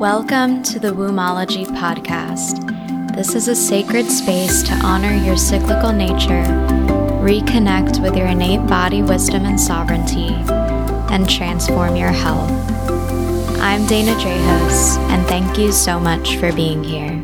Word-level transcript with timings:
Welcome 0.00 0.62
to 0.62 0.78
the 0.78 0.92
Wombology 0.92 1.66
Podcast. 1.66 3.14
This 3.14 3.34
is 3.34 3.48
a 3.48 3.54
sacred 3.54 4.06
space 4.06 4.62
to 4.62 4.72
honor 4.76 5.12
your 5.12 5.36
cyclical 5.36 5.92
nature, 5.92 6.42
reconnect 7.20 8.02
with 8.02 8.16
your 8.16 8.28
innate 8.28 8.66
body 8.66 9.02
wisdom 9.02 9.44
and 9.44 9.60
sovereignty, 9.60 10.28
and 11.12 11.28
transform 11.28 11.96
your 11.96 12.12
health. 12.12 12.50
I'm 13.60 13.84
Dana 13.84 14.12
Drehos, 14.12 14.96
and 15.10 15.26
thank 15.26 15.58
you 15.58 15.70
so 15.70 16.00
much 16.00 16.36
for 16.36 16.50
being 16.50 16.82
here. 16.82 17.22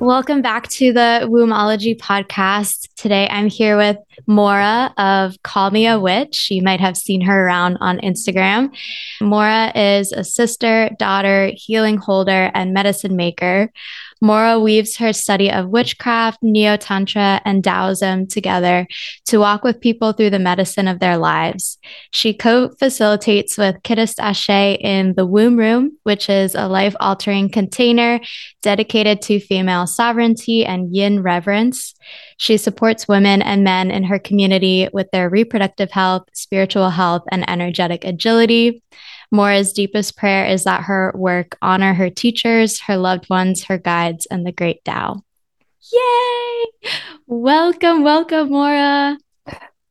Welcome 0.00 0.42
back 0.42 0.66
to 0.70 0.92
the 0.92 1.28
Wombology 1.30 1.96
podcast. 1.96 2.88
Today 2.96 3.28
I'm 3.30 3.46
here 3.46 3.76
with 3.76 3.98
Maura 4.26 4.92
of 4.96 5.42
Call 5.42 5.70
Me 5.70 5.86
a 5.86 5.98
Witch. 5.98 6.48
You 6.50 6.62
might 6.62 6.80
have 6.80 6.96
seen 6.96 7.20
her 7.22 7.46
around 7.46 7.78
on 7.80 7.98
Instagram. 7.98 8.74
Maura 9.20 9.72
is 9.74 10.12
a 10.12 10.24
sister, 10.24 10.90
daughter, 10.98 11.52
healing 11.54 11.96
holder, 11.96 12.50
and 12.54 12.72
medicine 12.72 13.16
maker. 13.16 13.70
Maura 14.24 14.58
weaves 14.58 14.96
her 14.96 15.12
study 15.12 15.50
of 15.50 15.68
witchcraft, 15.68 16.42
Neo 16.42 16.78
Tantra, 16.78 17.42
and 17.44 17.62
Taoism 17.62 18.26
together 18.26 18.86
to 19.26 19.38
walk 19.38 19.62
with 19.62 19.82
people 19.82 20.12
through 20.12 20.30
the 20.30 20.38
medicine 20.38 20.88
of 20.88 20.98
their 20.98 21.18
lives. 21.18 21.78
She 22.10 22.32
co 22.32 22.70
facilitates 22.78 23.58
with 23.58 23.82
Qiddist 23.82 24.14
Ashe 24.18 24.78
in 24.80 25.14
the 25.14 25.26
Womb 25.26 25.58
Room, 25.58 25.98
which 26.04 26.30
is 26.30 26.54
a 26.54 26.68
life 26.68 26.96
altering 27.00 27.50
container 27.50 28.18
dedicated 28.62 29.20
to 29.22 29.40
female 29.40 29.86
sovereignty 29.86 30.64
and 30.64 30.94
yin 30.94 31.22
reverence. 31.22 31.94
She 32.36 32.56
supports 32.56 33.08
women 33.08 33.42
and 33.42 33.64
men 33.64 33.90
in 33.90 34.04
her 34.04 34.18
community 34.18 34.88
with 34.92 35.10
their 35.10 35.28
reproductive 35.28 35.90
health, 35.90 36.24
spiritual 36.32 36.90
health, 36.90 37.22
and 37.30 37.48
energetic 37.48 38.04
agility. 38.04 38.82
Maura's 39.30 39.72
deepest 39.72 40.16
prayer 40.16 40.44
is 40.46 40.64
that 40.64 40.82
her 40.82 41.12
work 41.14 41.56
honor 41.62 41.94
her 41.94 42.10
teachers, 42.10 42.80
her 42.82 42.96
loved 42.96 43.28
ones, 43.30 43.64
her 43.64 43.78
guides, 43.78 44.26
and 44.30 44.46
the 44.46 44.52
great 44.52 44.84
Tao. 44.84 45.22
Yay! 45.92 46.90
Welcome, 47.26 48.04
welcome, 48.04 48.50
Maura. 48.50 49.18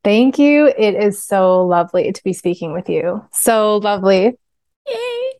Thank 0.04 0.38
you. 0.38 0.68
It 0.68 0.96
is 0.96 1.24
so 1.24 1.66
lovely 1.66 2.12
to 2.12 2.24
be 2.24 2.34
speaking 2.34 2.74
with 2.74 2.90
you. 2.90 3.26
So 3.32 3.78
lovely. 3.78 4.38
Yay! 4.88 5.32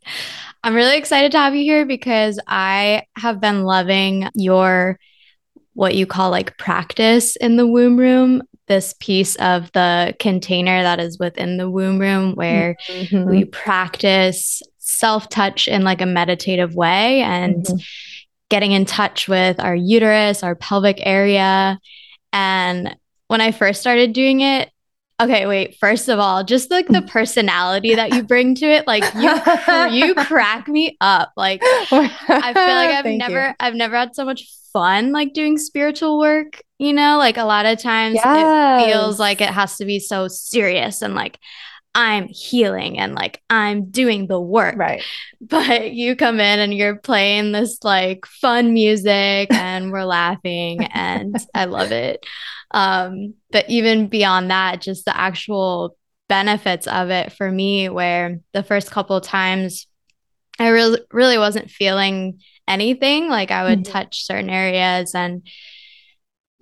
I'm 0.64 0.76
really 0.76 0.98
excited 0.98 1.34
to 1.34 1.40
have 1.40 1.56
you 1.56 1.64
here 1.64 1.86
because 1.86 2.40
I 2.48 3.04
have 3.18 3.42
been 3.42 3.64
loving 3.64 4.30
your 4.34 4.98
what 5.74 5.96
you 5.96 6.06
call 6.06 6.30
like 6.30 6.58
practice 6.58 7.36
in 7.38 7.58
the 7.58 7.68
womb 7.68 7.98
room 7.98 8.42
this 8.68 8.94
piece 9.00 9.36
of 9.38 9.72
the 9.74 10.16
container 10.20 10.84
that 10.84 11.00
is 11.00 11.20
within 11.20 11.58
the 11.58 11.70
womb 11.70 12.00
room 12.00 12.34
where 12.36 12.78
mm-hmm. 12.88 13.30
we 13.30 13.46
practice 13.46 14.62
self 14.80 15.30
touch 15.30 15.68
in 15.68 15.84
like 15.84 16.02
a 16.02 16.06
meditative 16.06 16.76
way 16.76 17.22
and 17.22 17.66
mm-hmm. 17.66 17.78
getting 18.50 18.72
in 18.72 18.86
touch 18.86 19.28
with 19.28 19.60
our 19.60 19.76
uterus, 19.76 20.44
our 20.44 20.56
pelvic 20.56 20.98
area. 21.02 21.80
And 22.32 22.96
when 23.28 23.42
I 23.42 23.52
first 23.52 23.82
started 23.82 24.14
doing 24.14 24.42
it, 24.42 24.70
okay, 25.24 25.46
wait, 25.46 25.78
first 25.80 26.10
of 26.10 26.20
all, 26.20 26.44
just 26.44 26.72
like 26.72 26.88
the 26.88 27.02
personality 27.02 27.96
that 27.96 28.14
you 28.14 28.24
bring 28.24 28.56
to 28.56 28.66
it, 28.66 28.88
like 28.88 29.04
you 29.16 29.32
you 30.08 30.16
crack 30.16 30.68
me 30.68 30.98
up. 31.02 31.32
Like 31.38 31.62
I 31.64 31.88
feel 31.88 32.00
like 32.00 32.90
I've 33.06 33.06
never 33.06 33.48
you. 33.48 33.54
I've 33.60 33.76
never 33.76 33.96
had 33.96 34.16
so 34.16 34.26
much 34.26 34.48
fun 34.74 35.12
like 35.12 35.34
doing 35.34 35.58
spiritual 35.58 36.20
work, 36.20 36.62
you 36.80 36.92
know? 36.92 37.18
Like 37.18 37.38
a 37.38 37.44
lot 37.44 37.66
of 37.66 37.80
times 37.80 38.16
yes. 38.16 38.26
it 38.26 38.86
feels 38.86 39.20
like 39.20 39.40
it 39.40 39.50
has 39.50 39.78
to 39.78 39.86
be 39.86 40.00
so 40.00 40.28
serious 40.28 41.02
and 41.02 41.14
like 41.16 41.38
I'm 41.96 42.28
healing 42.28 42.98
and 42.98 43.14
like 43.14 43.42
I'm 43.50 43.92
doing 43.92 44.28
the 44.28 44.42
work. 44.42 44.76
Right. 44.76 45.04
But 45.46 45.92
you 45.92 46.16
come 46.16 46.40
in 46.40 46.60
and 46.60 46.74
you're 46.74 46.96
playing 46.96 47.52
this 47.52 47.78
like 47.84 48.26
fun 48.26 48.74
music 48.74 49.52
and 49.54 49.92
we're 49.92 50.06
laughing 50.06 50.86
and 50.86 51.36
I 51.54 51.66
love 51.66 51.92
it. 51.92 52.26
Um, 52.74 53.36
but 53.52 53.70
even 53.70 54.08
beyond 54.08 54.52
that, 54.52 54.82
just 54.82 55.06
the 55.06 55.16
actual 55.16 55.96
benefits 56.28 56.88
of 56.88 57.10
it 57.10 57.32
for 57.32 57.52
me, 57.52 57.90
where 57.90 58.40
the 58.54 58.64
first 58.64 58.92
couple 58.92 59.20
times 59.22 59.88
I 60.60 60.70
really 60.70 61.02
really 61.12 61.38
wasn't 61.38 61.70
feeling 61.70 62.40
anything. 62.68 63.30
Like 63.30 63.52
I 63.52 63.64
would 63.66 63.84
mm-hmm. 63.84 63.92
touch 63.92 64.26
certain 64.26 64.50
areas 64.50 65.14
and 65.16 65.48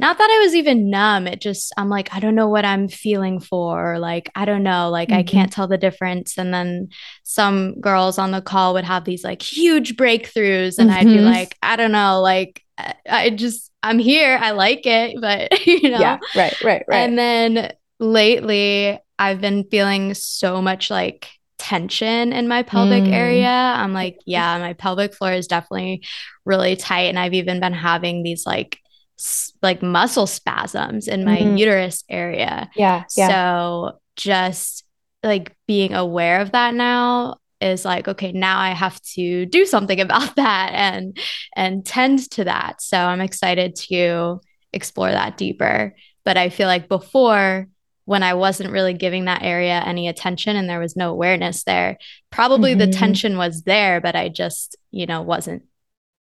not 0.02 0.18
that 0.18 0.32
I 0.32 0.44
was 0.44 0.56
even 0.56 0.90
numb. 0.90 1.28
It 1.28 1.40
just, 1.40 1.72
I'm 1.78 1.88
like, 1.88 2.12
I 2.12 2.20
don't 2.20 2.34
know 2.34 2.50
what 2.50 2.66
I'm 2.66 2.88
feeling 2.88 3.40
for. 3.40 4.00
Like, 4.00 4.32
I 4.34 4.46
don't 4.46 4.64
know. 4.64 4.90
Like, 4.90 5.10
mm-hmm. 5.10 5.20
I 5.20 5.24
can't 5.24 5.54
tell 5.54 5.68
the 5.68 5.78
difference. 5.78 6.40
And 6.40 6.52
then 6.52 6.90
some 7.22 7.80
girls 7.80 8.18
on 8.18 8.32
the 8.32 8.42
call 8.42 8.74
would 8.74 8.84
have 8.84 9.06
these 9.06 9.24
like 9.24 9.44
huge 9.44 9.96
breakthroughs. 9.98 10.80
And 10.80 10.90
mm-hmm. 10.90 11.00
I'd 11.00 11.06
be 11.06 11.18
mm-hmm. 11.18 11.26
like, 11.26 11.56
I 11.62 11.76
don't 11.76 11.92
know. 11.92 12.20
Like, 12.20 12.64
I 13.10 13.30
just, 13.32 13.72
I'm 13.84 14.00
here. 14.00 14.38
I 14.42 14.52
like 14.52 14.86
it. 14.86 15.20
But, 15.20 15.66
you 15.68 15.90
know. 15.90 16.00
Yeah. 16.00 16.20
Right. 16.36 16.64
Right. 16.64 16.84
Right. 16.88 16.98
And 16.98 17.18
then 17.18 17.74
lately, 18.00 19.00
I've 19.18 19.42
been 19.42 19.66
feeling 19.66 20.14
so 20.14 20.62
much 20.62 20.90
like 20.90 21.30
tension 21.58 22.34
in 22.34 22.48
my 22.48 22.64
pelvic 22.64 23.04
mm. 23.04 23.14
area. 23.14 23.48
I'm 23.48 23.94
like, 23.94 24.18
yeah, 24.26 24.58
my 24.58 24.74
pelvic 24.74 25.14
floor 25.14 25.32
is 25.32 25.48
definitely 25.48 26.04
really 26.46 26.76
tight. 26.76 27.10
And 27.10 27.20
I've 27.20 27.36
even 27.36 27.60
been 27.60 27.74
having 27.74 28.24
these 28.24 28.46
like, 28.46 28.80
s- 29.20 29.54
like 29.62 29.84
muscle 29.84 30.26
spasms 30.26 31.08
in 31.08 31.24
my 31.24 31.38
mm. 31.38 31.60
uterus 31.60 32.04
area. 32.10 32.70
Yeah, 32.76 33.04
yeah. 33.16 33.28
So 33.28 34.00
just 34.16 34.84
like 35.24 35.56
being 35.68 35.94
aware 35.94 36.42
of 36.42 36.52
that 36.54 36.74
now 36.74 37.38
is 37.62 37.86
like 37.86 38.08
okay 38.08 38.32
now 38.32 38.60
i 38.60 38.72
have 38.72 39.02
to 39.02 39.46
do 39.46 39.66
something 39.66 40.00
about 40.08 40.36
that 40.36 40.72
and 40.74 41.18
and 41.56 41.86
tend 41.86 42.30
to 42.32 42.44
that 42.44 42.82
so 42.82 42.98
i'm 42.98 43.22
excited 43.22 43.76
to 43.76 44.40
explore 44.74 45.12
that 45.12 45.38
deeper 45.38 45.96
but 46.24 46.38
i 46.38 46.50
feel 46.50 46.68
like 46.68 46.88
before 46.88 47.68
when 48.06 48.24
I 48.24 48.34
wasn't 48.34 48.72
really 48.72 48.94
giving 48.94 49.26
that 49.26 49.44
area 49.44 49.82
any 49.86 50.08
attention 50.08 50.56
and 50.58 50.70
there 50.70 50.80
was 50.80 50.98
no 50.98 51.12
awareness 51.12 51.64
there. 51.64 51.98
Probably 52.30 52.72
mm-hmm. 52.72 52.92
the 52.92 52.98
tension 52.98 53.38
was 53.38 53.62
there, 53.64 54.02
but 54.02 54.18
I 54.18 54.28
just, 54.28 54.76
you 54.92 55.06
know, 55.06 55.22
wasn't 55.22 55.64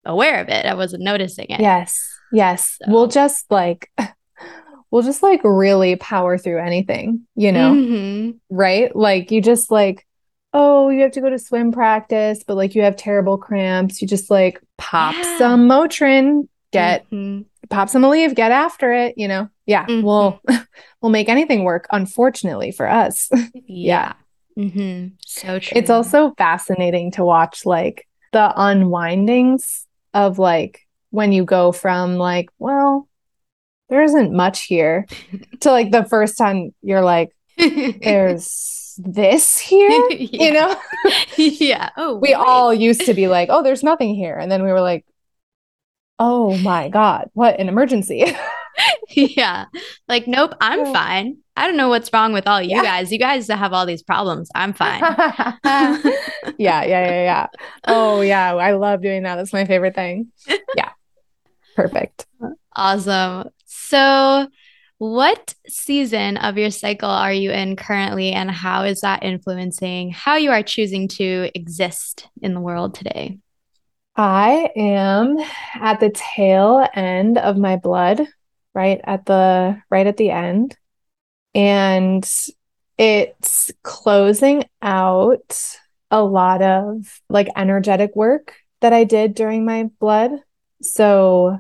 aware 0.05 0.41
of 0.41 0.49
it. 0.49 0.67
I 0.67 0.75
wasn't 0.75 1.03
noticing 1.03 1.47
it. 1.49 1.61
Yes. 1.61 2.09
Yes. 2.33 2.77
So. 2.81 2.93
We'll 2.93 3.09
just 3.09 3.51
like, 3.51 3.91
we'll 4.91 5.03
just 5.03 5.23
like 5.23 5.41
really 5.43 5.97
power 5.97 6.39
through 6.39 6.61
anything, 6.61 7.27
you 7.35 7.53
know? 7.53 7.73
Mm-hmm. 7.73 8.31
Right? 8.57 8.95
Like 8.95 9.31
you 9.31 9.41
just 9.41 9.71
like, 9.71 10.07
oh, 10.53 10.91
you 10.91 11.01
have 11.01 11.13
to 11.13 11.21
go 11.21 11.31
to 11.31 11.39
swim 11.39 11.73
practice, 11.73 12.45
but 12.47 12.57
like 12.57 12.75
you 12.75 12.83
have 12.83 12.97
terrible 12.97 13.39
cramps. 13.39 14.03
You 14.03 14.09
just 14.09 14.31
like 14.31 14.61
pop 14.79 15.15
yeah. 15.15 15.39
some 15.39 15.69
Motrin, 15.69 16.49
get 16.73 17.05
mm-hmm. 17.11 17.43
pop 17.71 17.89
some 17.89 18.03
Aleve, 18.03 18.35
get 18.35 18.53
after 18.53 18.93
it, 18.93 19.17
you 19.17 19.29
know? 19.29 19.49
Yeah. 19.67 19.87
Mm-hmm. 19.87 20.05
We'll 20.05 20.41
we'll 21.01 21.13
make 21.13 21.29
anything 21.29 21.65
work, 21.65 21.87
unfortunately 21.91 22.73
for 22.73 22.89
us. 22.89 23.31
yeah. 23.67 24.15
Mm-hmm. 24.59 25.15
So 25.25 25.59
true. 25.59 25.79
It's 25.79 25.91
also 25.91 26.35
fascinating 26.37 27.13
to 27.13 27.25
watch 27.25 27.65
like 27.65 28.07
the 28.33 28.53
unwindings 28.55 29.87
of 30.13 30.39
like 30.39 30.81
when 31.11 31.33
you 31.33 31.45
go 31.45 31.73
from 31.73 32.17
like, 32.17 32.51
well, 32.59 33.09
there 33.89 34.03
isn't 34.03 34.33
much 34.33 34.65
here 34.65 35.07
to 35.61 35.71
like 35.71 35.91
the 35.91 36.05
first 36.05 36.37
time 36.37 36.75
you're 36.83 37.03
like, 37.03 37.35
there's 37.57 38.82
this 38.97 39.59
here, 39.59 39.91
yeah. 40.11 40.45
you 40.45 40.53
know? 40.53 40.77
yeah. 41.37 41.91
Oh, 41.97 42.15
we 42.17 42.31
wait. 42.31 42.35
all 42.35 42.73
used 42.73 43.03
to 43.03 43.15
be 43.15 43.29
like, 43.29 43.49
oh, 43.51 43.63
there's 43.63 43.83
nothing 43.83 44.15
here. 44.15 44.37
And 44.37 44.51
then 44.51 44.63
we 44.63 44.73
were 44.73 44.81
like, 44.81 45.05
oh 46.19 46.57
my 46.59 46.89
God, 46.89 47.31
what 47.35 47.59
an 47.59 47.69
emergency. 47.69 48.25
yeah. 49.11 49.67
Like, 50.09 50.27
nope, 50.27 50.55
I'm 50.61 50.93
fine. 50.93 51.39
I 51.57 51.67
don't 51.67 51.77
know 51.77 51.89
what's 51.89 52.13
wrong 52.13 52.33
with 52.33 52.47
all 52.47 52.63
you 52.63 52.71
yeah. 52.71 52.83
guys. 52.83 53.13
You 53.13 53.19
guys 53.19 53.49
have 53.49 53.73
all 53.73 53.85
these 53.85 54.03
problems. 54.03 54.51
I'm 54.55 54.73
fine. 54.73 55.01
yeah, 55.63 55.99
yeah, 56.59 56.85
yeah, 56.85 57.23
yeah. 57.25 57.47
Oh, 57.87 58.23
yeah. 58.23 58.55
I 58.55 58.73
love 58.73 59.03
doing 59.03 59.25
that. 59.25 59.37
That's 59.37 59.53
my 59.53 59.67
favorite 59.67 59.95
thing. 59.95 60.33
Yeah. 60.75 60.91
Perfect. 61.77 62.27
Awesome. 62.75 63.51
So, 63.67 64.49
what 65.03 65.57
season 65.67 66.37
of 66.37 66.57
your 66.57 66.71
cycle 66.71 67.11
are 67.11 67.33
you 67.33 67.51
in 67.51 67.75
currently, 67.75 68.31
and 68.31 68.49
how 68.49 68.85
is 68.85 69.01
that 69.01 69.25
influencing 69.25 70.13
how 70.13 70.37
you 70.37 70.53
are 70.53 70.63
choosing 70.63 71.09
to 71.09 71.51
exist 71.57 72.29
in 72.41 72.55
the 72.55 72.61
world 72.61 72.95
today? 72.95 73.39
I 74.15 74.71
am 74.77 75.39
at 75.75 75.99
the 75.99 76.11
tail 76.11 76.87
end 76.95 77.37
of 77.37 77.57
my 77.57 77.75
blood, 77.75 78.21
right 78.75 79.01
at 79.03 79.27
the 79.27 79.83
right 79.91 80.07
at 80.07 80.19
the 80.19 80.31
end. 80.31 80.79
And 81.53 82.25
it's 82.97 83.73
closing 83.83 84.67
out 84.83 85.61
a 86.13 86.23
lot 86.23 86.63
of 86.63 87.21
like 87.29 87.49
energetic 87.57 88.15
work 88.15 88.55
that 88.83 88.93
I 88.93 89.03
did 89.03 89.35
during 89.35 89.65
my 89.65 89.91
blood. 89.99 90.31
So 90.81 91.59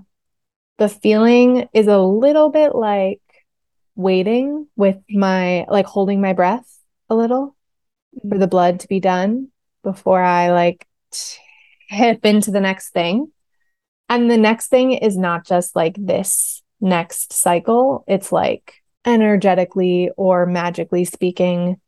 the 0.78 0.88
feeling 0.88 1.68
is 1.72 1.86
a 1.86 1.98
little 1.98 2.50
bit 2.50 2.74
like 2.74 3.21
waiting 3.94 4.66
with 4.76 4.98
my 5.10 5.66
like 5.68 5.86
holding 5.86 6.20
my 6.20 6.32
breath 6.32 6.78
a 7.10 7.14
little 7.14 7.56
for 8.28 8.38
the 8.38 8.46
blood 8.46 8.80
to 8.80 8.88
be 8.88 9.00
done 9.00 9.48
before 9.82 10.22
I 10.22 10.50
like 10.50 10.86
hip 11.88 12.24
into 12.24 12.50
the 12.50 12.60
next 12.60 12.90
thing. 12.90 13.30
And 14.08 14.30
the 14.30 14.38
next 14.38 14.68
thing 14.68 14.92
is 14.92 15.16
not 15.16 15.46
just 15.46 15.74
like 15.76 15.96
this 15.98 16.62
next 16.80 17.32
cycle, 17.32 18.04
it's 18.06 18.32
like 18.32 18.74
energetically 19.04 20.10
or 20.16 20.46
magically 20.46 21.04
speaking, 21.04 21.80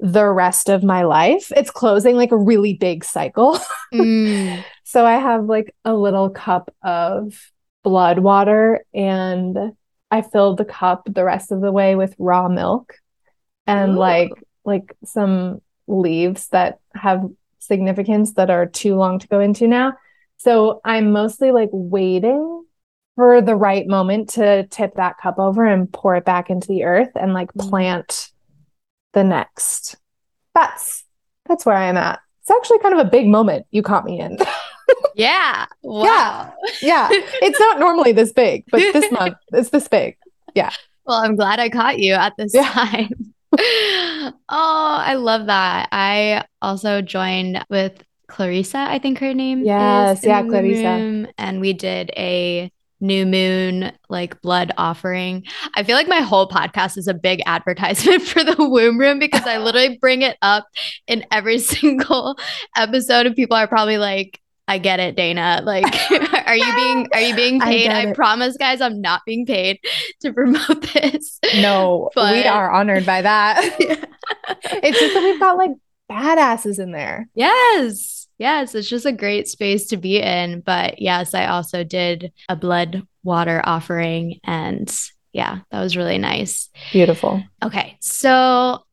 the 0.00 0.26
rest 0.26 0.68
of 0.68 0.82
my 0.82 1.02
life. 1.02 1.52
It's 1.56 1.70
closing 1.70 2.16
like 2.16 2.32
a 2.32 2.36
really 2.36 2.74
big 2.74 3.04
cycle. 3.04 3.58
Mm. 3.92 4.64
so 4.82 5.06
I 5.06 5.18
have 5.18 5.44
like 5.44 5.72
a 5.84 5.94
little 5.94 6.28
cup 6.28 6.74
of 6.82 7.52
blood 7.84 8.18
water 8.18 8.84
and 8.92 9.56
I 10.14 10.22
filled 10.22 10.58
the 10.58 10.64
cup 10.64 11.08
the 11.12 11.24
rest 11.24 11.50
of 11.50 11.60
the 11.60 11.72
way 11.72 11.96
with 11.96 12.14
raw 12.20 12.48
milk 12.48 12.94
and 13.66 13.94
Ooh. 13.94 13.98
like 13.98 14.30
like 14.64 14.96
some 15.04 15.60
leaves 15.88 16.46
that 16.50 16.78
have 16.94 17.28
significance 17.58 18.34
that 18.34 18.48
are 18.48 18.64
too 18.64 18.94
long 18.94 19.18
to 19.18 19.26
go 19.26 19.40
into 19.40 19.66
now. 19.66 19.94
So 20.36 20.80
I'm 20.84 21.10
mostly 21.10 21.50
like 21.50 21.70
waiting 21.72 22.64
for 23.16 23.42
the 23.42 23.56
right 23.56 23.88
moment 23.88 24.28
to 24.34 24.68
tip 24.68 24.94
that 24.94 25.18
cup 25.18 25.40
over 25.40 25.66
and 25.66 25.92
pour 25.92 26.14
it 26.14 26.24
back 26.24 26.48
into 26.48 26.68
the 26.68 26.84
earth 26.84 27.10
and 27.16 27.34
like 27.34 27.52
mm. 27.52 27.68
plant 27.68 28.30
the 29.14 29.24
next. 29.24 29.96
That's 30.54 31.02
that's 31.48 31.66
where 31.66 31.76
I 31.76 31.86
am 31.86 31.96
at. 31.96 32.20
It's 32.42 32.52
actually 32.52 32.78
kind 32.78 32.94
of 32.94 33.04
a 33.04 33.10
big 33.10 33.26
moment 33.26 33.66
you 33.72 33.82
caught 33.82 34.04
me 34.04 34.20
in. 34.20 34.38
yeah. 35.14 35.66
Wow. 35.82 36.52
Yeah. 36.82 37.08
Yeah. 37.10 37.20
It's 37.42 37.58
not 37.58 37.78
normally 37.78 38.12
this 38.12 38.32
big, 38.32 38.64
but 38.70 38.80
this 38.80 39.10
month 39.12 39.36
it's 39.52 39.70
this 39.70 39.88
big. 39.88 40.16
Yeah. 40.54 40.70
Well, 41.06 41.18
I'm 41.18 41.36
glad 41.36 41.60
I 41.60 41.68
caught 41.68 41.98
you 41.98 42.14
at 42.14 42.34
this 42.38 42.54
yeah. 42.54 42.70
time. 42.70 43.34
oh, 43.52 44.34
I 44.48 45.14
love 45.14 45.46
that. 45.46 45.88
I 45.92 46.44
also 46.62 47.02
joined 47.02 47.64
with 47.68 48.02
Clarissa, 48.26 48.78
I 48.78 48.98
think 48.98 49.18
her 49.18 49.34
name 49.34 49.64
yes, 49.64 50.24
yeah, 50.24 50.42
Clarissa. 50.42 50.82
Room, 50.82 51.26
and 51.36 51.60
we 51.60 51.72
did 51.72 52.10
a 52.16 52.70
new 53.00 53.26
moon 53.26 53.92
like 54.08 54.40
blood 54.40 54.72
offering. 54.78 55.44
I 55.76 55.82
feel 55.82 55.94
like 55.94 56.08
my 56.08 56.20
whole 56.20 56.48
podcast 56.48 56.96
is 56.96 57.06
a 57.06 57.14
big 57.14 57.42
advertisement 57.46 58.22
for 58.26 58.42
the 58.42 58.56
womb 58.58 58.98
room 58.98 59.18
because 59.18 59.46
I 59.46 59.58
literally 59.58 59.98
bring 59.98 60.22
it 60.22 60.36
up 60.42 60.66
in 61.06 61.24
every 61.30 61.58
single 61.60 62.36
episode 62.76 63.26
and 63.26 63.36
people 63.36 63.56
are 63.56 63.68
probably 63.68 63.98
like 63.98 64.40
I 64.66 64.78
get 64.78 65.00
it, 65.00 65.16
Dana. 65.16 65.60
Like, 65.64 65.84
are 66.46 66.56
you 66.56 66.74
being 66.74 67.08
are 67.12 67.20
you 67.20 67.34
being 67.34 67.60
paid? 67.60 67.90
I, 67.90 68.10
I 68.10 68.12
promise, 68.14 68.56
guys, 68.56 68.80
I'm 68.80 69.00
not 69.00 69.22
being 69.26 69.46
paid 69.46 69.80
to 70.20 70.32
promote 70.32 70.82
this. 70.92 71.38
No, 71.56 72.10
but... 72.14 72.32
we 72.32 72.44
are 72.44 72.70
honored 72.70 73.06
by 73.06 73.22
that. 73.22 73.60
it's 73.78 74.98
just 74.98 75.14
that 75.14 75.22
we've 75.22 75.40
got 75.40 75.56
like 75.56 75.72
badasses 76.10 76.78
in 76.78 76.92
there. 76.92 77.28
Yes. 77.34 78.28
Yes. 78.38 78.74
It's 78.74 78.88
just 78.88 79.06
a 79.06 79.12
great 79.12 79.48
space 79.48 79.86
to 79.88 79.96
be 79.96 80.20
in. 80.20 80.60
But 80.60 81.00
yes, 81.00 81.34
I 81.34 81.46
also 81.46 81.84
did 81.84 82.32
a 82.48 82.56
blood 82.56 83.06
water 83.22 83.62
offering 83.64 84.40
and 84.44 84.92
yeah, 85.32 85.60
that 85.70 85.80
was 85.80 85.96
really 85.96 86.18
nice. 86.18 86.70
Beautiful. 86.92 87.42
Okay. 87.62 87.96
So 88.00 88.84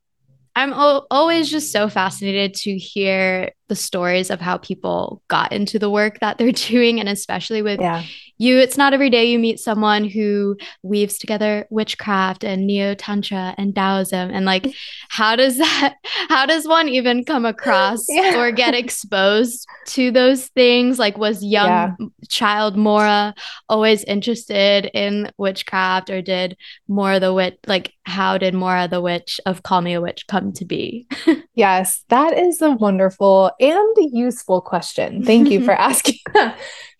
I'm 0.55 0.73
o- 0.73 1.05
always 1.09 1.49
just 1.49 1.71
so 1.71 1.87
fascinated 1.87 2.55
to 2.55 2.77
hear 2.77 3.51
the 3.71 3.75
stories 3.77 4.29
of 4.29 4.41
how 4.41 4.57
people 4.57 5.23
got 5.29 5.53
into 5.53 5.79
the 5.79 5.89
work 5.89 6.19
that 6.19 6.37
they're 6.37 6.51
doing. 6.73 6.99
And 6.99 7.07
especially 7.07 7.61
with 7.61 7.79
yeah 7.79 8.03
you 8.41 8.57
it's 8.57 8.75
not 8.75 8.91
every 8.91 9.11
day 9.11 9.25
you 9.25 9.37
meet 9.37 9.59
someone 9.59 10.03
who 10.03 10.57
weaves 10.81 11.19
together 11.19 11.67
witchcraft 11.69 12.43
and 12.43 12.65
neo 12.65 12.95
tantra 12.95 13.53
and 13.55 13.75
taoism 13.75 14.31
and 14.31 14.45
like 14.45 14.65
how 15.09 15.35
does 15.35 15.59
that 15.59 15.95
how 16.27 16.45
does 16.47 16.67
one 16.67 16.89
even 16.89 17.23
come 17.23 17.45
across 17.45 18.03
yeah. 18.09 18.35
or 18.39 18.51
get 18.51 18.73
exposed 18.73 19.67
to 19.85 20.09
those 20.09 20.47
things 20.47 20.97
like 20.97 21.19
was 21.19 21.43
young 21.43 21.67
yeah. 21.67 21.95
child 22.29 22.75
Maura 22.75 23.35
always 23.69 24.03
interested 24.05 24.89
in 24.95 25.31
witchcraft 25.37 26.09
or 26.09 26.23
did 26.23 26.57
Maura 26.87 27.19
the 27.19 27.33
witch 27.33 27.59
like 27.67 27.93
how 28.05 28.39
did 28.39 28.55
Maura 28.55 28.87
the 28.87 29.01
witch 29.01 29.39
of 29.45 29.61
call 29.61 29.81
me 29.81 29.93
a 29.93 30.01
witch 30.01 30.25
come 30.25 30.51
to 30.53 30.65
be 30.65 31.07
yes 31.53 32.03
that 32.09 32.35
is 32.35 32.59
a 32.59 32.71
wonderful 32.71 33.51
and 33.61 33.97
a 33.97 34.09
useful 34.11 34.59
question 34.59 35.23
thank 35.23 35.49
you 35.49 35.63
for 35.63 35.71
asking 35.89 36.17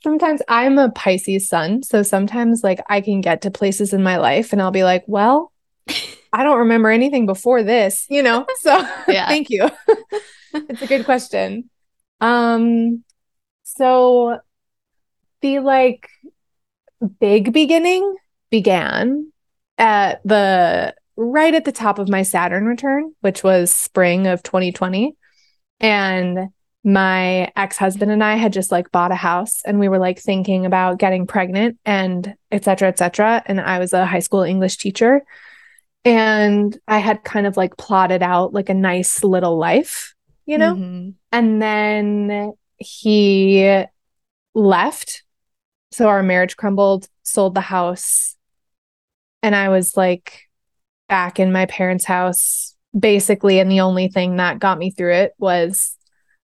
sometimes 0.04 0.42
I'm 0.48 0.78
a 0.78 0.90
Pisces 0.92 1.48
sun. 1.48 1.84
So 1.84 2.04
sometimes 2.04 2.64
like 2.64 2.80
I 2.90 3.02
can 3.02 3.22
get 3.22 3.42
to 3.42 3.52
places 3.52 3.94
in 3.94 4.04
my 4.04 4.18
life 4.18 4.52
and 4.52 4.62
I'll 4.62 4.72
be 4.72 4.84
like, 4.84 5.04
well, 5.08 5.52
I 6.34 6.44
don't 6.44 6.60
remember 6.60 6.90
anything 6.90 7.26
before 7.26 7.64
this, 7.64 8.06
you 8.10 8.24
know? 8.24 8.46
So 8.60 8.84
thank 9.06 9.50
you. 9.50 9.70
it's 10.54 10.82
a 10.82 10.88
good 10.88 11.06
question. 11.06 11.70
Um, 12.20 13.04
so 13.64 14.40
the 15.42 15.60
like 15.60 16.10
big 17.20 17.52
beginning 17.52 18.16
began 18.50 19.32
at 19.78 20.22
the 20.24 20.94
right 21.18 21.54
at 21.54 21.66
the 21.66 21.72
top 21.72 22.00
of 22.00 22.10
my 22.10 22.22
Saturn 22.22 22.66
return, 22.66 23.14
which 23.22 23.44
was 23.44 23.76
spring 23.76 24.28
of 24.28 24.44
2020. 24.44 25.16
And 25.82 26.50
my 26.84 27.52
ex-husband 27.56 28.12
and 28.12 28.24
I 28.24 28.36
had 28.36 28.54
just 28.54 28.72
like 28.72 28.92
bought 28.92 29.12
a 29.12 29.16
house 29.16 29.62
and 29.66 29.80
we 29.80 29.90
were 29.90 30.00
like 30.00 30.20
thinking 30.20 30.66
about 30.66 30.98
getting 30.98 31.28
pregnant 31.28 31.78
and 31.86 32.36
et 32.52 32.64
cetera, 32.64 32.88
et 32.88 32.98
cetera. 32.98 33.44
And 33.46 33.60
I 33.60 33.80
was 33.80 33.94
a 33.94 34.06
high 34.06 34.20
school 34.20 34.44
English 34.44 34.78
teacher. 34.78 35.22
And 36.04 36.76
I 36.88 36.98
had 36.98 37.24
kind 37.24 37.46
of 37.46 37.58
like 37.58 37.78
plotted 37.78 38.24
out 38.24 38.54
like 38.54 38.70
a 38.70 38.74
nice 38.74 39.24
little 39.24 39.58
life, 39.58 40.16
you 40.48 40.58
know? 40.58 40.74
Mm-hmm. 40.74 41.10
And 41.32 41.62
then 41.62 42.54
he 42.78 43.84
left. 44.56 45.24
So 45.92 46.08
our 46.08 46.24
marriage 46.24 46.58
crumbled, 46.58 47.08
sold 47.22 47.54
the 47.54 47.62
house. 47.62 48.36
And 49.44 49.56
I 49.56 49.70
was 49.70 49.96
like 49.96 50.44
back 51.08 51.40
in 51.40 51.52
my 51.52 51.68
parents' 51.68 52.06
house, 52.06 52.71
basically. 52.98 53.60
And 53.60 53.72
the 53.72 53.82
only 53.82 54.08
thing 54.08 54.38
that 54.38 54.60
got 54.60 54.78
me 54.78 54.92
through 54.92 55.14
it 55.14 55.34
was 55.38 55.96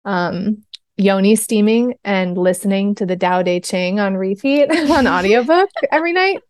um, 0.03 0.63
yoni 0.97 1.35
steaming 1.35 1.95
and 2.03 2.37
listening 2.37 2.95
to 2.95 3.05
the 3.05 3.15
Tao 3.15 3.41
Te 3.43 3.59
Ching 3.59 3.99
on 3.99 4.15
repeat 4.15 4.69
on 4.89 5.07
audiobook 5.07 5.69
every 5.91 6.13
night. 6.13 6.41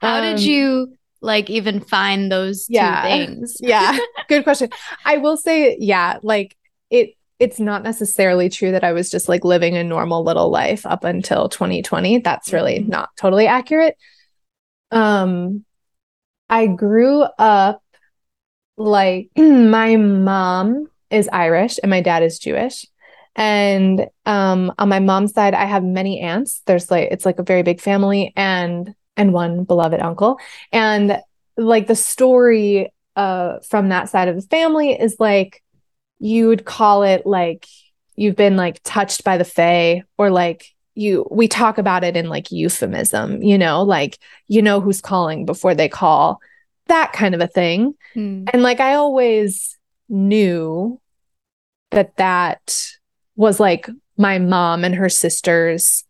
How 0.00 0.18
um, 0.18 0.22
did 0.22 0.44
you 0.44 0.94
like 1.20 1.48
even 1.48 1.80
find 1.80 2.30
those 2.30 2.66
yeah, 2.68 3.02
two 3.02 3.08
things? 3.08 3.56
yeah. 3.60 3.98
Good 4.28 4.44
question. 4.44 4.70
I 5.04 5.18
will 5.18 5.36
say, 5.36 5.76
yeah, 5.78 6.18
like 6.22 6.56
it 6.90 7.14
it's 7.40 7.58
not 7.58 7.82
necessarily 7.82 8.48
true 8.48 8.70
that 8.70 8.84
I 8.84 8.92
was 8.92 9.10
just 9.10 9.28
like 9.28 9.44
living 9.44 9.76
a 9.76 9.82
normal 9.82 10.22
little 10.22 10.50
life 10.50 10.86
up 10.86 11.02
until 11.02 11.48
2020. 11.48 12.18
That's 12.18 12.52
really 12.52 12.78
mm-hmm. 12.78 12.90
not 12.90 13.10
totally 13.16 13.46
accurate. 13.46 13.96
Um 14.90 15.64
I 16.48 16.66
grew 16.66 17.22
up 17.22 17.82
like 18.76 19.30
my 19.36 19.96
mom 19.96 20.88
is 21.10 21.28
Irish 21.32 21.78
and 21.82 21.90
my 21.90 22.00
dad 22.00 22.22
is 22.22 22.38
Jewish. 22.38 22.86
And 23.36 24.06
um, 24.26 24.72
on 24.78 24.88
my 24.88 25.00
mom's 25.00 25.32
side, 25.32 25.54
I 25.54 25.64
have 25.64 25.82
many 25.82 26.20
aunts. 26.20 26.62
There's 26.66 26.90
like 26.90 27.08
it's 27.10 27.26
like 27.26 27.38
a 27.38 27.44
very 27.44 27.62
big 27.62 27.80
family 27.80 28.32
and 28.36 28.94
and 29.16 29.32
one 29.32 29.64
beloved 29.64 30.00
uncle. 30.00 30.38
And 30.72 31.20
like 31.56 31.86
the 31.86 31.96
story 31.96 32.92
uh 33.16 33.60
from 33.60 33.90
that 33.90 34.08
side 34.08 34.26
of 34.28 34.34
the 34.34 34.42
family 34.48 34.92
is 34.92 35.16
like 35.20 35.62
you 36.18 36.48
would 36.48 36.64
call 36.64 37.04
it 37.04 37.24
like 37.24 37.66
you've 38.16 38.34
been 38.36 38.56
like 38.56 38.80
touched 38.82 39.22
by 39.24 39.36
the 39.36 39.44
fae 39.44 40.02
or 40.18 40.30
like 40.30 40.66
you 40.94 41.26
we 41.30 41.48
talk 41.48 41.78
about 41.78 42.04
it 42.04 42.16
in 42.16 42.28
like 42.28 42.52
euphemism, 42.52 43.42
you 43.42 43.58
know, 43.58 43.82
like 43.82 44.18
you 44.46 44.62
know 44.62 44.80
who's 44.80 45.00
calling 45.00 45.44
before 45.44 45.74
they 45.74 45.88
call, 45.88 46.40
that 46.86 47.12
kind 47.12 47.34
of 47.34 47.40
a 47.40 47.46
thing. 47.46 47.94
Hmm. 48.14 48.44
And 48.52 48.62
like 48.62 48.80
I 48.80 48.94
always 48.94 49.76
knew 50.08 51.00
that 51.90 52.16
that 52.16 52.90
was 53.36 53.58
like 53.58 53.88
my 54.16 54.38
mom 54.38 54.84
and 54.84 54.94
her 54.94 55.08
sisters. 55.08 56.04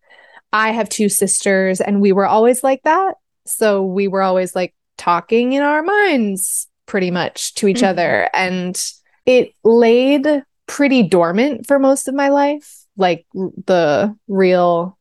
I 0.52 0.72
have 0.72 0.88
two 0.88 1.08
sisters 1.08 1.80
and 1.80 2.00
we 2.00 2.12
were 2.12 2.26
always 2.26 2.62
like 2.62 2.82
that. 2.84 3.16
So 3.46 3.84
we 3.84 4.08
were 4.08 4.22
always 4.22 4.54
like 4.54 4.74
talking 4.96 5.52
in 5.52 5.62
our 5.62 5.82
minds 5.82 6.68
pretty 6.86 7.10
much 7.10 7.54
to 7.54 7.68
each 7.68 7.78
mm-hmm. 7.78 7.86
other 7.86 8.28
and 8.34 8.80
it 9.26 9.52
laid 9.64 10.26
pretty 10.66 11.02
dormant 11.02 11.66
for 11.66 11.78
most 11.78 12.08
of 12.08 12.14
my 12.14 12.28
life. 12.28 12.84
Like 12.96 13.26
the 13.32 14.16
real 14.28 14.98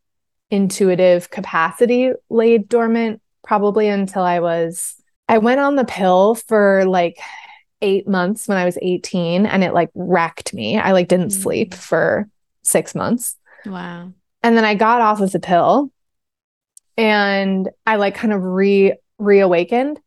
intuitive 0.49 1.29
capacity 1.29 2.11
laid 2.29 2.67
dormant 2.69 3.21
probably 3.43 3.87
until 3.87 4.23
I 4.23 4.39
was 4.39 4.95
I 5.27 5.37
went 5.37 5.59
on 5.59 5.75
the 5.75 5.85
pill 5.85 6.35
for 6.35 6.85
like 6.85 7.17
eight 7.81 8.07
months 8.07 8.47
when 8.47 8.57
I 8.57 8.65
was 8.65 8.77
18 8.81 9.45
and 9.45 9.63
it 9.63 9.73
like 9.73 9.89
wrecked 9.93 10.53
me. 10.53 10.77
I 10.79 10.91
like 10.91 11.07
didn't 11.07 11.27
mm-hmm. 11.27 11.41
sleep 11.41 11.73
for 11.73 12.27
six 12.63 12.95
months. 12.95 13.37
Wow. 13.65 14.13
And 14.41 14.57
then 14.57 14.65
I 14.65 14.75
got 14.75 15.01
off 15.01 15.21
of 15.21 15.31
the 15.31 15.39
pill 15.39 15.91
and 16.97 17.69
I 17.85 17.97
like 17.97 18.15
kind 18.15 18.33
of 18.33 18.43
re 18.43 18.95
reawakened. 19.17 19.99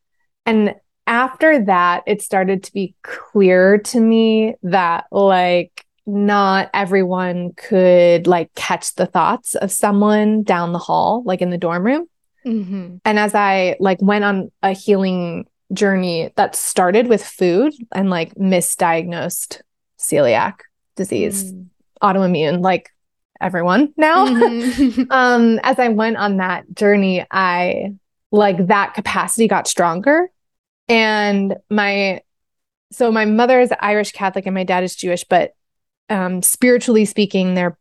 And 0.45 0.75
after 1.07 1.65
that, 1.65 2.03
it 2.07 2.23
started 2.23 2.65
to 2.65 2.73
be 2.73 2.95
clear 3.03 3.79
to 3.79 4.01
me 4.01 4.55
that 4.63 5.07
like 5.11 5.85
not 6.07 6.71
everyone 6.73 7.53
could 7.55 8.27
like 8.27 8.55
catch 8.55 8.95
the 8.95 9.07
thoughts 9.07 9.55
of 9.55 9.73
someone 9.73 10.43
down 10.43 10.73
the 10.73 10.79
hall, 10.79 11.23
like 11.25 11.43
in 11.43 11.51
the 11.51 11.59
dorm 11.59 11.85
room. 11.85 12.07
Mm-hmm. 12.47 12.97
And 13.05 13.19
as 13.19 13.35
I 13.35 13.77
like 13.81 14.01
went 14.01 14.25
on 14.25 14.51
a 14.63 14.73
healing 14.73 15.47
journey 15.73 16.33
that 16.37 16.55
started 16.55 17.09
with 17.09 17.25
food 17.25 17.75
and 17.93 18.09
like 18.09 18.35
misdiagnosed 18.37 19.61
celiac 19.99 20.61
disease, 20.95 21.53
Mm. 21.53 21.67
autoimmune, 22.03 22.63
like 22.63 22.91
everyone 23.41 23.93
now. 23.97 24.27
Mhm. 24.27 25.07
um 25.11 25.61
as 25.63 25.79
I 25.79 25.89
went 25.89 26.17
on 26.19 26.37
that 26.37 26.65
journey, 26.75 27.25
I 27.31 27.95
like 28.31 28.67
that 28.69 28.95
capacity 28.95 29.49
got 29.49 29.67
stronger. 29.67 30.31
And 30.89 31.57
my 31.69 32.21
so 32.93 33.11
my 33.11 33.25
mother 33.25 33.61
is 33.61 33.73
Irish 33.81 34.13
Catholic 34.13 34.47
and 34.47 34.55
my 34.55 34.65
dad 34.65 34.85
is 34.85 34.95
Jewish, 34.95 35.25
but 35.25 35.55
um 36.09 36.43
spiritually 36.43 37.05
speaking, 37.05 37.55
they're 37.55 37.77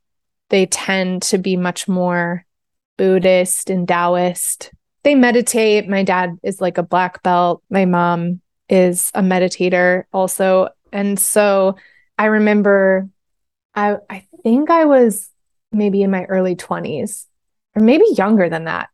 they 0.49 0.65
tend 0.65 1.21
to 1.23 1.37
be 1.37 1.55
much 1.57 1.87
more 1.87 2.44
Buddhist 2.97 3.69
and 3.69 3.87
Taoist. 3.87 4.71
They 5.03 5.15
meditate. 5.15 5.87
My 5.87 6.03
dad 6.03 6.37
is 6.43 6.61
like 6.61 6.77
a 6.77 6.83
black 6.83 7.21
belt. 7.23 7.63
My 7.69 7.85
mom 7.85 8.41
is 8.69 9.11
a 9.13 9.21
meditator 9.21 10.05
also. 10.11 10.69
And 10.91 11.19
so 11.19 11.75
I 12.17 12.25
remember 12.25 13.07
I 13.75 13.97
I 14.09 14.25
think 14.43 14.69
I 14.69 14.85
was 14.85 15.29
maybe 15.71 16.01
in 16.01 16.11
my 16.11 16.23
early 16.25 16.55
20s 16.55 17.27
or 17.75 17.83
maybe 17.83 18.05
younger 18.15 18.49
than 18.49 18.65
that. 18.65 18.89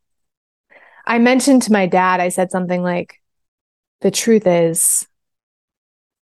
I 1.05 1.19
mentioned 1.19 1.63
to 1.63 1.71
my 1.71 1.87
dad, 1.87 2.19
I 2.19 2.29
said 2.29 2.51
something 2.51 2.83
like, 2.83 3.21
the 4.01 4.11
truth 4.11 4.47
is, 4.47 5.07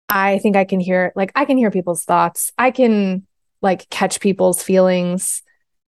I 0.09 0.39
think 0.39 0.57
I 0.57 0.65
can 0.65 0.81
hear, 0.81 1.13
like, 1.15 1.33
I 1.35 1.45
can 1.45 1.57
hear 1.57 1.71
people's 1.71 2.05
thoughts. 2.05 2.53
I 2.59 2.71
can, 2.71 3.27
like, 3.63 3.89
catch 3.91 4.21
people's 4.21 4.63
feelings. 4.63 5.43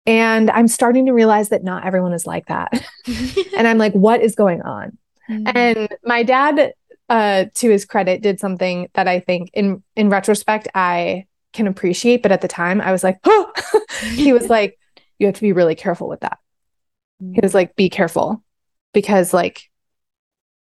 And 0.04 0.50
I'm 0.50 0.68
starting 0.68 1.06
to 1.06 1.12
realize 1.12 1.50
that 1.50 1.62
not 1.62 1.84
everyone 1.84 2.12
is 2.12 2.26
like 2.26 2.46
that. 2.46 2.72
and 3.56 3.68
I'm 3.68 3.78
like, 3.78 3.92
what 3.92 4.20
is 4.20 4.34
going 4.34 4.62
on? 4.62 4.98
Mm. 5.30 5.52
And 5.54 5.88
my 6.04 6.22
dad, 6.22 6.72
uh, 7.08 7.44
to 7.54 7.70
his 7.70 7.84
credit, 7.84 8.22
did 8.22 8.40
something 8.40 8.88
that 8.94 9.06
I 9.06 9.20
think 9.20 9.50
in 9.54 9.82
in 9.94 10.08
retrospect 10.10 10.68
I 10.74 11.26
can 11.52 11.66
appreciate, 11.66 12.22
but 12.22 12.32
at 12.32 12.40
the 12.40 12.48
time 12.48 12.80
I 12.80 12.92
was 12.92 13.04
like, 13.04 13.18
oh, 13.24 13.52
he 14.02 14.32
was 14.32 14.48
like, 14.48 14.78
you 15.18 15.26
have 15.26 15.36
to 15.36 15.42
be 15.42 15.52
really 15.52 15.74
careful 15.74 16.08
with 16.08 16.20
that. 16.20 16.38
He 17.20 17.40
was 17.40 17.54
like, 17.54 17.76
be 17.76 17.88
careful 17.88 18.42
because 18.92 19.32
like 19.32 19.70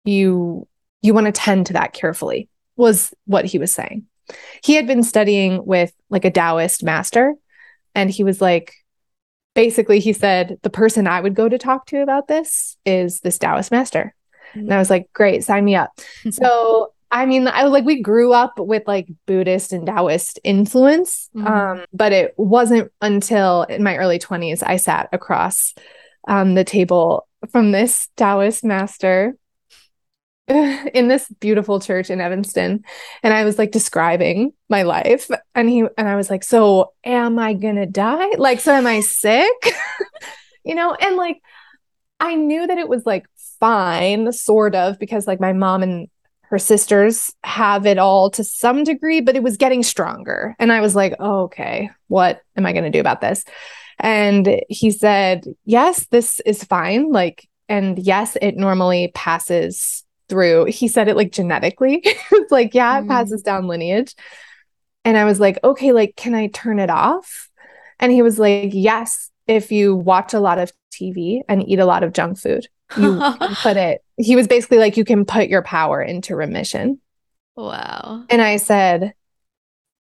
you 0.05 0.66
you 1.02 1.12
want 1.12 1.26
to 1.26 1.33
tend 1.33 1.66
to 1.66 1.75
that 1.75 1.93
carefully 1.93 2.49
was 2.76 3.12
what 3.26 3.45
he 3.45 3.59
was 3.59 3.73
saying. 3.73 4.07
He 4.62 4.75
had 4.75 4.87
been 4.87 5.02
studying 5.02 5.64
with 5.66 5.93
like 6.09 6.25
a 6.25 6.31
Taoist 6.31 6.83
master 6.83 7.35
and 7.95 8.11
he 8.11 8.25
was 8.25 8.40
like 8.40 8.75
basically 9.56 9.98
he 9.98 10.12
said 10.12 10.58
the 10.62 10.70
person 10.70 11.08
I 11.08 11.20
would 11.20 11.34
go 11.34 11.48
to 11.48 11.58
talk 11.58 11.86
to 11.86 12.02
about 12.02 12.28
this 12.28 12.76
is 12.84 13.20
this 13.20 13.38
Taoist 13.38 13.72
master. 13.72 14.14
And 14.54 14.72
I 14.72 14.78
was 14.78 14.90
like, 14.90 15.12
great, 15.12 15.42
sign 15.42 15.64
me 15.64 15.75
up. 15.75 15.90
so 16.30 16.92
I 17.10 17.25
mean, 17.25 17.48
I 17.48 17.64
like 17.64 17.84
we 17.84 18.02
grew 18.02 18.32
up 18.32 18.58
with 18.58 18.82
like 18.86 19.08
Buddhist 19.26 19.72
and 19.72 19.86
Taoist 19.86 20.38
influence. 20.44 21.30
Mhm. 21.34 21.48
Um, 21.48 21.84
but 21.92 22.12
it 22.12 22.34
wasn't 22.36 22.92
until 23.00 23.62
in 23.64 23.82
my 23.82 23.96
early 23.96 24.18
20s 24.18 24.62
I 24.62 24.76
sat 24.76 25.08
across 25.12 25.75
um 26.28 26.54
the 26.54 26.64
table 26.64 27.26
from 27.50 27.72
this 27.72 28.08
Taoist 28.16 28.64
master 28.64 29.36
in 30.95 31.09
this 31.09 31.29
beautiful 31.41 31.81
church 31.81 32.09
in 32.09 32.21
Evanston. 32.21 32.85
And 33.23 33.35
I 33.35 33.45
was 33.45 33.59
like 33.59 33.73
describing 33.73 34.53
my 34.69 34.83
life. 34.83 35.29
And 35.55 35.69
he 35.69 35.81
and 35.99 36.09
I 36.09 36.17
was 36.17 36.31
like, 36.31 36.45
So 36.45 36.93
am 37.05 37.38
I 37.38 37.55
gonna 37.55 37.87
die? 37.87 38.31
Like, 38.38 38.61
so 38.61 38.73
am 38.73 38.87
I 38.87 39.00
sick? 39.00 39.75
you 40.65 40.75
know, 40.75 40.95
and 40.95 41.17
like 41.17 41.41
I 42.21 42.35
knew 42.37 42.67
that 42.67 42.79
it 42.79 42.88
was 42.88 43.05
like 43.05 43.26
fine, 43.61 44.33
sort 44.33 44.75
of, 44.75 44.99
because 44.99 45.26
like 45.26 45.41
my 45.41 45.53
mom 45.53 45.83
and 45.83 46.09
her 46.43 46.59
sisters 46.59 47.33
have 47.43 47.87
it 47.87 47.99
all 47.99 48.31
to 48.31 48.45
some 48.45 48.85
degree, 48.85 49.21
but 49.21 49.35
it 49.37 49.43
was 49.43 49.57
getting 49.57 49.83
stronger. 49.83 50.55
And 50.59 50.73
I 50.73 50.81
was 50.81 50.95
like, 50.95 51.15
oh, 51.19 51.43
okay, 51.45 51.91
what 52.07 52.41
am 52.57 52.67
I 52.67 52.73
going 52.73 52.85
to 52.85 52.91
do 52.91 53.00
about 53.00 53.21
this? 53.21 53.45
And 53.99 54.61
he 54.69 54.93
said, 54.93 55.45
yes, 55.65 56.07
this 56.07 56.38
is 56.41 56.62
fine. 56.62 57.11
Like, 57.11 57.49
and 57.69 57.99
yes, 57.99 58.37
it 58.41 58.57
normally 58.57 59.11
passes 59.12 60.05
through. 60.28 60.66
He 60.66 60.88
said 60.88 61.09
it 61.09 61.16
like 61.16 61.33
genetically. 61.33 62.00
it's 62.04 62.52
like, 62.52 62.75
yeah, 62.75 62.99
it 62.99 63.04
Mm. 63.04 63.09
passes 63.09 63.42
down 63.42 63.66
lineage. 63.66 64.14
And 65.04 65.16
I 65.16 65.25
was 65.25 65.38
like, 65.40 65.59
okay, 65.62 65.92
like, 65.92 66.16
can 66.16 66.35
I 66.35 66.49
turn 66.49 66.78
it 66.78 66.90
off? 66.90 67.49
And 68.00 68.11
he 68.12 68.23
was 68.23 68.38
like, 68.38 68.71
yes, 68.73 69.30
if 69.47 69.71
you 69.73 69.95
watch 69.97 70.35
a 70.35 70.40
lot 70.40 70.59
of 70.59 70.73
TV 70.92 71.42
and 71.49 71.66
eat 71.68 71.78
a 71.78 71.87
lot 71.87 72.02
of 72.02 72.12
junk 72.12 72.38
food, 72.38 72.66
you 72.99 73.18
can 73.18 73.54
put 73.62 73.76
it. 73.76 74.02
He 74.16 74.35
was 74.37 74.49
basically 74.49 74.78
like, 74.78 74.97
you 74.97 75.04
can 75.04 75.25
put 75.25 75.49
your 75.49 75.62
power 75.62 76.02
into 76.02 76.35
remission. 76.37 77.00
wow. 77.56 78.25
And 78.28 78.42
I 78.42 78.56
said, 78.56 79.14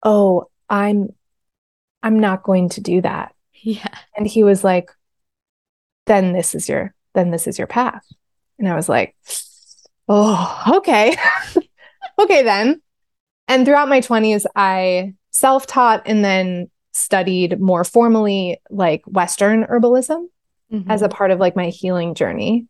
"Oh, 0.02 0.46
I'm 0.68 1.11
I'm 2.02 2.20
not 2.20 2.42
going 2.42 2.70
to 2.70 2.80
do 2.80 3.00
that." 3.02 3.35
Yeah. 3.62 3.94
And 4.16 4.26
he 4.26 4.44
was 4.44 4.64
like, 4.64 4.90
"Then 6.06 6.32
this 6.32 6.54
is 6.54 6.68
your 6.68 6.94
then 7.14 7.30
this 7.30 7.46
is 7.46 7.58
your 7.58 7.66
path." 7.66 8.04
And 8.58 8.68
I 8.68 8.75
was 8.75 8.88
like, 8.88 9.14
"Oh, 10.08 10.62
okay. 10.76 11.16
okay 12.18 12.42
then." 12.42 12.80
And 13.48 13.64
throughout 13.64 13.88
my 13.88 14.00
20s, 14.00 14.44
I 14.54 15.14
self-taught 15.30 16.02
and 16.06 16.25
then 16.25 16.70
studied 16.92 17.60
more 17.60 17.84
formally 17.84 18.58
like 18.70 19.02
western 19.06 19.64
herbalism 19.64 20.26
mm-hmm. 20.72 20.90
as 20.90 21.02
a 21.02 21.08
part 21.08 21.30
of 21.30 21.38
like 21.38 21.54
my 21.54 21.68
healing 21.68 22.14
journey. 22.14 22.66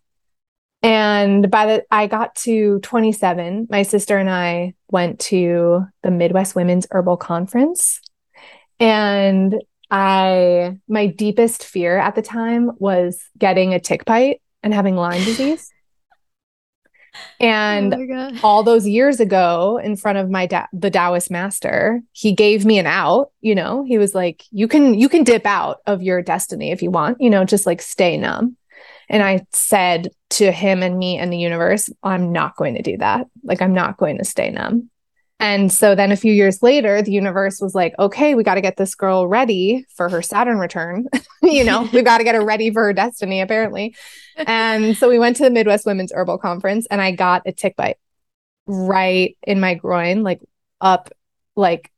And 0.82 1.50
by 1.50 1.66
the 1.66 1.84
I 1.90 2.06
got 2.06 2.34
to 2.36 2.80
27, 2.80 3.68
my 3.70 3.82
sister 3.82 4.18
and 4.18 4.30
I 4.30 4.74
went 4.90 5.20
to 5.20 5.86
the 6.02 6.10
Midwest 6.10 6.54
Women's 6.54 6.86
Herbal 6.90 7.16
Conference. 7.16 8.00
And 8.78 9.54
I 9.90 10.78
my 10.88 11.06
deepest 11.06 11.64
fear 11.64 11.96
at 11.96 12.14
the 12.14 12.22
time 12.22 12.72
was 12.78 13.22
getting 13.38 13.72
a 13.72 13.80
tick 13.80 14.04
bite 14.04 14.42
and 14.62 14.74
having 14.74 14.96
Lyme 14.96 15.24
disease. 15.24 15.72
And 17.38 17.94
oh 17.94 18.30
all 18.42 18.62
those 18.62 18.86
years 18.86 19.20
ago 19.20 19.78
in 19.82 19.96
front 19.96 20.18
of 20.18 20.30
my 20.30 20.46
da- 20.46 20.66
the 20.72 20.90
Taoist 20.90 21.30
master, 21.30 22.02
he 22.12 22.32
gave 22.32 22.64
me 22.64 22.78
an 22.78 22.86
out, 22.86 23.30
you 23.40 23.54
know. 23.54 23.84
He 23.84 23.98
was 23.98 24.14
like, 24.14 24.44
"You 24.50 24.68
can 24.68 24.94
you 24.94 25.08
can 25.08 25.24
dip 25.24 25.44
out 25.44 25.78
of 25.86 26.02
your 26.02 26.22
destiny 26.22 26.70
if 26.70 26.82
you 26.82 26.90
want, 26.90 27.20
you 27.20 27.30
know, 27.30 27.44
just 27.44 27.66
like 27.66 27.82
stay 27.82 28.16
numb." 28.16 28.56
And 29.08 29.22
I 29.22 29.46
said 29.52 30.08
to 30.30 30.50
him 30.50 30.82
and 30.82 30.98
me 30.98 31.18
and 31.18 31.32
the 31.32 31.38
universe, 31.38 31.90
"I'm 32.02 32.32
not 32.32 32.56
going 32.56 32.74
to 32.74 32.82
do 32.82 32.96
that. 32.98 33.26
Like 33.44 33.60
I'm 33.60 33.74
not 33.74 33.98
going 33.98 34.18
to 34.18 34.24
stay 34.24 34.50
numb." 34.50 34.90
And 35.38 35.70
so 35.70 35.94
then 35.94 36.12
a 36.12 36.16
few 36.16 36.32
years 36.32 36.62
later, 36.62 37.02
the 37.02 37.12
universe 37.12 37.60
was 37.60 37.74
like, 37.74 37.94
"Okay, 37.98 38.34
we 38.34 38.42
got 38.42 38.54
to 38.54 38.60
get 38.60 38.76
this 38.76 38.94
girl 38.94 39.28
ready 39.28 39.84
for 39.94 40.08
her 40.08 40.22
Saturn 40.22 40.58
return. 40.58 41.06
you 41.42 41.62
know, 41.62 41.88
we 41.92 42.02
got 42.02 42.18
to 42.18 42.24
get 42.24 42.34
her 42.34 42.44
ready 42.44 42.70
for 42.70 42.82
her 42.84 42.92
destiny 42.92 43.40
apparently." 43.40 43.94
And 44.36 44.96
so 44.96 45.08
we 45.08 45.18
went 45.18 45.36
to 45.36 45.44
the 45.44 45.50
Midwest 45.50 45.86
Women's 45.86 46.12
Herbal 46.12 46.38
Conference 46.38 46.86
and 46.90 47.00
I 47.00 47.10
got 47.10 47.42
a 47.46 47.52
tick 47.52 47.76
bite 47.76 47.98
right 48.66 49.36
in 49.42 49.60
my 49.60 49.74
groin, 49.74 50.22
like 50.22 50.40
up, 50.80 51.10
like 51.54 51.90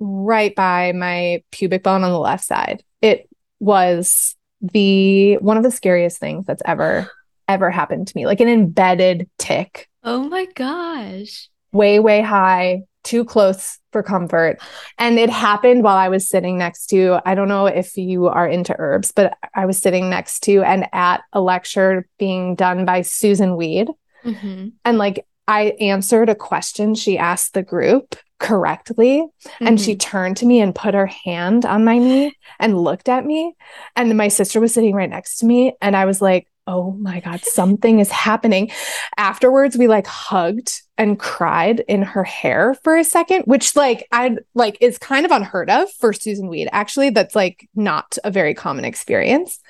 right 0.00 0.54
by 0.54 0.92
my 0.92 1.42
pubic 1.50 1.82
bone 1.82 2.04
on 2.04 2.12
the 2.12 2.18
left 2.18 2.44
side. 2.44 2.82
It 3.02 3.28
was 3.60 4.36
the 4.60 5.36
one 5.36 5.56
of 5.56 5.62
the 5.62 5.70
scariest 5.70 6.18
things 6.18 6.46
that's 6.46 6.62
ever, 6.64 7.10
ever 7.48 7.70
happened 7.70 8.08
to 8.08 8.16
me, 8.16 8.26
like 8.26 8.40
an 8.40 8.48
embedded 8.48 9.28
tick, 9.38 9.88
Oh 10.10 10.22
my 10.22 10.46
gosh. 10.54 11.50
Way, 11.72 11.98
way 11.98 12.22
high, 12.22 12.82
too 13.04 13.24
close 13.24 13.78
for 13.92 14.02
comfort. 14.02 14.58
And 14.98 15.18
it 15.18 15.30
happened 15.30 15.82
while 15.82 15.96
I 15.96 16.08
was 16.08 16.28
sitting 16.28 16.58
next 16.58 16.86
to, 16.88 17.20
I 17.24 17.34
don't 17.34 17.48
know 17.48 17.66
if 17.66 17.96
you 17.96 18.26
are 18.26 18.46
into 18.46 18.74
herbs, 18.78 19.12
but 19.12 19.36
I 19.54 19.66
was 19.66 19.78
sitting 19.78 20.10
next 20.10 20.40
to 20.44 20.62
and 20.62 20.86
at 20.92 21.22
a 21.32 21.40
lecture 21.40 22.06
being 22.18 22.54
done 22.54 22.84
by 22.84 23.00
Susun 23.00 23.56
Weed. 23.56 23.88
Mhm. 24.24 24.72
And 24.84 24.98
like 24.98 25.26
I 25.46 25.76
answered 25.80 26.28
a 26.28 26.34
question 26.34 26.94
she 26.94 27.16
asked 27.16 27.54
the 27.54 27.62
group 27.62 28.16
correctly. 28.38 29.26
And 29.60 29.80
she 29.80 29.94
Mhm. 29.94 30.00
turned 30.00 30.36
to 30.38 30.46
me 30.46 30.60
and 30.60 30.74
put 30.74 30.94
her 30.94 31.06
hand 31.06 31.64
on 31.64 31.84
my 31.84 31.98
knee 31.98 32.32
and 32.60 32.78
looked 32.78 33.08
at 33.08 33.24
me. 33.24 33.54
And 33.96 34.16
my 34.16 34.28
sister 34.28 34.60
was 34.60 34.74
sitting 34.74 34.94
right 34.94 35.08
next 35.10 35.38
to 35.38 35.46
me. 35.46 35.72
And 35.80 35.96
I 35.96 36.04
was 36.04 36.20
like, 36.20 36.46
oh 36.66 36.92
my 36.92 37.20
God, 37.20 37.40
something 37.40 37.98
is 37.98 38.10
happening. 38.10 38.70
Afterwards, 39.16 39.78
we 39.78 39.88
like 39.88 40.06
hugged 40.06 40.82
and 40.98 41.18
cried 41.18 41.80
in 41.86 42.02
her 42.02 42.24
hair 42.24 42.74
for 42.82 42.96
a 42.96 43.04
second, 43.04 43.44
which 43.44 43.76
like 43.76 44.06
I 44.10 44.36
like 44.54 44.76
is 44.80 44.98
kind 44.98 45.24
of 45.24 45.30
unheard 45.30 45.70
of 45.70 45.88
for 45.92 46.12
Susun 46.12 46.50
Weed. 46.50 46.68
Actually, 46.72 47.10
that's 47.10 47.36
like 47.36 47.68
not 47.76 48.18
a 48.24 48.32
very 48.32 48.52
common 48.52 48.84
experience. 48.84 49.60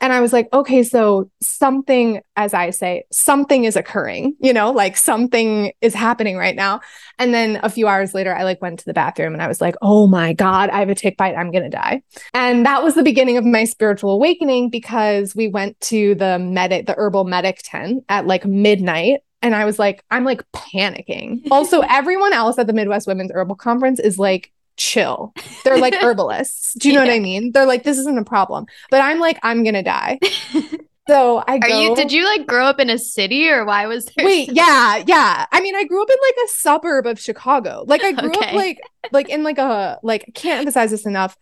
And 0.00 0.12
I 0.12 0.20
was 0.20 0.32
like, 0.32 0.48
okay, 0.52 0.82
so 0.82 1.30
something, 1.40 2.20
as 2.34 2.52
I 2.52 2.70
say, 2.70 3.04
something 3.12 3.62
is 3.62 3.76
occurring, 3.76 4.34
you 4.40 4.52
know, 4.52 4.72
like 4.72 4.96
something 4.96 5.72
is 5.80 5.94
happening 5.94 6.36
right 6.36 6.56
now. 6.56 6.80
And 7.20 7.32
then 7.32 7.60
a 7.62 7.70
few 7.70 7.86
hours 7.86 8.12
later, 8.12 8.34
I 8.34 8.42
like 8.42 8.60
went 8.60 8.80
to 8.80 8.84
the 8.84 8.92
bathroom 8.92 9.32
and 9.32 9.42
I 9.42 9.46
was 9.46 9.60
like, 9.60 9.76
oh 9.80 10.08
my 10.08 10.32
God, 10.32 10.70
I 10.70 10.80
have 10.80 10.88
a 10.88 10.96
tick 10.96 11.16
bite. 11.16 11.36
I'm 11.36 11.52
to 11.52 11.68
die. 11.68 12.02
And 12.34 12.66
that 12.66 12.82
was 12.82 12.96
the 12.96 13.04
beginning 13.04 13.36
of 13.36 13.44
my 13.44 13.62
spiritual 13.62 14.10
awakening 14.10 14.70
because 14.70 15.36
we 15.36 15.46
went 15.46 15.80
to 15.82 16.16
the 16.16 16.40
medic, 16.40 16.86
the 16.86 16.94
herbal 16.96 17.24
medic 17.24 17.60
tent 17.62 18.04
at 18.08 18.26
like 18.26 18.44
midnight 18.44 19.20
and 19.42 19.54
I 19.54 19.64
was 19.64 19.78
like, 19.78 20.04
I'm 20.10 20.24
like 20.24 20.42
panicking. 20.52 21.46
Also, 21.50 21.80
everyone 21.80 22.32
else 22.32 22.58
at 22.58 22.66
the 22.66 22.72
Midwest 22.72 23.06
Women's 23.06 23.30
Herbal 23.32 23.56
Conference 23.56 24.00
is 24.00 24.18
like 24.18 24.52
chill. 24.76 25.34
They're 25.64 25.78
like 25.78 25.94
herbalists. 26.00 26.74
Do 26.74 26.88
you 26.88 26.94
know 26.94 27.02
yeah. 27.02 27.10
what 27.10 27.16
I 27.16 27.20
mean? 27.20 27.52
They're 27.52 27.66
like, 27.66 27.82
this 27.82 27.98
isn't 27.98 28.18
a 28.18 28.24
problem. 28.24 28.66
But 28.90 29.02
I'm 29.02 29.18
like, 29.18 29.38
I'm 29.42 29.64
gonna 29.64 29.82
die. 29.82 30.18
So 31.08 31.42
I 31.48 31.58
go, 31.58 31.66
Are 31.66 31.82
you 31.82 31.96
did 31.96 32.12
you 32.12 32.24
like 32.24 32.46
grow 32.46 32.64
up 32.64 32.78
in 32.78 32.88
a 32.88 32.96
city 32.96 33.48
or 33.48 33.64
why 33.64 33.86
was 33.86 34.06
there 34.06 34.24
Wait, 34.24 34.46
so- 34.46 34.52
yeah, 34.54 35.02
yeah. 35.04 35.46
I 35.50 35.60
mean, 35.60 35.74
I 35.74 35.84
grew 35.84 36.00
up 36.00 36.08
in 36.08 36.16
like 36.28 36.46
a 36.46 36.48
suburb 36.52 37.06
of 37.06 37.18
Chicago. 37.18 37.84
Like 37.86 38.04
I 38.04 38.12
grew 38.12 38.30
okay. 38.30 38.50
up 38.50 38.54
like 38.54 38.80
like 39.10 39.28
in 39.28 39.42
like 39.42 39.58
a 39.58 39.98
like 40.04 40.30
can't 40.34 40.60
emphasize 40.60 40.92
this 40.92 41.04
enough. 41.04 41.36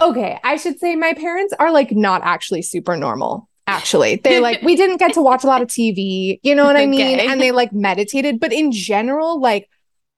Okay, 0.00 0.38
I 0.42 0.56
should 0.56 0.78
say 0.78 0.96
my 0.96 1.12
parents 1.12 1.54
are 1.58 1.72
like 1.72 1.92
not 1.92 2.22
actually 2.24 2.62
super 2.62 2.96
normal 2.96 3.48
actually. 3.66 4.16
They 4.16 4.40
like 4.40 4.62
we 4.62 4.76
didn't 4.76 4.98
get 4.98 5.14
to 5.14 5.22
watch 5.22 5.44
a 5.44 5.46
lot 5.46 5.62
of 5.62 5.68
TV, 5.68 6.38
you 6.42 6.54
know 6.54 6.64
what 6.64 6.76
I 6.76 6.86
mean? 6.86 7.18
And 7.20 7.40
they 7.40 7.52
like 7.52 7.72
meditated, 7.72 8.40
but 8.40 8.52
in 8.52 8.72
general 8.72 9.40
like 9.40 9.68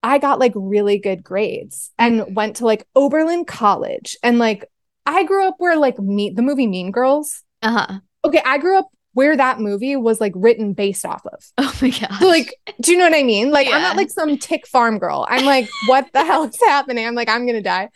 I 0.02 0.18
got 0.18 0.38
like 0.38 0.52
really 0.54 0.98
good 0.98 1.24
grades 1.24 1.90
and 1.98 2.36
went 2.36 2.56
to 2.56 2.64
like 2.64 2.86
Oberlin 2.94 3.44
College 3.44 4.16
and 4.22 4.38
like 4.38 4.64
I 5.06 5.24
grew 5.24 5.46
up 5.46 5.56
where 5.58 5.76
like 5.76 5.98
me 5.98 6.30
the 6.30 6.42
movie 6.42 6.66
Mean 6.66 6.90
Girls. 6.92 7.42
Uh-huh. 7.62 8.00
Okay, 8.24 8.42
I 8.44 8.58
grew 8.58 8.78
up 8.78 8.88
where 9.14 9.36
that 9.36 9.58
movie 9.58 9.96
was 9.96 10.20
like 10.20 10.32
written 10.36 10.74
based 10.74 11.04
off 11.04 11.26
of. 11.26 11.44
Oh 11.58 11.74
my 11.82 11.90
god. 11.90 12.18
So, 12.20 12.28
like, 12.28 12.54
do 12.80 12.92
you 12.92 12.98
know 12.98 13.04
what 13.04 13.18
I 13.18 13.24
mean? 13.24 13.50
Like, 13.50 13.68
yeah. 13.68 13.76
I'm 13.76 13.82
not 13.82 13.96
like 13.96 14.10
some 14.10 14.38
tick 14.38 14.66
farm 14.66 14.98
girl. 14.98 15.26
I'm 15.28 15.44
like, 15.44 15.68
what 15.86 16.06
the 16.12 16.24
hell 16.24 16.44
is 16.44 16.56
happening? 16.64 17.06
I'm 17.06 17.14
like, 17.14 17.28
I'm 17.28 17.46
gonna 17.46 17.62
die. 17.62 17.88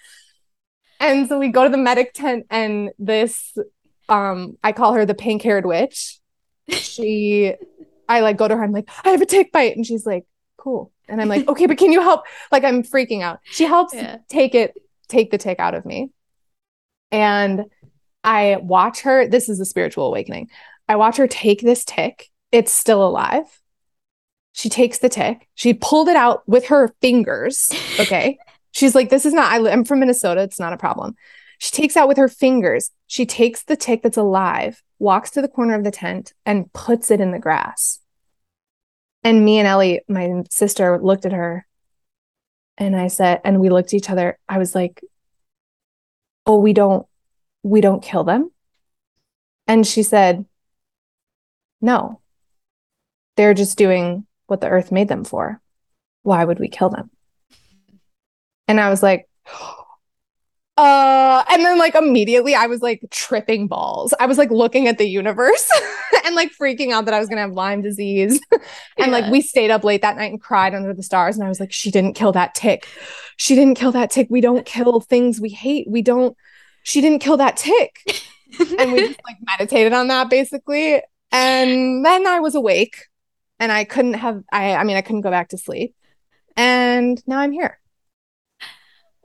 And 0.99 1.29
so 1.29 1.39
we 1.39 1.49
go 1.49 1.65
to 1.65 1.71
the 1.71 1.79
medic 1.79 2.13
tent, 2.13 2.47
and 2.51 2.91
this 2.99 3.57
um 4.13 4.59
I 4.63 4.73
call 4.73 4.93
her 4.95 5.07
the 5.07 5.15
pink 5.15 5.43
haired 5.43 5.67
witch. 5.67 6.21
She 6.69 7.55
I 8.09 8.21
like 8.21 8.37
go 8.37 8.47
to 8.47 8.57
her, 8.57 8.63
I'm 8.63 8.73
like, 8.73 8.89
I 9.05 9.11
have 9.11 9.23
a 9.23 9.27
tick 9.27 9.53
bite. 9.53 9.75
And 9.75 9.87
she's 9.87 10.05
like, 10.05 10.25
cool. 10.59 10.93
And 11.09 11.21
I'm 11.21 11.29
like, 11.29 11.49
okay, 11.49 11.67
but 11.67 11.79
can 11.79 11.93
you 11.93 12.01
help? 12.01 12.23
Like 12.51 12.65
I'm 12.65 12.83
freaking 12.83 13.23
out. 13.23 13.41
She 13.45 13.65
helps 13.65 13.95
yeah. 13.95 14.19
take 14.29 14.55
it, 14.55 14.75
take 15.09 15.31
the 15.31 15.39
tick 15.39 15.59
out 15.59 15.75
of 15.75 15.87
me. 15.87 16.11
And 17.11 17.65
I 18.23 18.59
watch 18.61 19.01
her. 19.01 19.27
This 19.27 19.49
is 19.49 19.61
a 19.61 19.65
spiritual 19.65 20.07
awakening. 20.07 20.49
I 20.89 20.97
watch 20.97 21.17
her 21.17 21.27
take 21.27 21.61
this 21.61 21.85
tick. 21.85 22.29
It's 22.51 22.73
still 22.73 23.07
alive. 23.07 23.61
She 24.53 24.69
takes 24.69 24.99
the 24.99 25.09
tick. 25.09 25.49
She 25.55 25.73
pulled 25.73 26.09
it 26.09 26.17
out 26.17 26.47
with 26.47 26.67
her 26.67 26.95
fingers. 27.01 27.71
Okay. 27.99 28.39
She's 28.73 28.95
like, 28.95 29.11
this 29.11 29.27
is 29.27 29.35
not, 29.35 29.53
I, 29.53 29.71
I'm 29.71 29.85
from 29.85 30.01
Minnesota. 30.01 30.43
It's 30.43 30.61
not 30.61 30.73
a 30.73 30.79
problem. 30.79 31.15
She 31.63 31.71
takes 31.71 31.97
out 31.97 32.09
with 32.09 32.17
her 32.17 32.27
fingers. 32.27 32.91
She 33.07 33.25
takes 33.25 33.63
the 33.63 33.77
tick 33.77 34.03
that's 34.03 34.17
alive, 34.17 34.83
walks 34.99 35.31
to 35.31 35.41
the 35.41 35.47
corner 35.47 35.77
of 35.77 35.85
the 35.85 35.93
tent, 35.93 36.33
and 36.45 36.73
puts 36.73 37.09
it 37.09 37.21
in 37.21 37.31
the 37.31 37.39
grass. 37.39 38.01
And 39.23 39.45
me 39.45 39.61
and 39.61 39.69
Ellie, 39.69 40.01
my 40.09 40.43
sister, 40.51 40.99
looked 41.01 41.25
at 41.25 41.31
her 41.31 41.65
and 42.79 42.97
I 42.97 43.07
said, 43.07 43.43
and 43.45 43.61
we 43.61 43.71
looked 43.71 43.91
at 43.91 43.95
each 43.95 44.11
other. 44.11 44.41
I 44.49 44.59
was 44.59 44.75
like, 44.75 45.05
Oh, 46.47 46.59
we 46.59 46.73
don't, 46.73 47.07
we 47.63 47.81
don't 47.81 48.03
kill 48.03 48.25
them. 48.25 48.51
And 49.69 49.87
she 49.87 50.03
said, 50.03 50.45
No, 51.81 52.21
they're 53.37 53.55
just 53.55 53.79
doing 53.79 54.27
what 54.49 54.61
the 54.61 54.69
earth 54.69 54.91
made 54.91 55.07
them 55.07 55.23
for. 55.23 55.61
Why 56.25 56.45
would 56.45 56.59
we 56.59 56.67
kill 56.67 56.89
them? 56.89 57.13
And 58.67 58.81
I 58.81 58.91
was 58.91 59.01
like, 59.01 59.29
uh 60.79 61.45
and 61.51 61.63
then 61.65 61.79
like 61.79 61.95
immediately 61.95 62.55
i 62.55 62.67
was 62.67 62.81
like 62.81 63.05
tripping 63.11 63.69
balls. 63.69 64.15
I 64.19 64.25
was 64.25 64.39
like 64.39 64.51
looking 64.51 64.89
at 64.89 64.97
the 64.97 65.05
universe 65.07 65.71
and 66.25 66.35
like 66.35 66.51
freaking 66.59 66.93
out 66.93 67.05
that 67.05 67.15
i 67.15 67.21
was 67.21 67.29
gonna 67.29 67.43
have 67.43 67.53
lyme 67.53 67.83
disease. 67.83 68.41
And 68.99 69.11
yeah. 69.11 69.19
like 69.19 69.31
we 69.31 69.41
stayed 69.41 69.71
up 69.71 69.85
late 69.85 70.03
that 70.03 70.17
night 70.17 70.31
and 70.31 70.41
cried 70.41 70.75
under 70.75 70.95
the 70.95 71.03
stars. 71.03 71.37
And 71.37 71.45
i 71.45 71.49
was 71.49 71.61
like 71.61 71.73
she 71.73 71.91
didn't 71.91 72.15
kill 72.15 72.33
that 72.33 72.55
tick. 72.55 72.87
She 73.37 73.55
didn't 73.55 73.75
kill 73.75 73.93
that 73.93 74.11
tick. 74.11 74.29
We 74.31 74.41
don't 74.41 74.65
kill 74.65 75.01
things 75.01 75.41
we 75.41 75.51
hate. 75.51 75.89
We 75.91 76.01
don't 76.01 76.37
she 76.83 77.01
didn't 77.01 77.21
kill 77.21 77.37
that 77.37 77.57
tick. 77.57 77.99
And 78.79 78.93
we 78.93 79.09
just 79.09 79.21
like 79.27 79.39
meditated 79.41 79.95
on 79.95 80.09
that 80.09 80.29
basically. 80.29 81.03
And 81.31 82.05
then 82.05 82.27
i 82.27 82.41
was 82.41 82.55
awake. 82.55 83.09
And 83.59 83.71
i 83.71 83.85
couldn't 83.85 84.15
have 84.15 84.43
i 84.51 84.75
i 84.75 84.85
mean 84.85 84.97
i 84.97 85.03
couldn't 85.03 85.21
go 85.21 85.31
back 85.31 85.51
to 85.51 85.59
sleep. 85.59 85.95
And 86.57 87.23
now 87.27 87.41
i'm 87.41 87.53
here. 87.53 87.79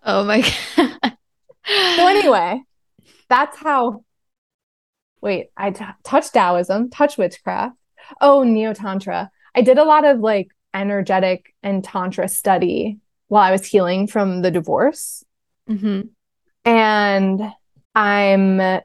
Oh 0.04 0.24
my 0.26 0.42
god 0.76 1.18
so 1.68 2.08
anyway, 2.08 2.62
that's 3.30 3.58
how. 3.58 4.04
Wait, 5.22 5.48
I 5.58 5.72
t- 5.72 5.86
touched 6.04 6.34
Taoism, 6.34 6.90
touch 6.90 7.18
witchcraft. 7.18 7.76
Oh, 8.22 8.44
neo 8.44 8.74
tantra. 8.74 9.30
I 9.56 9.62
did 9.62 9.78
a 9.78 9.84
lot 9.84 10.06
of 10.06 10.20
like 10.20 10.50
energetic 10.74 11.54
and 11.64 11.84
tantra 11.84 12.28
study 12.28 13.00
while 13.28 13.44
I 13.44 13.52
was 13.52 13.66
healing 13.66 14.08
from 14.08 14.42
the 14.42 14.52
divorce, 14.52 15.24
mm-hmm. 15.70 16.02
and 16.64 17.54
I'm 17.96 18.82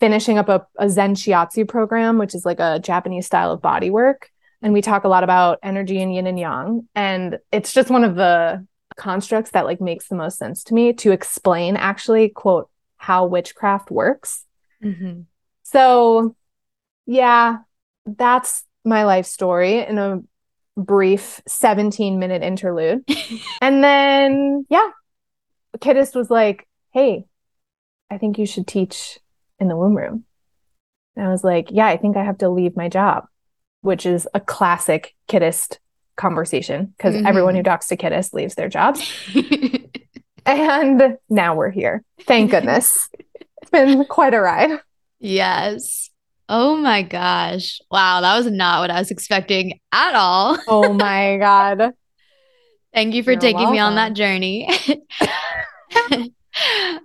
finishing 0.00 0.38
up 0.38 0.48
a, 0.48 0.66
a 0.78 0.88
Zen 0.88 1.14
Shiatsu 1.14 1.68
program, 1.68 2.18
which 2.18 2.34
is 2.34 2.44
like 2.44 2.60
a 2.60 2.78
Japanese 2.78 3.26
style 3.26 3.52
of 3.52 3.62
body 3.62 3.90
work. 3.90 4.30
And 4.62 4.72
we 4.72 4.80
talk 4.80 5.04
a 5.04 5.08
lot 5.08 5.24
about 5.24 5.58
energy 5.62 6.00
and 6.00 6.14
yin 6.14 6.26
and 6.26 6.38
yang. 6.38 6.88
And 6.94 7.38
it's 7.52 7.72
just 7.72 7.90
one 7.90 8.04
of 8.04 8.14
the 8.14 8.66
constructs 8.96 9.50
that 9.52 9.64
like 9.64 9.80
makes 9.80 10.08
the 10.08 10.14
most 10.14 10.38
sense 10.38 10.64
to 10.64 10.74
me 10.74 10.92
to 10.92 11.12
explain 11.12 11.76
actually 11.76 12.28
quote 12.28 12.68
how 12.96 13.26
witchcraft 13.26 13.90
works. 13.90 14.44
Mm-hmm. 14.82 15.22
so 15.62 16.36
yeah 17.06 17.58
that's 18.04 18.64
my 18.84 19.04
life 19.04 19.24
story 19.24 19.78
in 19.78 19.96
a 19.96 20.20
brief 20.76 21.40
17 21.46 22.18
minute 22.18 22.42
interlude. 22.42 23.02
And 23.62 23.82
then 23.82 24.66
yeah 24.68 24.90
Qiddist 25.78 26.14
was 26.14 26.30
like 26.30 26.68
hey 26.92 27.24
i 28.10 28.18
think 28.18 28.38
you 28.38 28.46
should 28.46 28.66
teach 28.66 29.18
in 29.58 29.68
the 29.68 29.76
womb 29.76 29.96
room. 29.96 30.24
And 31.16 31.26
i 31.26 31.30
was 31.30 31.42
like 31.44 31.68
yeah 31.70 31.86
i 31.86 31.96
think 31.96 32.16
i 32.16 32.24
have 32.24 32.38
to 32.38 32.50
leave 32.50 32.76
my 32.76 32.88
job 32.88 33.26
which 33.80 34.06
is 34.06 34.26
a 34.32 34.40
classic 34.40 35.14
Qiddist 35.28 35.78
conversation 36.16 36.94
because 36.96 37.14
mm-hmm. 37.14 37.26
everyone 37.26 37.54
who 37.54 37.62
talks 37.62 37.88
to 37.88 37.96
Qiddist 37.96 38.32
leaves 38.32 38.54
their 38.54 38.68
jobs. 38.68 39.10
and 40.46 41.18
now 41.28 41.54
we're 41.54 41.70
here. 41.70 42.04
Thank 42.22 42.50
goodness. 42.50 43.08
it's 43.60 43.70
been 43.70 44.04
quite 44.04 44.34
a 44.34 44.40
ride. 44.40 44.78
Yes. 45.20 46.10
Oh 46.48 46.76
my 46.76 47.02
gosh. 47.02 47.80
Wow, 47.90 48.20
that 48.20 48.36
was 48.36 48.50
not 48.50 48.80
what 48.80 48.90
I 48.90 48.98
was 48.98 49.10
expecting 49.10 49.80
at 49.92 50.14
all. 50.14 50.58
oh 50.68 50.92
my 50.92 51.38
God. 51.38 51.92
Thank 52.92 53.14
you 53.14 53.22
for 53.22 53.32
You're 53.32 53.40
taking 53.40 53.58
welcome. 53.58 53.72
me 53.72 53.78
on 53.80 53.94
that 53.96 54.12
journey. 54.12 54.68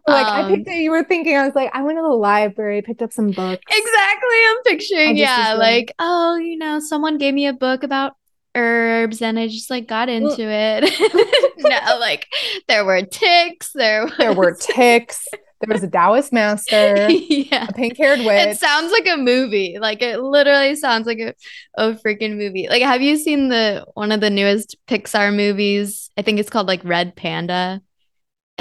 like 0.08 0.28
um, 0.28 0.46
I 0.46 0.56
picked 0.56 0.68
it, 0.68 0.76
you 0.76 0.92
were 0.92 1.04
thinking, 1.04 1.36
I 1.36 1.46
was 1.46 1.56
like, 1.56 1.72
I 1.74 1.82
went 1.82 1.98
to 1.98 2.04
the 2.04 2.10
library, 2.10 2.82
picked 2.82 3.02
up 3.02 3.12
some 3.12 3.32
books. 3.32 3.64
Exactly. 3.70 4.38
I'm 4.48 4.64
picturing, 4.66 5.18
yeah, 5.18 5.56
like, 5.58 5.94
oh, 5.98 6.36
you 6.36 6.58
know, 6.58 6.80
someone 6.80 7.18
gave 7.18 7.34
me 7.34 7.48
a 7.48 7.54
book 7.54 7.84
about 7.84 8.14
herbs 8.56 9.22
and 9.22 9.40
I 9.40 9.48
just 9.48 9.70
like 9.70 9.88
got 9.88 10.10
into 10.10 10.42
it. 10.42 11.54
no, 11.58 12.00
like 12.00 12.28
there 12.68 12.86
were 12.86 13.02
ticks, 13.04 13.72
there 13.74 14.06
was... 14.06 14.14
there 14.18 14.34
were 14.34 14.56
ticks. 14.60 15.28
There 15.62 15.74
was 15.74 15.84
a 15.84 15.90
Taoist 15.90 16.32
master, 16.32 17.10
yeah, 17.10 17.68
a 17.68 17.74
pink-haired 17.74 18.20
witch. 18.20 18.48
It 18.48 18.58
sounds 18.58 18.94
like 18.94 19.06
a 19.08 19.18
movie. 19.18 19.78
Like 19.78 20.02
it 20.02 20.22
literally 20.22 20.76
sounds 20.78 21.06
like 21.06 21.20
a, 21.20 21.34
a 21.76 21.96
freaking 21.96 22.38
movie. 22.38 22.68
Like, 22.70 22.82
have 22.82 23.02
you 23.02 23.18
seen 23.18 23.50
the 23.50 23.86
one 23.94 24.14
of 24.14 24.22
the 24.22 24.30
newest 24.30 24.78
Pixar 24.88 25.36
movies? 25.36 26.12
I 26.18 26.22
think 26.22 26.40
it's 26.40 26.50
called 26.50 26.68
like 26.68 26.82
Red 26.86 27.14
Panda. 27.18 27.82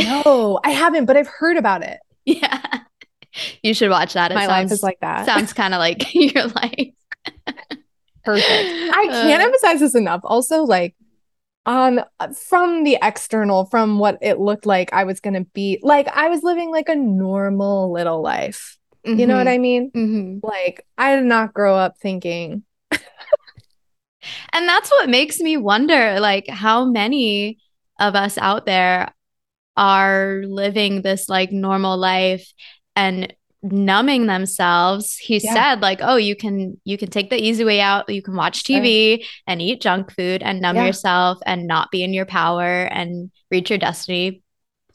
No, 0.00 0.58
I 0.64 0.70
haven't, 0.70 1.04
but 1.04 1.16
I've 1.16 1.28
heard 1.28 1.56
about 1.56 1.84
it. 1.84 2.00
Yeah, 2.24 2.80
you 3.62 3.74
should 3.74 3.90
watch 3.90 4.14
that. 4.14 4.32
It 4.32 4.34
My 4.34 4.46
sounds, 4.46 4.70
life 4.70 4.72
is 4.72 4.82
like 4.82 4.98
that. 5.00 5.24
Sounds 5.24 5.52
kind 5.52 5.74
of 5.74 5.78
like 5.78 6.12
your 6.14 6.48
life. 6.48 6.94
Perfect. 8.28 8.46
I 8.94 9.06
can't 9.10 9.42
uh, 9.42 9.46
emphasize 9.46 9.80
this 9.80 9.94
enough. 9.94 10.20
Also, 10.24 10.64
like 10.64 10.94
on 11.66 12.04
from 12.34 12.84
the 12.84 12.98
external, 13.02 13.64
from 13.66 13.98
what 13.98 14.18
it 14.20 14.38
looked 14.38 14.66
like 14.66 14.92
I 14.92 15.04
was 15.04 15.20
gonna 15.20 15.44
be, 15.44 15.78
like 15.82 16.08
I 16.08 16.28
was 16.28 16.42
living 16.42 16.70
like 16.70 16.88
a 16.88 16.96
normal 16.96 17.92
little 17.92 18.22
life. 18.22 18.76
Mm-hmm. 19.06 19.20
You 19.20 19.26
know 19.26 19.36
what 19.36 19.46
mm-hmm. 19.46 19.54
I 19.54 19.58
mean? 19.58 19.90
Mm-hmm. 19.92 20.46
Like 20.46 20.86
I 20.96 21.16
did 21.16 21.24
not 21.24 21.54
grow 21.54 21.76
up 21.76 21.96
thinking 21.98 22.64
And 24.52 24.68
that's 24.68 24.90
what 24.90 25.08
makes 25.08 25.40
me 25.40 25.56
wonder 25.56 26.20
like 26.20 26.48
how 26.48 26.84
many 26.84 27.58
of 27.98 28.14
us 28.14 28.38
out 28.38 28.66
there 28.66 29.14
are 29.76 30.42
living 30.46 31.02
this 31.02 31.28
like 31.28 31.52
normal 31.52 31.96
life 31.96 32.52
and 32.96 33.32
numbing 33.62 34.26
themselves 34.26 35.16
he 35.16 35.38
yeah. 35.38 35.52
said 35.52 35.80
like 35.80 35.98
oh 36.00 36.14
you 36.14 36.36
can 36.36 36.80
you 36.84 36.96
can 36.96 37.10
take 37.10 37.28
the 37.28 37.36
easy 37.36 37.64
way 37.64 37.80
out. 37.80 38.08
You 38.08 38.22
can 38.22 38.36
watch 38.36 38.62
tv 38.62 39.24
and 39.46 39.60
eat 39.60 39.80
junk 39.80 40.12
food 40.12 40.42
and 40.42 40.60
numb 40.60 40.76
yeah. 40.76 40.86
yourself 40.86 41.38
and 41.44 41.66
not 41.66 41.90
be 41.90 42.04
in 42.04 42.12
your 42.12 42.26
power 42.26 42.84
and 42.84 43.30
reach 43.50 43.70
your 43.70 43.78
destiny. 43.78 44.42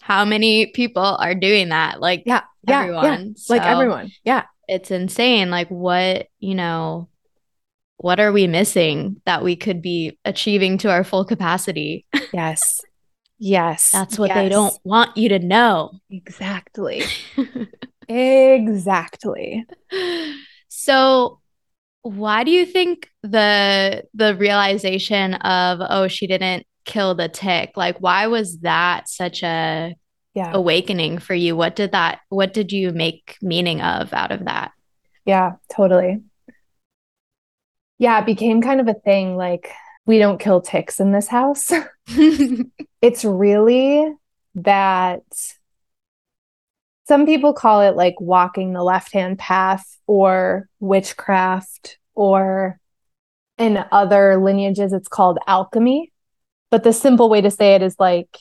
How 0.01 0.23
many 0.23 0.67
people 0.67 1.03
are 1.03 1.35
doing 1.35 1.69
that? 1.69 1.99
Like 1.99 2.23
yeah 2.25 2.43
everyone 2.67 3.03
yeah, 3.03 3.33
so 3.35 3.53
like 3.53 3.63
everyone. 3.63 4.11
Yeah. 4.23 4.43
it's 4.67 4.91
insane. 4.91 5.49
Like 5.49 5.67
what 5.69 6.27
you 6.39 6.55
know 6.55 7.09
what 7.97 8.19
are 8.19 8.31
we 8.31 8.47
missing 8.47 9.21
that 9.25 9.43
we 9.43 9.55
could 9.55 9.81
be 9.81 10.17
achieving 10.25 10.77
to 10.79 10.89
our 10.89 11.03
full 11.03 11.25
capacity? 11.25 12.05
Yes. 12.33 12.81
Yes. 13.37 13.91
That's 13.91 14.17
what 14.17 14.29
yes. 14.29 14.37
they 14.37 14.49
don't 14.49 14.75
want 14.83 15.15
you 15.17 15.29
to 15.29 15.39
know. 15.39 15.91
Exactly 16.09 17.03
Exactly. 18.07 19.65
So 20.75 21.39
why 22.03 22.43
do 22.43 22.51
you 22.51 22.65
think 22.65 23.09
the 23.23 24.03
the 24.13 24.35
realization 24.35 25.35
of 25.35 25.79
oh 25.89 26.07
she 26.09 26.27
didn't 26.27 26.67
kill 26.83 27.15
the 27.15 27.29
tick 27.29 27.71
like 27.77 27.97
why 27.99 28.27
was 28.27 28.59
that 28.59 29.07
such 29.07 29.41
a 29.41 29.95
yeah. 30.33 30.51
awakening 30.53 31.17
for 31.17 31.33
you 31.33 31.55
what 31.55 31.75
did 31.77 31.93
that 31.93 32.19
what 32.27 32.53
did 32.53 32.73
you 32.73 32.91
make 32.91 33.37
meaning 33.41 33.81
of 33.81 34.13
out 34.13 34.31
of 34.33 34.43
that 34.45 34.71
yeah 35.25 35.53
totally 35.73 36.21
yeah 37.99 38.19
it 38.19 38.25
became 38.25 38.61
kind 38.61 38.81
of 38.81 38.87
a 38.89 38.93
thing 38.93 39.37
like 39.37 39.71
we 40.05 40.19
don't 40.19 40.41
kill 40.41 40.59
ticks 40.59 40.99
in 40.99 41.13
this 41.13 41.29
house 41.29 41.71
it's 43.01 43.23
really 43.23 44.13
that 44.55 45.23
some 47.07 47.25
people 47.25 47.53
call 47.53 47.81
it 47.81 47.95
like 47.95 48.15
walking 48.19 48.73
the 48.73 48.83
left 48.83 49.13
hand 49.13 49.37
path 49.37 49.97
or 50.07 50.69
witchcraft 50.79 51.97
or 52.15 52.79
in 53.57 53.83
other 53.91 54.37
lineages 54.37 54.93
it's 54.93 55.07
called 55.07 55.37
alchemy. 55.47 56.11
But 56.71 56.83
the 56.83 56.93
simple 56.93 57.29
way 57.29 57.41
to 57.41 57.51
say 57.51 57.75
it 57.75 57.81
is 57.81 57.95
like 57.99 58.37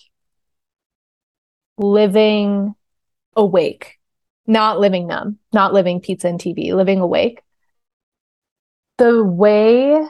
living 1.76 2.74
awake. 3.36 3.98
Not 4.46 4.80
living 4.80 5.06
numb 5.06 5.38
not 5.52 5.72
living 5.72 6.00
pizza 6.00 6.28
and 6.28 6.38
tv 6.38 6.72
living 6.72 7.00
awake. 7.00 7.40
The 8.98 9.22
way 9.24 10.04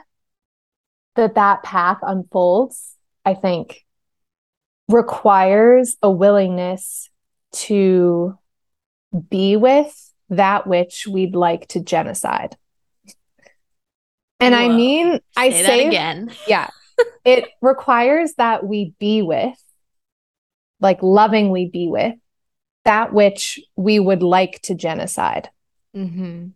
that 1.17 1.35
that 1.35 1.63
path 1.63 1.99
unfolds 2.03 2.97
i 3.25 3.35
think 3.35 3.85
requires 4.89 5.97
a 6.03 6.11
willingness 6.11 7.11
to 7.53 8.39
be 9.29 9.57
with 9.57 10.13
that 10.31 10.67
which 10.67 11.07
we'd 11.07 11.35
like 11.35 11.69
to 11.69 11.81
genocide. 11.81 12.57
And 14.41 14.55
Whoa. 14.55 14.61
I 14.61 14.69
mean, 14.69 15.21
I 15.37 15.51
say, 15.51 15.63
say 15.65 15.87
again. 15.87 16.33
Yeah. 16.49 16.71
it 17.25 17.49
requires 17.61 18.35
that 18.35 18.67
we 18.67 18.95
be 18.99 19.23
with, 19.23 19.57
like 20.81 21.03
lovingly 21.03 21.69
be 21.73 21.89
with, 21.89 22.15
that 22.85 23.13
which 23.13 23.61
we 23.77 23.99
would 23.99 24.23
like 24.23 24.61
to 24.63 24.75
genocide. 24.75 25.51
Mm-hmm. 25.97 26.49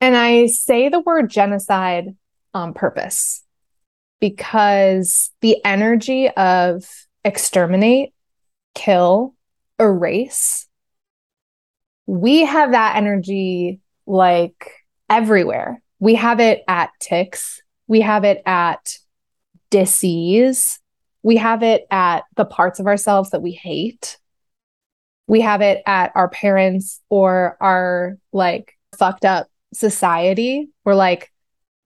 And 0.00 0.16
I 0.16 0.46
say 0.46 0.88
the 0.88 1.00
word 1.00 1.28
genocide 1.28 2.16
on 2.54 2.72
purpose 2.72 3.42
because 4.20 5.30
the 5.40 5.62
energy 5.64 6.28
of 6.30 6.88
exterminate, 7.24 8.14
kill, 8.74 9.34
erase 9.78 10.65
we 12.06 12.44
have 12.44 12.72
that 12.72 12.96
energy 12.96 13.80
like 14.06 14.72
everywhere. 15.10 15.82
We 15.98 16.14
have 16.14 16.40
it 16.40 16.62
at 16.68 16.90
ticks, 17.00 17.62
we 17.86 18.00
have 18.00 18.24
it 18.24 18.42
at 18.46 18.96
disease, 19.70 20.78
we 21.22 21.36
have 21.36 21.62
it 21.62 21.86
at 21.90 22.24
the 22.36 22.44
parts 22.44 22.78
of 22.78 22.86
ourselves 22.86 23.30
that 23.30 23.42
we 23.42 23.52
hate. 23.52 24.18
We 25.26 25.40
have 25.40 25.60
it 25.60 25.82
at 25.86 26.12
our 26.14 26.28
parents 26.28 27.00
or 27.08 27.56
our 27.60 28.16
like 28.32 28.78
fucked 28.96 29.24
up 29.24 29.48
society. 29.74 30.68
We're 30.84 30.94
like, 30.94 31.32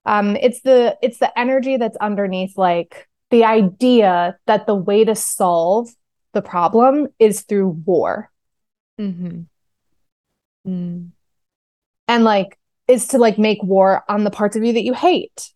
um, 0.05 0.37
it's 0.37 0.61
the 0.61 0.97
it's 1.03 1.19
the 1.19 1.39
energy 1.39 1.79
that's 1.79 1.97
underneath 1.99 2.59
like 2.59 3.09
the 3.31 3.45
idea 3.45 4.37
that 4.47 4.67
the 4.67 4.75
way 4.75 5.05
to 5.05 5.15
solve 5.15 5.89
the 6.33 6.43
problem 6.43 7.09
is 7.19 7.43
through 7.43 7.69
war. 7.69 8.31
Mm-hmm. 9.01 9.43
Mm. 10.67 11.11
And 12.09 12.25
like 12.25 12.59
is 12.89 13.09
to 13.09 13.19
like 13.19 13.39
make 13.39 13.63
war 13.63 14.05
on 14.09 14.25
the 14.25 14.31
parts 14.31 14.57
of 14.57 14.65
you 14.65 14.73
that 14.73 14.85
you 14.85 14.95
hate. 14.95 15.51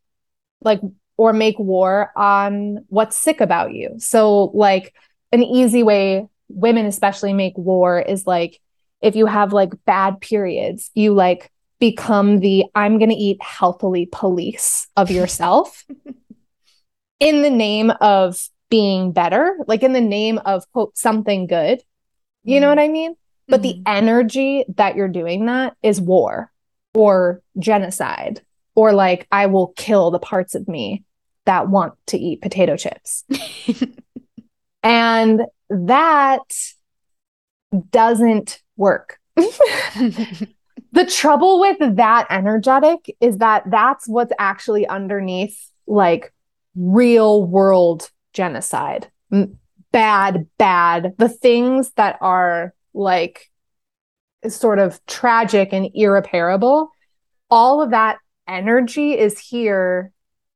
Like 0.60 0.80
or 1.16 1.32
make 1.32 1.58
war 1.58 2.10
on 2.16 2.84
what's 2.88 3.16
sick 3.16 3.40
about 3.40 3.72
you. 3.72 3.94
So 3.98 4.44
like 4.54 4.94
an 5.32 5.42
easy 5.42 5.82
way 5.82 6.28
women 6.48 6.86
especially 6.86 7.32
make 7.32 7.56
war 7.56 8.00
is 8.00 8.26
like 8.26 8.60
if 9.00 9.16
you 9.16 9.26
have 9.26 9.52
like 9.52 9.72
bad 9.84 10.20
periods, 10.20 10.90
you 10.94 11.12
like 11.12 11.50
become 11.78 12.40
the 12.40 12.64
I'm 12.74 12.98
going 12.98 13.10
to 13.10 13.16
eat 13.16 13.42
healthily 13.42 14.08
police 14.10 14.88
of 14.96 15.10
yourself 15.10 15.84
in 17.20 17.42
the 17.42 17.50
name 17.50 17.90
of 18.00 18.38
being 18.70 19.12
better, 19.12 19.58
like 19.66 19.82
in 19.82 19.92
the 19.92 20.00
name 20.00 20.38
of 20.38 20.64
quote 20.72 20.96
something 20.96 21.46
good. 21.46 21.82
You 22.44 22.60
know 22.60 22.68
mm-hmm. 22.68 22.78
what 22.78 22.84
I 22.84 22.88
mean? 22.88 23.14
But 23.48 23.62
mm-hmm. 23.62 23.83
the 23.85 23.90
energy 23.90 24.64
that 24.76 24.96
you're 24.96 25.09
doing 25.09 25.46
that 25.46 25.76
is 25.83 26.00
war 26.00 26.50
or 26.94 27.42
genocide 27.59 28.42
or 28.74 28.92
like, 28.92 29.26
I 29.30 29.46
will 29.46 29.68
kill 29.76 30.11
the 30.11 30.18
parts 30.18 30.54
of 30.54 30.68
me 30.68 31.04
that 31.44 31.68
want 31.68 31.94
to 32.09 32.18
eat 32.18 32.42
potato 32.42 32.76
chips. 32.76 33.24
and 34.83 35.42
that 35.70 36.54
doesn't 37.90 38.62
work. 38.76 39.18
the 39.37 40.48
trouble 41.09 41.61
with 41.61 41.96
that 41.96 42.26
energetic 42.30 43.14
is 43.20 43.38
that 43.38 43.64
that's 43.70 44.09
what's 44.09 44.33
actually 44.38 44.87
underneath 44.87 45.70
like 45.87 46.33
real 46.74 47.44
world 47.44 48.11
genocide. 48.33 49.11
Bad, 49.92 50.46
bad. 50.59 51.14
The 51.18 51.28
things 51.28 51.92
that 51.92 52.18
are 52.20 52.74
like 52.94 53.50
sort 54.48 54.78
of 54.78 55.04
tragic 55.07 55.72
and 55.72 55.90
irreparable, 55.94 56.90
all 57.50 57.83
of 57.83 57.90
that 57.90 58.18
energy 58.48 59.18
is 59.18 59.38
here 59.38 60.12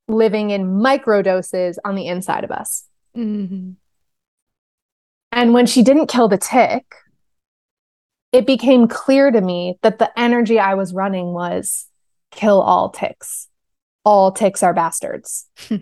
living 0.07 0.49
in 0.49 0.81
micro 0.81 1.21
doses 1.21 1.79
on 1.85 1.95
the 1.95 2.07
inside 2.07 2.43
of 2.43 2.51
us. 2.51 2.85
Mm-hmm. 3.15 3.71
And 5.31 5.53
when 5.53 5.65
she 5.65 5.83
didn't 5.83 6.07
kill 6.07 6.27
the 6.27 6.37
tick, 6.37 6.85
it 8.31 8.45
became 8.45 8.87
clear 8.87 9.31
to 9.31 9.41
me 9.41 9.79
that 9.81 9.99
the 9.99 10.11
energy 10.19 10.59
I 10.59 10.75
was 10.75 10.93
running 10.93 11.33
was 11.33 11.87
kill 12.31 12.61
all 12.61 12.89
ticks. 12.89 13.47
All 14.03 14.31
ticks 14.31 14.63
are 14.63 14.73
bastards. 14.73 15.47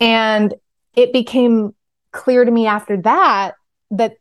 and 0.00 0.54
it 0.94 1.12
became 1.12 1.74
clear 2.12 2.44
to 2.44 2.50
me 2.50 2.66
after 2.66 2.96
that 3.02 3.54
that 3.96 4.16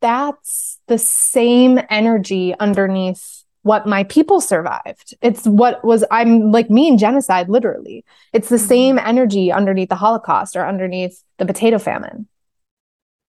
that's 0.00 0.78
the 0.86 0.98
same 0.98 1.80
energy 1.90 2.54
underneath 2.58 3.44
what 3.62 3.86
my 3.86 4.04
people 4.04 4.42
survived. 4.42 5.14
It's 5.22 5.46
what 5.46 5.82
was, 5.82 6.04
I'm 6.10 6.52
like 6.52 6.68
me 6.68 6.88
and 6.88 6.98
genocide, 6.98 7.48
literally. 7.48 8.04
It's 8.34 8.50
the 8.50 8.56
mm-hmm. 8.56 8.66
same 8.66 8.98
energy 8.98 9.50
underneath 9.50 9.88
the 9.88 9.94
Holocaust 9.94 10.54
or 10.54 10.66
underneath 10.66 11.22
the 11.38 11.46
potato 11.46 11.78
famine. 11.78 12.28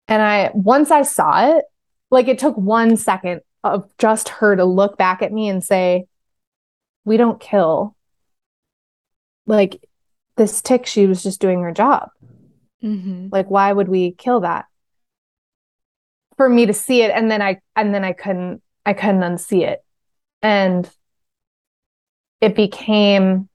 And 0.07 0.21
I, 0.21 0.49
once 0.55 0.89
I 0.89 1.03
saw 1.03 1.55
it, 1.55 1.65
like 2.09 2.27
it 2.27 2.39
took 2.39 2.57
one 2.57 2.97
second 2.97 3.41
of 3.63 3.87
just 3.99 4.29
her 4.29 4.55
to 4.55 4.65
look 4.65 4.97
back 4.97 5.21
at 5.21 5.31
me 5.31 5.47
and 5.47 5.63
say, 5.63 6.05
We 7.03 7.17
don't 7.17 7.39
kill. 7.39 7.95
Like 9.45 9.83
this 10.37 10.61
tick, 10.61 10.87
she 10.87 11.05
was 11.05 11.21
just 11.21 11.39
doing 11.39 11.61
her 11.61 11.71
job. 11.71 12.09
Mm-hmm. 12.83 13.27
Like, 13.31 13.49
why 13.49 13.71
would 13.71 13.87
we 13.87 14.11
kill 14.11 14.41
that? 14.41 14.65
For 16.37 16.49
me 16.49 16.65
to 16.65 16.73
see 16.73 17.01
it 17.01 17.11
and 17.11 17.29
then 17.29 17.41
I 17.41 17.59
and 17.75 17.93
then 17.93 18.03
I 18.03 18.13
couldn't 18.13 18.61
I 18.85 18.93
couldn't 18.93 19.21
unsee 19.21 19.67
it. 19.67 19.83
And 20.41 20.89
it 22.41 22.55
became 22.55 23.49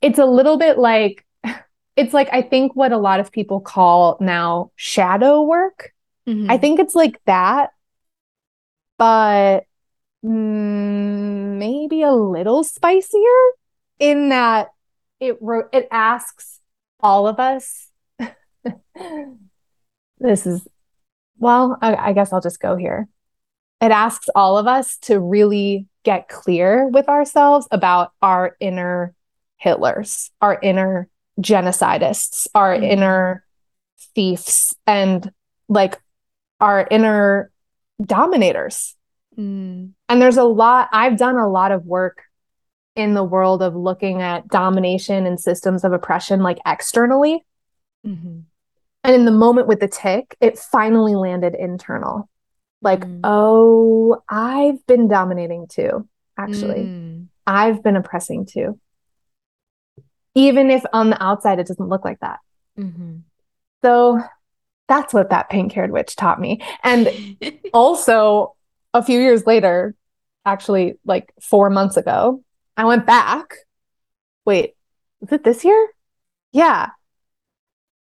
it's 0.00 0.18
a 0.18 0.26
little 0.26 0.56
bit 0.56 0.78
like 0.78 1.26
it's 1.96 2.14
like 2.14 2.28
I 2.32 2.42
think 2.42 2.74
what 2.74 2.92
a 2.92 2.98
lot 2.98 3.20
of 3.20 3.32
people 3.32 3.60
call 3.60 4.16
now 4.20 4.70
shadow 4.76 5.42
work. 5.42 5.92
Mm-hmm. 6.28 6.50
I 6.50 6.58
think 6.58 6.78
it's 6.78 6.94
like 6.94 7.20
that, 7.26 7.70
but 8.98 9.64
maybe 10.22 12.02
a 12.02 12.12
little 12.12 12.62
spicier 12.62 13.18
in 13.98 14.28
that 14.28 14.68
it 15.18 15.36
wrote 15.40 15.68
it 15.72 15.88
asks 15.90 16.60
all 17.00 17.26
of 17.26 17.40
us 17.40 17.88
this 20.18 20.46
is 20.46 20.66
well 21.42 21.76
I, 21.82 21.94
I 21.94 22.12
guess 22.12 22.32
i'll 22.32 22.40
just 22.40 22.60
go 22.60 22.76
here 22.76 23.08
it 23.80 23.90
asks 23.90 24.28
all 24.34 24.56
of 24.56 24.66
us 24.66 24.96
to 24.98 25.18
really 25.18 25.86
get 26.04 26.28
clear 26.28 26.88
with 26.88 27.08
ourselves 27.08 27.66
about 27.70 28.12
our 28.22 28.56
inner 28.60 29.14
hitlers 29.62 30.30
our 30.40 30.58
inner 30.62 31.08
genocidists 31.40 32.46
our 32.54 32.74
mm-hmm. 32.74 32.84
inner 32.84 33.44
thieves 34.14 34.74
and 34.86 35.30
like 35.68 36.00
our 36.60 36.86
inner 36.90 37.50
dominators 38.00 38.96
mm. 39.36 39.90
and 40.08 40.22
there's 40.22 40.36
a 40.36 40.44
lot 40.44 40.88
i've 40.92 41.16
done 41.16 41.36
a 41.36 41.48
lot 41.48 41.72
of 41.72 41.84
work 41.84 42.22
in 42.94 43.14
the 43.14 43.24
world 43.24 43.62
of 43.62 43.74
looking 43.74 44.20
at 44.20 44.48
domination 44.48 45.26
and 45.26 45.40
systems 45.40 45.84
of 45.84 45.92
oppression 45.92 46.42
like 46.42 46.58
externally. 46.66 47.44
Mm-hmm. 48.06 48.40
And 49.04 49.14
in 49.14 49.24
the 49.24 49.32
moment 49.32 49.66
with 49.66 49.80
the 49.80 49.88
tick, 49.88 50.36
it 50.40 50.58
finally 50.58 51.14
landed 51.14 51.54
internal. 51.54 52.28
Like, 52.80 53.00
mm. 53.00 53.20
oh, 53.24 54.22
I've 54.28 54.84
been 54.86 55.08
dominating 55.08 55.66
too, 55.68 56.08
actually. 56.38 56.84
Mm. 56.84 57.26
I've 57.46 57.82
been 57.82 57.96
oppressing 57.96 58.46
too. 58.46 58.78
Even 60.34 60.70
if 60.70 60.84
on 60.92 61.10
the 61.10 61.22
outside 61.22 61.58
it 61.58 61.66
doesn't 61.66 61.88
look 61.88 62.04
like 62.04 62.20
that. 62.20 62.38
Mm-hmm. 62.78 63.18
So 63.82 64.20
that's 64.88 65.12
what 65.12 65.30
that 65.30 65.50
pink 65.50 65.72
haired 65.72 65.90
witch 65.90 66.16
taught 66.16 66.40
me. 66.40 66.60
And 66.82 67.36
also, 67.74 68.54
a 68.94 69.02
few 69.02 69.20
years 69.20 69.46
later, 69.46 69.94
actually, 70.44 70.98
like 71.04 71.32
four 71.40 71.70
months 71.70 71.96
ago, 71.96 72.42
I 72.76 72.84
went 72.84 73.06
back. 73.06 73.54
Wait, 74.44 74.74
was 75.20 75.32
it 75.32 75.44
this 75.44 75.64
year? 75.64 75.88
Yeah. 76.52 76.90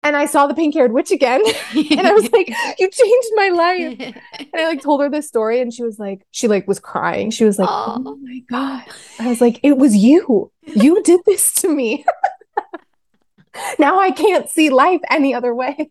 And 0.07 0.15
I 0.15 0.27
saw 0.27 0.47
the 0.47 0.55
pink 0.55 0.73
haired 0.73 0.93
witch 0.93 1.11
again. 1.11 1.43
and 1.75 2.07
I 2.07 2.13
was 2.13 2.31
like, 2.31 2.49
you 2.79 2.89
changed 2.89 3.29
my 3.35 3.49
life. 3.49 4.15
And 4.39 4.63
I 4.63 4.69
like 4.69 4.81
told 4.81 5.03
her 5.03 5.11
this 5.11 5.27
story 5.27 5.61
and 5.61 5.75
she 5.75 5.83
was 5.83 5.99
like, 5.99 6.25
she 6.31 6.47
like 6.47 6.69
was 6.69 6.79
crying. 6.79 7.33
She 7.33 7.45
was 7.45 7.59
like, 7.59 7.69
oh, 7.69 8.01
oh 8.07 8.17
my 8.17 8.39
God. 8.49 8.85
I 9.19 9.27
was 9.27 9.41
like, 9.41 9.59
it 9.65 9.77
was 9.77 9.97
you. 9.97 10.53
You 10.63 11.03
did 11.03 11.23
this 11.27 11.53
to 11.55 11.69
me. 11.69 12.05
now 13.81 13.99
I 13.99 14.13
can't 14.13 14.49
see 14.49 14.71
life 14.71 15.01
any 15.11 15.35
other 15.35 15.53
way. 15.53 15.91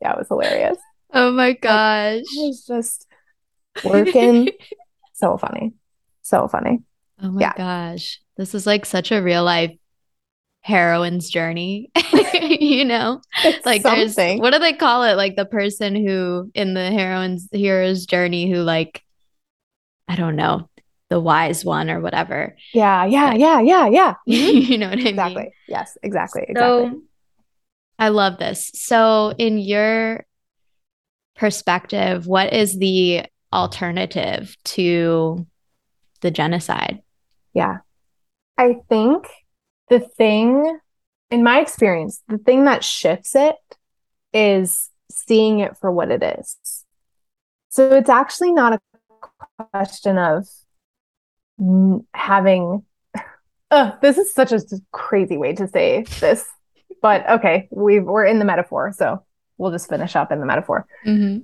yeah, 0.00 0.12
it 0.12 0.18
was 0.18 0.28
hilarious. 0.28 0.78
Oh 1.12 1.32
my 1.32 1.54
gosh. 1.54 2.18
Like, 2.18 2.24
was 2.36 2.64
just 2.64 3.08
working. 3.84 4.50
so 5.14 5.36
funny. 5.36 5.74
So 6.22 6.46
funny. 6.46 6.84
Oh 7.20 7.32
my 7.32 7.40
yeah. 7.40 7.54
gosh. 7.56 8.20
This 8.36 8.54
is 8.54 8.64
like 8.64 8.86
such 8.86 9.10
a 9.10 9.20
real 9.20 9.42
life 9.42 9.76
heroine's 10.66 11.30
journey. 11.30 11.90
you 12.34 12.84
know? 12.84 13.20
It's 13.44 13.64
like 13.64 13.82
something. 13.82 14.14
there's 14.14 14.40
what 14.40 14.52
do 14.52 14.58
they 14.58 14.72
call 14.72 15.04
it? 15.04 15.14
Like 15.14 15.36
the 15.36 15.46
person 15.46 15.94
who 15.94 16.50
in 16.54 16.74
the 16.74 16.90
heroine's 16.90 17.48
hero's 17.52 18.06
journey 18.06 18.50
who 18.50 18.62
like 18.62 19.02
I 20.08 20.16
don't 20.16 20.36
know, 20.36 20.68
the 21.08 21.20
wise 21.20 21.64
one 21.64 21.90
or 21.90 22.00
whatever. 22.00 22.56
Yeah, 22.72 23.04
yeah, 23.06 23.30
but, 23.32 23.40
yeah, 23.40 23.60
yeah, 23.60 23.86
yeah. 23.88 24.14
you 24.26 24.62
mm-hmm. 24.62 24.80
know 24.80 24.88
what 24.88 24.94
I 24.94 24.96
mean? 24.96 25.06
Exactly. 25.06 25.52
Yes, 25.68 25.98
exactly. 26.02 26.46
Exactly. 26.48 26.90
So, 26.90 27.02
I 27.98 28.08
love 28.08 28.38
this. 28.38 28.70
So 28.74 29.32
in 29.38 29.58
your 29.58 30.26
perspective, 31.34 32.26
what 32.26 32.52
is 32.52 32.78
the 32.78 33.24
alternative 33.52 34.56
to 34.64 35.46
the 36.20 36.30
genocide? 36.30 37.02
Yeah. 37.54 37.78
I 38.58 38.76
think 38.88 39.26
the 39.88 40.00
thing, 40.00 40.78
in 41.30 41.42
my 41.42 41.60
experience, 41.60 42.22
the 42.28 42.38
thing 42.38 42.64
that 42.64 42.84
shifts 42.84 43.34
it 43.34 43.56
is 44.32 44.90
seeing 45.10 45.60
it 45.60 45.76
for 45.76 45.90
what 45.90 46.10
it 46.10 46.22
is. 46.22 46.84
So 47.68 47.92
it's 47.92 48.08
actually 48.08 48.52
not 48.52 48.74
a 48.74 48.80
question 49.72 50.18
of 50.18 50.46
having. 52.12 52.84
Uh, 53.70 53.92
this 54.00 54.16
is 54.16 54.32
such 54.32 54.52
a 54.52 54.60
crazy 54.92 55.36
way 55.36 55.52
to 55.52 55.66
say 55.66 56.04
this, 56.20 56.46
but 57.02 57.28
okay, 57.28 57.68
we 57.70 57.98
we're 57.98 58.24
in 58.24 58.38
the 58.38 58.44
metaphor, 58.44 58.92
so 58.96 59.24
we'll 59.58 59.72
just 59.72 59.88
finish 59.88 60.14
up 60.14 60.30
in 60.30 60.40
the 60.40 60.46
metaphor. 60.46 60.86
Mm-hmm. 61.04 61.40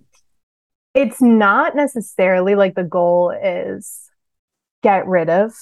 It's 0.95 1.21
not 1.21 1.75
necessarily 1.75 2.55
like 2.55 2.75
the 2.75 2.85
goal 2.85 3.31
is 3.31 4.11
get 4.83 5.07
rid 5.07 5.31
of 5.31 5.53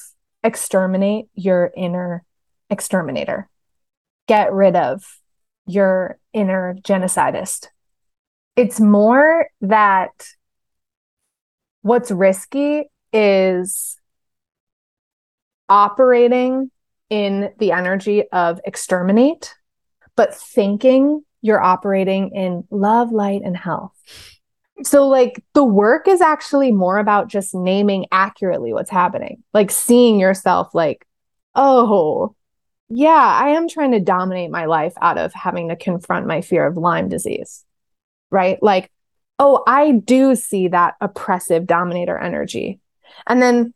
exterminate 0.43 1.27
your 1.35 1.71
inner 1.77 2.25
exterminator. 2.71 3.49
Get 4.27 4.53
rid 4.53 4.77
of 4.77 5.03
your 5.67 6.19
inner 6.33 6.77
genocidist. 6.83 7.67
It's 8.57 8.81
more 8.81 9.49
that 9.61 10.29
what's 11.83 12.11
risky 12.11 12.85
is 13.13 13.97
operating 15.69 16.71
in 17.09 17.53
the 17.59 17.73
energy 17.73 18.25
of 18.31 18.61
exterminate, 18.65 19.55
but 20.17 20.35
thinking 20.35 21.23
you're 21.43 21.63
operating 21.63 22.35
in 22.35 22.65
love, 22.71 23.13
light, 23.13 23.43
and 23.45 23.57
health. 23.57 23.93
So, 24.83 25.09
like, 25.09 25.43
the 25.55 25.65
work 25.65 26.09
is 26.09 26.21
actually 26.21 26.73
more 26.73 26.99
about 26.99 27.29
just 27.29 27.55
naming 27.55 28.07
accurately 28.13 28.73
what's 28.73 28.91
happening, 28.91 29.43
like 29.53 29.71
seeing 29.71 30.19
yourself, 30.19 30.75
like, 30.75 31.07
oh, 31.55 32.35
yeah, 32.91 33.39
I 33.41 33.51
am 33.51 33.69
trying 33.69 33.93
to 33.93 34.01
dominate 34.01 34.51
my 34.51 34.65
life 34.65 34.95
out 35.01 35.17
of 35.17 35.33
having 35.33 35.69
to 35.69 35.77
confront 35.77 36.27
my 36.27 36.41
fear 36.41 36.67
of 36.67 36.77
Lyme 36.77 37.09
disease, 37.09 37.65
right? 38.31 38.61
Like, 38.61 38.91
oh, 39.39 39.63
I 39.67 39.93
do 39.93 40.35
see 40.35 40.69
that 40.69 40.97
oppressive 41.01 41.67
dominator 41.67 42.19
energy. 42.19 42.81
And 43.29 43.41
then 43.41 43.75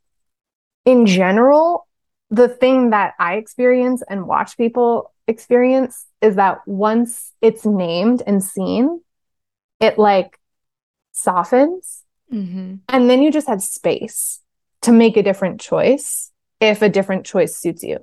in 0.85 1.07
general, 1.07 1.87
the 2.31 2.49
thing 2.49 2.91
that 2.91 3.15
I 3.21 3.35
experience 3.35 4.03
and 4.09 4.27
watch 4.27 4.57
people 4.57 5.13
experience 5.29 6.07
is 6.21 6.35
that 6.35 6.67
once 6.67 7.33
it's 7.41 7.65
named 7.65 8.23
and 8.27 8.43
seen, 8.43 9.01
it 9.79 9.97
like 9.97 10.39
softens. 11.13 12.03
Mm-hmm. 12.33 12.77
And 12.89 13.11
then 13.11 13.23
you 13.23 13.31
just 13.31 13.47
have 13.47 13.63
space 13.63 14.41
to 14.83 14.91
make 14.91 15.17
a 15.17 15.23
different 15.23 15.61
choice 15.61 16.33
if 16.61 16.83
a 16.83 16.89
different 16.89 17.25
choice 17.25 17.57
suits 17.57 17.85
you. 17.85 18.01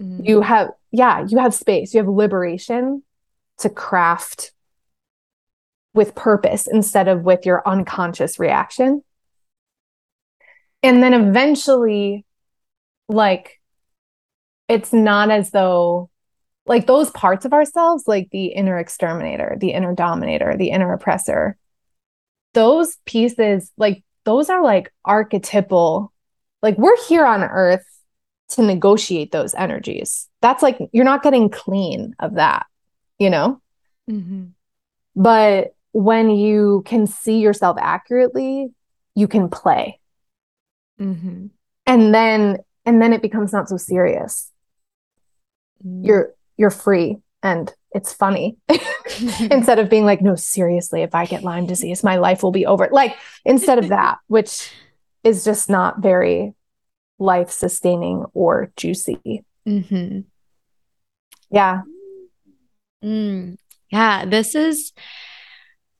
Mm-hmm. 0.00 0.24
You 0.24 0.40
have, 0.40 0.70
yeah, 0.90 1.24
you 1.26 1.38
have 1.38 1.54
space, 1.54 1.94
you 1.94 1.98
have 1.98 2.08
liberation 2.08 3.02
to 3.58 3.70
craft 3.70 4.52
with 5.94 6.14
purpose 6.14 6.66
instead 6.66 7.08
of 7.08 7.22
with 7.22 7.46
your 7.46 7.66
unconscious 7.66 8.38
reaction. 8.38 9.02
And 10.82 11.02
then 11.02 11.14
eventually, 11.14 12.24
like, 13.08 13.60
it's 14.68 14.92
not 14.92 15.30
as 15.30 15.50
though, 15.50 16.10
like, 16.66 16.86
those 16.86 17.10
parts 17.10 17.44
of 17.44 17.52
ourselves, 17.52 18.04
like 18.06 18.28
the 18.30 18.46
inner 18.46 18.78
exterminator, 18.78 19.56
the 19.58 19.70
inner 19.70 19.94
dominator, 19.94 20.56
the 20.56 20.70
inner 20.70 20.92
oppressor, 20.92 21.56
those 22.52 22.96
pieces, 23.04 23.70
like 23.76 24.02
those 24.24 24.50
are 24.50 24.62
like 24.62 24.92
archetypal. 25.04 26.12
Like 26.62 26.78
we're 26.78 26.96
here 27.06 27.24
on 27.24 27.42
earth 27.42 27.84
to 28.50 28.62
negotiate 28.62 29.32
those 29.32 29.54
energies. 29.54 30.28
That's 30.40 30.62
like 30.62 30.78
you're 30.92 31.04
not 31.04 31.22
getting 31.22 31.50
clean 31.50 32.14
of 32.18 32.34
that, 32.34 32.66
you 33.18 33.30
know? 33.30 33.60
Mm-hmm. 34.10 34.46
But 35.14 35.74
when 35.92 36.30
you 36.30 36.82
can 36.86 37.06
see 37.06 37.40
yourself 37.40 37.76
accurately, 37.80 38.68
you 39.14 39.28
can 39.28 39.48
play. 39.48 40.00
Mm-hmm. 41.00 41.46
And 41.86 42.14
then 42.14 42.58
and 42.84 43.02
then 43.02 43.12
it 43.12 43.22
becomes 43.22 43.52
not 43.52 43.68
so 43.68 43.76
serious. 43.76 44.52
Mm-hmm. 45.84 46.04
You're 46.04 46.34
you're 46.56 46.70
free 46.70 47.18
and 47.42 47.72
it's 47.92 48.12
funny 48.12 48.56
instead 49.50 49.78
of 49.78 49.88
being 49.88 50.04
like 50.04 50.20
no 50.20 50.34
seriously 50.34 51.02
if 51.02 51.14
i 51.14 51.26
get 51.26 51.42
lyme 51.42 51.66
disease 51.66 52.02
my 52.02 52.16
life 52.16 52.42
will 52.42 52.50
be 52.50 52.66
over 52.66 52.88
like 52.90 53.16
instead 53.44 53.78
of 53.78 53.88
that 53.88 54.18
which 54.26 54.70
is 55.22 55.44
just 55.44 55.70
not 55.70 56.00
very 56.00 56.54
life 57.18 57.50
sustaining 57.50 58.24
or 58.34 58.70
juicy 58.76 59.44
mm-hmm. 59.66 60.20
yeah 61.50 61.82
mm. 63.04 63.56
yeah 63.90 64.24
this 64.24 64.54
is 64.54 64.92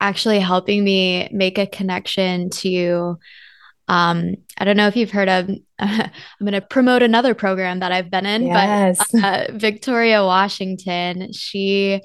actually 0.01 0.41
helping 0.41 0.85
me 0.85 1.29
make 1.33 1.59
a 1.59 1.67
connection 1.67 2.51
to 2.51 3.19
um, 3.89 4.35
I 4.59 4.65
don't 4.65 4.77
know 4.77 4.89
if 4.89 4.97
you've 4.97 5.11
heard 5.11 5.29
of, 5.29 5.49
I'm 5.79 6.11
going 6.41 6.53
to 6.53 6.61
promote 6.61 7.03
another 7.03 7.35
program 7.35 7.81
that 7.81 7.93
I've 7.93 8.11
been 8.11 8.27
in, 8.27 8.47
yes. 8.47 8.99
but 9.13 9.25
uh, 9.25 9.47
Victoria 9.53 10.25
Washington, 10.25 11.33
she 11.33 12.01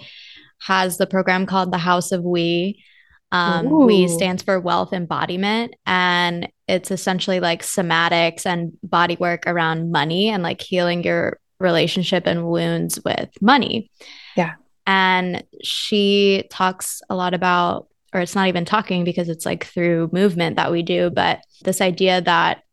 has 0.59 0.97
the 0.97 1.07
program 1.07 1.45
called 1.45 1.71
The 1.71 1.79
House 1.79 2.11
of 2.11 2.23
We. 2.23 2.83
Um, 3.31 3.85
we 3.85 4.07
stands 4.07 4.43
for 4.43 4.59
wealth 4.59 4.91
embodiment, 4.91 5.75
and 5.85 6.49
it's 6.67 6.91
essentially 6.91 7.39
like 7.39 7.63
somatics 7.63 8.45
and 8.45 8.73
body 8.83 9.15
work 9.19 9.43
around 9.47 9.91
money 9.91 10.29
and 10.29 10.43
like 10.43 10.61
healing 10.61 11.03
your 11.03 11.39
relationship 11.59 12.27
and 12.27 12.47
wounds 12.47 12.99
with 13.05 13.29
money. 13.41 13.89
Yeah. 14.35 14.53
And 14.85 15.43
she 15.63 16.43
talks 16.49 17.01
a 17.09 17.15
lot 17.15 17.33
about, 17.33 17.87
or 18.13 18.21
it's 18.21 18.35
not 18.35 18.47
even 18.47 18.65
talking 18.65 19.03
because 19.03 19.29
it's 19.29 19.45
like 19.45 19.65
through 19.65 20.09
movement 20.11 20.57
that 20.57 20.71
we 20.71 20.81
do, 20.81 21.09
but 21.09 21.39
this 21.63 21.79
idea 21.81 22.21
that 22.21 22.63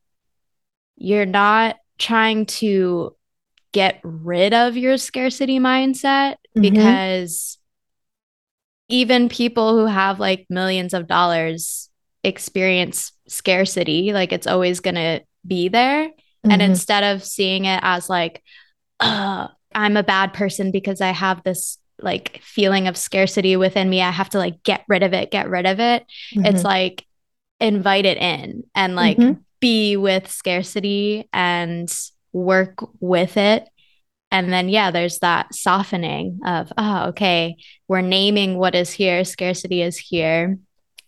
you're 0.97 1.27
not 1.27 1.77
trying 1.99 2.47
to 2.47 3.15
get 3.73 4.01
rid 4.03 4.55
of 4.55 4.77
your 4.77 4.97
scarcity 4.97 5.59
mindset 5.59 6.37
mm-hmm. 6.57 6.63
because 6.63 7.58
even 8.89 9.29
people 9.29 9.77
who 9.77 9.87
have 9.87 10.19
like 10.19 10.47
millions 10.49 10.95
of 10.95 11.07
dollars 11.07 11.91
experience 12.25 13.13
scarcity 13.29 14.13
like 14.13 14.33
it's 14.33 14.47
always 14.47 14.81
going 14.81 14.95
to 14.95 15.21
be 15.47 15.69
there 15.69 16.09
mm-hmm. 16.09 16.51
and 16.51 16.63
instead 16.63 17.05
of 17.05 17.23
seeing 17.23 17.65
it 17.65 17.81
as 17.83 18.09
like 18.11 18.43
i'm 19.01 19.97
a 19.97 20.03
bad 20.03 20.33
person 20.33 20.71
because 20.71 21.01
i 21.01 21.11
have 21.11 21.43
this 21.45 21.79
like 22.01 22.41
feeling 22.43 22.89
of 22.89 22.97
scarcity 22.97 23.57
within 23.57 23.89
me 23.89 24.01
i 24.01 24.11
have 24.11 24.29
to 24.29 24.39
like 24.39 24.63
get 24.63 24.85
rid 24.89 25.03
of 25.03 25.13
it 25.13 25.31
get 25.31 25.49
rid 25.49 25.67
of 25.67 25.79
it 25.79 26.05
mm-hmm. 26.35 26.47
it's 26.47 26.65
like 26.65 27.05
invite 27.61 28.05
it 28.05 28.19
in 28.19 28.65
and 28.75 28.95
like 28.95 29.17
mm-hmm. 29.17 29.41
be 29.61 29.97
with 29.97 30.31
scarcity 30.31 31.29
and 31.33 31.93
work 32.33 32.79
with 33.01 33.37
it 33.37 33.69
and 34.31 34.53
then 34.53 34.69
yeah 34.69 34.91
there's 34.91 35.19
that 35.21 35.55
softening 35.55 36.41
of 36.45 36.73
oh 36.77 37.07
okay 37.09 37.57
we're 37.87 38.01
naming 38.01 38.59
what 38.59 38.75
is 38.75 38.91
here 38.91 39.25
scarcity 39.25 39.83
is 39.83 39.97
here 39.97 40.59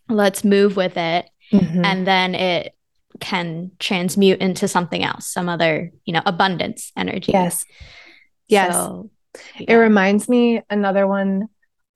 let's 0.08 0.44
move 0.44 0.76
with 0.76 0.96
it 0.96 1.28
mm-hmm. 1.52 1.84
and 1.84 2.06
then 2.06 2.34
it 2.34 2.74
can 3.20 3.70
transmute 3.78 4.40
into 4.40 4.66
something 4.66 5.04
else 5.04 5.26
some 5.26 5.48
other 5.48 5.92
you 6.04 6.12
know 6.12 6.22
abundance 6.24 6.92
energy 6.96 7.32
yes 7.32 7.64
yes 8.48 8.74
so, 8.74 9.10
yeah. 9.58 9.74
it 9.74 9.74
reminds 9.74 10.28
me 10.28 10.62
another 10.70 11.06
one 11.06 11.46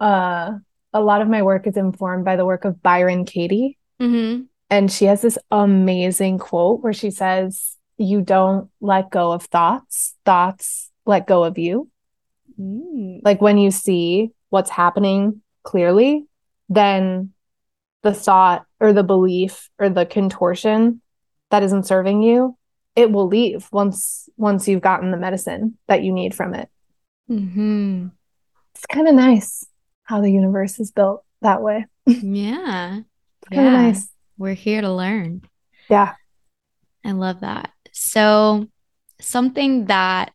uh 0.00 0.52
a 0.92 1.00
lot 1.00 1.22
of 1.22 1.28
my 1.28 1.42
work 1.42 1.66
is 1.66 1.76
informed 1.76 2.24
by 2.24 2.36
the 2.36 2.44
work 2.44 2.64
of 2.64 2.82
byron 2.82 3.24
katie 3.24 3.78
mm-hmm. 4.00 4.42
and 4.70 4.92
she 4.92 5.06
has 5.06 5.22
this 5.22 5.38
amazing 5.50 6.38
quote 6.38 6.82
where 6.82 6.92
she 6.92 7.10
says 7.10 7.76
you 7.96 8.20
don't 8.20 8.70
let 8.80 9.10
go 9.10 9.32
of 9.32 9.44
thoughts 9.44 10.14
thoughts 10.26 10.90
let 11.06 11.26
go 11.26 11.44
of 11.44 11.58
you. 11.58 11.90
Mm. 12.58 13.20
Like 13.24 13.40
when 13.40 13.58
you 13.58 13.70
see 13.70 14.30
what's 14.50 14.70
happening 14.70 15.42
clearly, 15.62 16.26
then 16.68 17.32
the 18.02 18.14
thought 18.14 18.64
or 18.80 18.92
the 18.92 19.02
belief 19.02 19.70
or 19.78 19.88
the 19.88 20.06
contortion 20.06 21.00
that 21.50 21.62
isn't 21.62 21.86
serving 21.86 22.22
you, 22.22 22.56
it 22.96 23.10
will 23.10 23.26
leave 23.26 23.68
once 23.72 24.28
once 24.36 24.68
you've 24.68 24.82
gotten 24.82 25.10
the 25.10 25.16
medicine 25.16 25.78
that 25.88 26.02
you 26.02 26.12
need 26.12 26.34
from 26.34 26.54
it. 26.54 26.68
Mm-hmm. 27.30 28.08
It's 28.74 28.86
kind 28.86 29.08
of 29.08 29.14
nice 29.14 29.66
how 30.04 30.20
the 30.20 30.30
universe 30.30 30.78
is 30.78 30.90
built 30.90 31.24
that 31.42 31.62
way. 31.62 31.86
Yeah. 32.06 33.00
yeah. 33.50 33.70
nice. 33.70 34.08
We're 34.36 34.54
here 34.54 34.82
to 34.82 34.92
learn. 34.92 35.42
Yeah. 35.88 36.14
I 37.04 37.12
love 37.12 37.40
that. 37.40 37.70
So, 37.92 38.68
something 39.20 39.86
that 39.86 40.32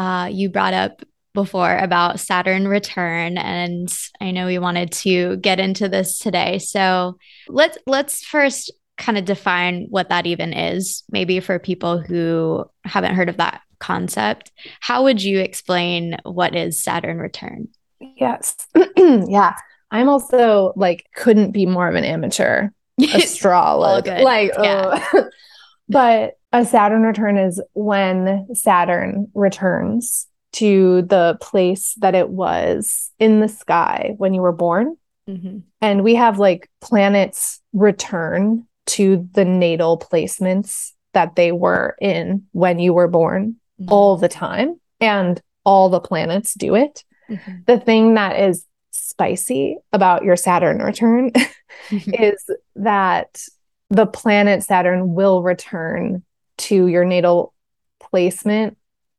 uh, 0.00 0.28
you 0.32 0.48
brought 0.48 0.72
up 0.72 1.02
before 1.34 1.76
about 1.76 2.18
Saturn 2.18 2.66
return 2.66 3.36
and 3.36 3.94
I 4.18 4.30
know 4.30 4.46
we 4.46 4.58
wanted 4.58 4.92
to 4.92 5.36
get 5.36 5.60
into 5.60 5.90
this 5.90 6.18
today. 6.18 6.58
So 6.58 7.18
let's 7.48 7.76
let's 7.86 8.24
first 8.24 8.72
kind 8.96 9.18
of 9.18 9.26
define 9.26 9.88
what 9.90 10.08
that 10.08 10.26
even 10.26 10.54
is 10.54 11.04
maybe 11.10 11.38
for 11.40 11.58
people 11.58 11.98
who 12.00 12.64
haven't 12.84 13.14
heard 13.14 13.28
of 13.28 13.36
that 13.36 13.60
concept. 13.78 14.52
How 14.80 15.02
would 15.02 15.22
you 15.22 15.38
explain 15.38 16.16
what 16.24 16.56
is 16.56 16.82
Saturn 16.82 17.18
return? 17.18 17.68
Yes. 18.00 18.56
yeah. 18.96 19.54
I'm 19.90 20.08
also 20.08 20.72
like 20.76 21.04
couldn't 21.14 21.50
be 21.50 21.66
more 21.66 21.90
of 21.90 21.94
an 21.94 22.04
amateur 22.04 22.70
astrologer. 23.14 24.20
like 24.20 24.52
yeah. 24.58 25.06
uh, 25.12 25.22
but 25.90 26.38
a 26.52 26.64
Saturn 26.64 27.02
return 27.02 27.38
is 27.38 27.62
when 27.74 28.48
Saturn 28.54 29.30
returns 29.34 30.26
to 30.52 31.02
the 31.02 31.38
place 31.40 31.94
that 31.98 32.14
it 32.14 32.28
was 32.28 33.12
in 33.18 33.40
the 33.40 33.48
sky 33.48 34.14
when 34.16 34.34
you 34.34 34.42
were 34.42 34.52
born. 34.52 34.96
Mm-hmm. 35.28 35.58
And 35.80 36.02
we 36.02 36.16
have 36.16 36.38
like 36.38 36.68
planets 36.80 37.60
return 37.72 38.66
to 38.86 39.28
the 39.32 39.44
natal 39.44 39.98
placements 39.98 40.92
that 41.14 41.36
they 41.36 41.52
were 41.52 41.96
in 42.00 42.46
when 42.52 42.80
you 42.80 42.92
were 42.92 43.08
born 43.08 43.56
mm-hmm. 43.80 43.92
all 43.92 44.16
the 44.16 44.28
time. 44.28 44.80
And 45.00 45.40
all 45.64 45.88
the 45.88 46.00
planets 46.00 46.54
do 46.54 46.74
it. 46.74 47.04
Mm-hmm. 47.28 47.52
The 47.66 47.78
thing 47.78 48.14
that 48.14 48.38
is 48.38 48.66
spicy 48.90 49.76
about 49.92 50.24
your 50.24 50.36
Saturn 50.36 50.78
return 50.78 51.30
is 51.90 52.50
that 52.76 53.42
the 53.88 54.06
planet 54.06 54.62
Saturn 54.62 55.14
will 55.14 55.42
return 55.42 56.24
to 56.60 56.86
your 56.86 57.04
natal 57.04 57.52
placement 58.00 58.76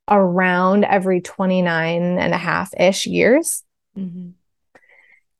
around 0.08 0.84
every 0.84 1.22
29 1.22 2.18
and 2.18 2.34
a 2.34 2.38
half 2.38 2.74
ish 2.80 3.06
years. 3.06 3.64
Mm-hmm. 3.98 4.32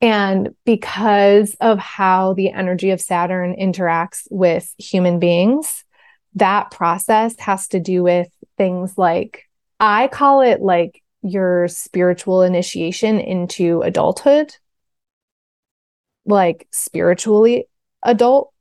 And 0.00 0.56
because 0.64 1.54
of 1.60 1.78
how 1.78 2.32
the 2.34 2.50
energy 2.50 2.90
of 2.90 3.00
Saturn 3.00 3.54
interacts 3.54 4.26
with 4.30 4.74
human 4.76 5.20
beings, 5.20 5.84
that 6.34 6.70
process 6.72 7.38
has 7.38 7.68
to 7.68 7.78
do 7.78 8.02
with 8.02 8.28
things 8.56 8.98
like, 8.98 9.44
I 9.78 10.08
call 10.08 10.40
it 10.40 10.60
like 10.60 11.02
your 11.22 11.68
spiritual 11.68 12.42
initiation 12.42 13.20
into 13.20 13.82
adulthood, 13.82 14.56
like 16.26 16.66
spiritually 16.72 17.68
adult 18.02 18.52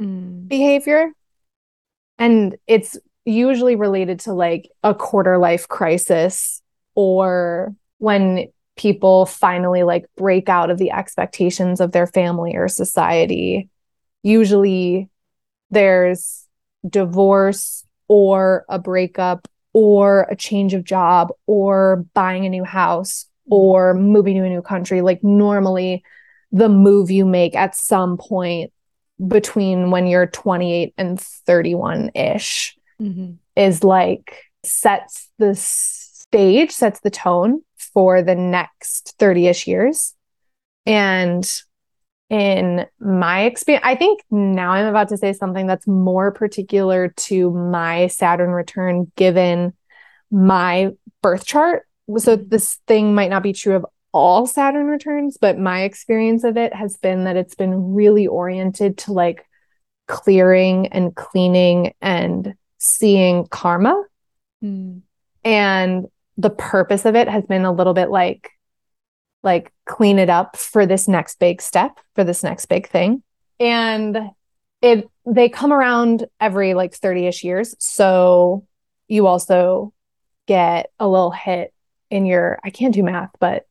mm. 0.00 0.48
behavior. 0.48 1.12
And 2.18 2.56
it's 2.66 2.96
usually 3.24 3.76
related 3.76 4.20
to 4.20 4.32
like 4.32 4.70
a 4.82 4.94
quarter 4.94 5.38
life 5.38 5.68
crisis 5.68 6.62
or 6.94 7.74
when 7.98 8.48
people 8.76 9.26
finally 9.26 9.82
like 9.82 10.06
break 10.16 10.48
out 10.48 10.70
of 10.70 10.78
the 10.78 10.90
expectations 10.90 11.80
of 11.80 11.92
their 11.92 12.06
family 12.06 12.56
or 12.56 12.68
society. 12.68 13.68
Usually 14.22 15.08
there's 15.70 16.46
divorce 16.88 17.84
or 18.08 18.64
a 18.68 18.78
breakup 18.78 19.48
or 19.72 20.26
a 20.30 20.36
change 20.36 20.74
of 20.74 20.84
job 20.84 21.28
or 21.46 22.04
buying 22.14 22.44
a 22.44 22.50
new 22.50 22.64
house 22.64 23.26
or 23.50 23.94
moving 23.94 24.36
to 24.36 24.44
a 24.44 24.48
new 24.48 24.62
country. 24.62 25.00
Like 25.00 25.22
normally 25.22 26.02
the 26.50 26.68
move 26.68 27.10
you 27.10 27.24
make 27.24 27.54
at 27.54 27.74
some 27.74 28.18
point 28.18 28.72
between 29.26 29.90
when 29.90 30.06
you're 30.06 30.26
28 30.26 30.94
and 30.96 31.20
31 31.20 32.10
ish 32.14 32.76
mm-hmm. 33.00 33.32
is 33.56 33.84
like 33.84 34.44
sets 34.64 35.28
the 35.38 35.54
stage, 35.54 36.70
sets 36.70 37.00
the 37.00 37.10
tone 37.10 37.62
for 37.76 38.22
the 38.22 38.34
next 38.34 39.14
30 39.18 39.48
ish 39.48 39.66
years. 39.66 40.14
And 40.86 41.48
in 42.30 42.86
my 42.98 43.42
experience, 43.42 43.84
I 43.86 43.94
think 43.94 44.20
now 44.30 44.72
I'm 44.72 44.86
about 44.86 45.08
to 45.10 45.18
say 45.18 45.32
something 45.32 45.66
that's 45.66 45.86
more 45.86 46.32
particular 46.32 47.08
to 47.08 47.50
my 47.50 48.06
Saturn 48.06 48.50
return 48.50 49.12
given 49.16 49.74
my 50.30 50.92
birth 51.22 51.44
chart. 51.44 51.86
So 52.16 52.36
mm-hmm. 52.36 52.48
this 52.48 52.80
thing 52.86 53.14
might 53.14 53.30
not 53.30 53.42
be 53.42 53.52
true 53.52 53.76
of 53.76 53.86
all 54.12 54.46
Saturn 54.46 54.86
returns, 54.86 55.38
but 55.40 55.58
my 55.58 55.82
experience 55.82 56.44
of 56.44 56.56
it 56.56 56.74
has 56.74 56.96
been 56.98 57.24
that 57.24 57.36
it's 57.36 57.54
been 57.54 57.94
really 57.94 58.26
oriented 58.26 58.98
to 58.98 59.12
like 59.12 59.46
clearing 60.06 60.88
and 60.88 61.14
cleaning 61.16 61.94
and 62.00 62.54
seeing 62.78 63.46
karma. 63.46 64.04
Mm. 64.62 65.02
And 65.44 66.06
the 66.36 66.50
purpose 66.50 67.04
of 67.04 67.16
it 67.16 67.28
has 67.28 67.44
been 67.44 67.64
a 67.64 67.72
little 67.72 67.94
bit 67.94 68.10
like 68.10 68.50
like 69.42 69.72
clean 69.86 70.18
it 70.18 70.30
up 70.30 70.56
for 70.56 70.86
this 70.86 71.08
next 71.08 71.38
big 71.40 71.60
step, 71.60 71.98
for 72.14 72.22
this 72.22 72.42
next 72.44 72.66
big 72.66 72.88
thing. 72.88 73.22
And 73.58 74.30
it 74.80 75.08
they 75.26 75.48
come 75.48 75.72
around 75.72 76.26
every 76.40 76.74
like 76.74 76.92
30ish 76.92 77.42
years. 77.42 77.74
So 77.78 78.66
you 79.08 79.26
also 79.26 79.92
get 80.46 80.90
a 80.98 81.08
little 81.08 81.30
hit 81.30 81.72
in 82.10 82.26
your 82.26 82.58
I 82.62 82.70
can't 82.70 82.94
do 82.94 83.02
math, 83.02 83.30
but 83.40 83.66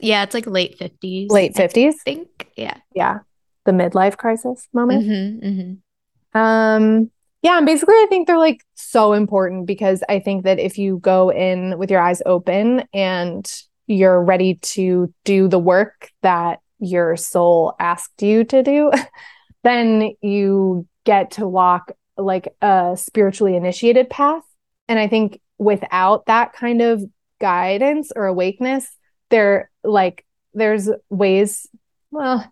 yeah, 0.00 0.22
it's 0.22 0.34
like 0.34 0.46
late 0.46 0.78
50s. 0.78 1.30
Late 1.30 1.54
50s? 1.54 1.88
I 1.88 1.92
think. 1.92 2.48
Yeah. 2.56 2.76
Yeah. 2.94 3.18
The 3.64 3.72
midlife 3.72 4.16
crisis 4.16 4.68
moment. 4.72 5.04
Mm-hmm, 5.04 5.46
mm-hmm. 5.46 6.38
Um, 6.38 7.10
yeah, 7.42 7.56
and 7.56 7.66
basically 7.66 7.94
I 7.94 8.06
think 8.08 8.26
they're 8.26 8.38
like 8.38 8.64
so 8.74 9.12
important 9.12 9.66
because 9.66 10.02
I 10.08 10.18
think 10.18 10.44
that 10.44 10.58
if 10.58 10.78
you 10.78 10.98
go 10.98 11.30
in 11.30 11.78
with 11.78 11.90
your 11.90 12.00
eyes 12.00 12.22
open 12.26 12.84
and 12.92 13.50
you're 13.86 14.22
ready 14.22 14.54
to 14.56 15.12
do 15.24 15.48
the 15.48 15.58
work 15.58 16.10
that 16.22 16.60
your 16.78 17.16
soul 17.16 17.74
asked 17.78 18.22
you 18.22 18.44
to 18.44 18.62
do, 18.62 18.90
then 19.64 20.12
you 20.20 20.86
get 21.04 21.32
to 21.32 21.48
walk 21.48 21.92
like 22.16 22.54
a 22.60 22.94
spiritually 22.96 23.56
initiated 23.56 24.10
path. 24.10 24.42
And 24.88 24.98
I 24.98 25.08
think 25.08 25.40
without 25.58 26.26
that 26.26 26.52
kind 26.52 26.82
of 26.82 27.02
guidance 27.40 28.12
or 28.14 28.26
awakeness, 28.26 28.86
there 29.30 29.70
like 29.82 30.24
there's 30.54 30.88
ways, 31.08 31.66
well, 32.10 32.50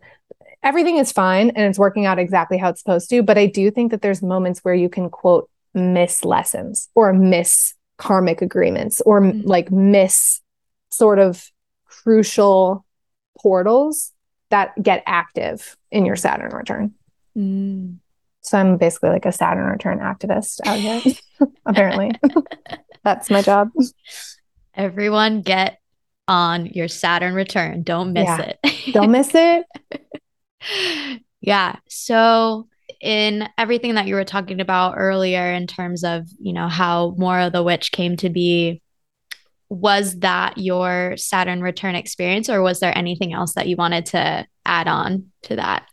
everything 0.62 0.99
is 0.99 1.12
fine 1.12 1.51
and 1.51 1.66
it's 1.66 1.79
working 1.79 2.07
out 2.07 2.18
exactly 2.18 2.59
how 2.59 2.70
it's 2.70 2.81
supposed 2.81 3.11
to. 3.11 3.22
But 3.22 3.39
I 3.39 3.47
do 3.47 3.70
think 3.70 3.91
that 3.91 4.03
there's 4.03 4.22
moments 4.22 4.61
where 4.61 4.74
you 4.74 4.89
can 4.89 5.11
quote 5.11 5.51
miss 5.74 6.24
lessons 6.24 6.89
or 6.95 7.12
miss 7.12 7.74
karmic 7.99 8.43
agreements 8.43 9.01
or 9.03 9.20
mm-hmm. 9.20 9.47
like 9.47 9.70
miss 9.70 10.41
sort 10.91 11.18
of 11.18 11.51
crucial 11.85 12.85
portals 13.39 14.12
that 14.51 14.81
get 14.83 15.03
active 15.07 15.76
in 15.91 16.07
your 16.07 16.16
Saturn 16.16 16.55
return. 16.55 16.95
Mm. 17.37 17.97
So 18.41 18.59
I'm 18.59 18.79
basically 18.79 19.11
like 19.11 19.26
a 19.26 19.33
Saturn 19.33 19.66
return 19.66 19.99
activist 19.99 20.61
out 20.64 20.79
here, 20.79 21.03
apparently. 21.66 22.12
That's 23.05 23.31
my 23.31 23.43
job. 23.43 23.70
Everyone 24.74 25.43
get 25.43 25.79
on 26.29 26.66
your 26.66 26.87
Saturn 26.87 27.35
return. 27.35 27.83
Don't 27.83 28.12
miss 28.12 28.29
yeah. 28.29 28.53
it. 28.62 28.93
Don't 28.93 29.11
miss 29.11 29.31
it. 29.35 29.66
yeah. 31.41 31.76
So 31.89 32.68
in 33.01 33.49
everything 33.57 33.95
that 33.95 34.07
you 34.07 34.14
were 34.14 34.24
talking 34.24 34.61
about 34.61 34.95
earlier 34.97 35.53
in 35.53 35.66
terms 35.66 36.05
of, 36.05 36.29
you 36.39 36.53
know, 36.53 36.68
how 36.68 37.14
Maura 37.16 37.51
the 37.51 37.62
Witch 37.62 37.91
came 37.93 38.16
to 38.18 38.29
be, 38.29 38.83
was 39.70 40.18
that 40.20 40.59
your 40.59 41.16
Saturn 41.16 41.62
return 41.62 41.95
experience 41.95 42.49
or 42.49 42.62
was 42.62 42.81
there 42.81 42.97
anything 42.97 43.33
else 43.33 43.55
that 43.55 43.66
you 43.66 43.76
wanted 43.76 44.07
to 44.07 44.47
add 44.64 44.89
on 44.89 45.31
to 45.43 45.57
that? 45.57 45.89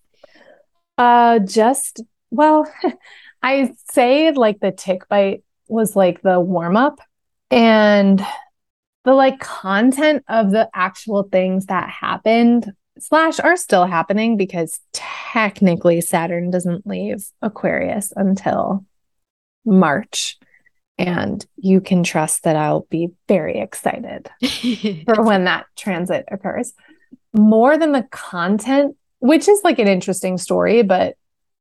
Uh 0.97 1.39
just 1.39 2.01
well, 2.31 2.71
I 3.43 3.73
say 3.91 4.31
like 4.31 4.59
the 4.59 4.71
tick 4.71 5.07
bite 5.09 5.43
was 5.67 5.95
like 5.95 6.21
the 6.21 6.39
warm 6.39 6.77
up 6.77 6.99
and 7.51 8.25
the 9.05 9.13
like 9.13 9.39
content 9.39 10.23
of 10.27 10.51
the 10.51 10.69
actual 10.73 11.23
things 11.23 11.67
that 11.67 11.89
happened 11.89 12.73
slash 12.99 13.39
are 13.39 13.55
still 13.55 13.85
happening 13.85 14.35
because 14.35 14.79
technically 14.93 16.01
Saturn 16.01 16.49
doesn't 16.49 16.87
leave 16.87 17.25
Aquarius 17.41 18.11
until 18.15 18.85
March. 19.63 20.37
And 20.97 21.45
you 21.57 21.81
can 21.81 22.03
trust 22.03 22.43
that 22.43 22.55
I'll 22.55 22.87
be 22.89 23.09
very 23.27 23.59
excited 23.59 24.29
for 25.05 25.23
when 25.23 25.43
that 25.43 25.65
transit 25.75 26.25
occurs. 26.31 26.73
More 27.33 27.77
than 27.77 27.91
the 27.91 28.07
content, 28.11 28.95
which 29.19 29.47
is 29.47 29.61
like 29.63 29.77
an 29.77 29.89
interesting 29.89 30.37
story, 30.37 30.83
but 30.83 31.15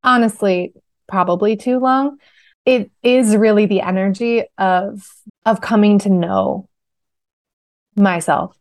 honestly, 0.04 0.72
probably 1.08 1.56
too 1.56 1.78
long. 1.78 2.18
It 2.64 2.90
is 3.02 3.36
really 3.36 3.66
the 3.66 3.80
energy 3.80 4.44
of 4.56 5.06
of 5.44 5.60
coming 5.60 5.98
to 6.00 6.08
know 6.08 6.68
myself 7.96 8.56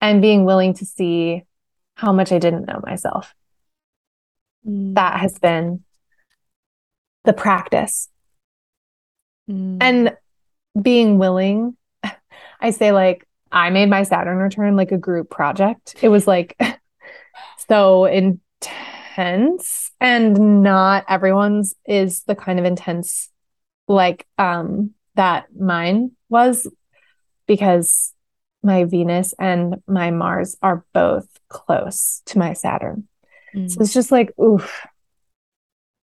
and 0.00 0.22
being 0.22 0.44
willing 0.44 0.74
to 0.74 0.84
see 0.84 1.44
how 1.94 2.12
much 2.12 2.32
I 2.32 2.38
didn't 2.38 2.66
know 2.66 2.80
myself. 2.84 3.34
Mm. 4.66 4.94
That 4.94 5.20
has 5.20 5.38
been 5.38 5.84
the 7.24 7.32
practice. 7.32 8.08
Mm. 9.48 9.78
And 9.80 10.16
being 10.80 11.18
willing, 11.18 11.76
I 12.60 12.70
say, 12.70 12.92
like, 12.92 13.26
I 13.50 13.70
made 13.70 13.90
my 13.90 14.02
Saturn 14.02 14.38
return 14.38 14.76
like 14.76 14.92
a 14.92 14.98
group 14.98 15.30
project. 15.30 15.96
It 16.00 16.08
was 16.08 16.26
like 16.26 16.56
so 17.68 18.06
intense, 18.06 19.90
and 20.00 20.62
not 20.62 21.04
everyone's 21.08 21.74
is 21.86 22.22
the 22.22 22.34
kind 22.34 22.58
of 22.58 22.64
intense 22.64 23.28
like 23.88 24.26
um 24.38 24.92
that 25.16 25.46
mine 25.54 26.12
was 26.28 26.66
because 27.46 28.14
my 28.62 28.84
Venus 28.84 29.34
and 29.38 29.82
my 29.86 30.10
Mars 30.10 30.56
are 30.62 30.84
both 30.92 31.26
close 31.48 32.22
to 32.26 32.38
my 32.38 32.52
Saturn. 32.52 33.08
Mm. 33.54 33.70
So 33.70 33.80
it's 33.80 33.92
just 33.92 34.12
like, 34.12 34.32
oof, 34.38 34.86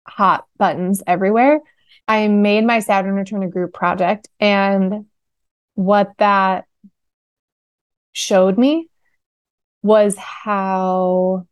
hot 0.06 0.46
buttons 0.59 1.02
everywhere. 1.06 1.61
I 2.06 2.28
made 2.28 2.64
my 2.64 2.80
Saturn 2.80 3.14
return 3.14 3.42
a 3.42 3.48
group 3.48 3.72
project. 3.72 4.28
And 4.40 5.06
what 5.74 6.12
that 6.18 6.64
showed 8.12 8.59
me 8.59 8.88
was 9.82 10.16
how 10.16 11.46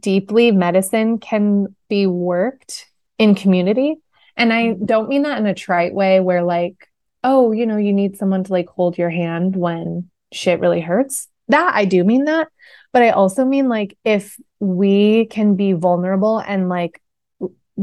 deeply 0.00 0.50
medicine 0.50 1.18
can 1.18 1.76
be 1.88 2.06
worked 2.06 2.86
in 3.18 3.34
community. 3.34 3.96
And 4.36 4.52
I 4.52 4.68
mm. 4.68 4.84
don't 4.84 5.08
mean 5.08 5.22
that 5.22 5.38
in 5.38 5.46
a 5.46 5.54
trite 5.54 5.94
way 5.94 6.20
where, 6.20 6.42
like, 6.42 6.88
oh, 7.26 7.50
you 7.50 7.66
know, 7.66 7.76
you 7.76 7.92
need 7.92 8.16
someone 8.16 8.44
to 8.44 8.52
like 8.52 8.68
hold 8.68 8.96
your 8.96 9.10
hand 9.10 9.56
when 9.56 10.08
shit 10.32 10.60
really 10.60 10.80
hurts. 10.80 11.28
That 11.48 11.72
I 11.74 11.84
do 11.84 12.04
mean 12.04 12.24
that. 12.24 12.48
But 12.92 13.02
I 13.02 13.10
also 13.10 13.44
mean 13.44 13.68
like 13.68 13.98
if 14.04 14.38
we 14.60 15.26
can 15.26 15.56
be 15.56 15.72
vulnerable 15.72 16.38
and 16.38 16.68
like 16.68 17.02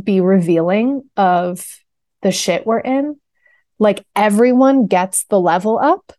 be 0.02 0.22
revealing 0.22 1.04
of 1.18 1.68
the 2.22 2.32
shit 2.32 2.66
we're 2.66 2.80
in, 2.80 3.20
like 3.80 4.06
everyone 4.16 4.88
gets 4.88 5.26
the 5.26 5.40
level 5.40 5.78
up. 5.78 6.14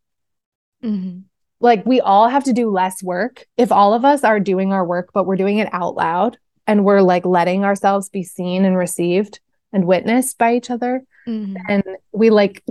Mm-hmm. 0.85 1.21
Like 1.61 1.87
we 1.87 2.03
all 2.03 2.29
have 2.29 2.45
to 2.45 2.53
do 2.53 2.71
less 2.71 3.03
work. 3.03 3.47
If 3.57 3.73
all 3.73 3.95
of 3.95 4.05
us 4.05 4.23
are 4.23 4.39
doing 4.39 4.71
our 4.71 4.85
work, 4.85 5.11
but 5.15 5.25
we're 5.25 5.37
doing 5.37 5.59
it 5.59 5.69
out 5.73 5.95
loud 5.95 6.37
and 6.67 6.85
we're 6.85 7.01
like 7.01 7.25
letting 7.25 7.65
ourselves 7.65 8.11
be 8.11 8.23
seen 8.23 8.67
and 8.67 8.77
received 8.77 9.41
and 9.73 9.87
witnessed 9.87 10.37
by 10.37 10.55
each 10.55 10.71
other, 10.71 11.03
mm-hmm. 11.27 11.57
and 11.69 11.83
we 12.13 12.31
like 12.31 12.63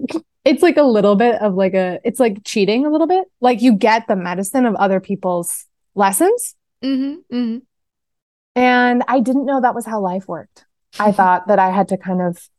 it's 0.45 0.61
like 0.61 0.77
a 0.77 0.83
little 0.83 1.15
bit 1.15 1.41
of 1.41 1.55
like 1.55 1.73
a 1.73 1.99
it's 2.03 2.19
like 2.19 2.43
cheating 2.43 2.85
a 2.85 2.89
little 2.89 3.07
bit. 3.07 3.25
Like 3.39 3.61
you 3.61 3.73
get 3.73 4.07
the 4.07 4.15
medicine 4.15 4.65
of 4.65 4.75
other 4.75 4.99
people's 4.99 5.65
lessons. 5.95 6.55
Mm-hmm, 6.83 7.33
mm-hmm. 7.33 7.57
and 8.57 9.03
i 9.07 9.21
didn't 9.21 9.45
know 9.45 9.61
that 9.61 9.73
was 9.73 9.85
how 9.85 10.01
life 10.01 10.27
worked. 10.27 10.65
I 10.99 11.11
thought 11.17 11.47
that 11.47 11.59
i 11.59 11.69
had 11.69 11.89
to 11.89 11.97
kind 11.97 12.21
of 12.21 12.49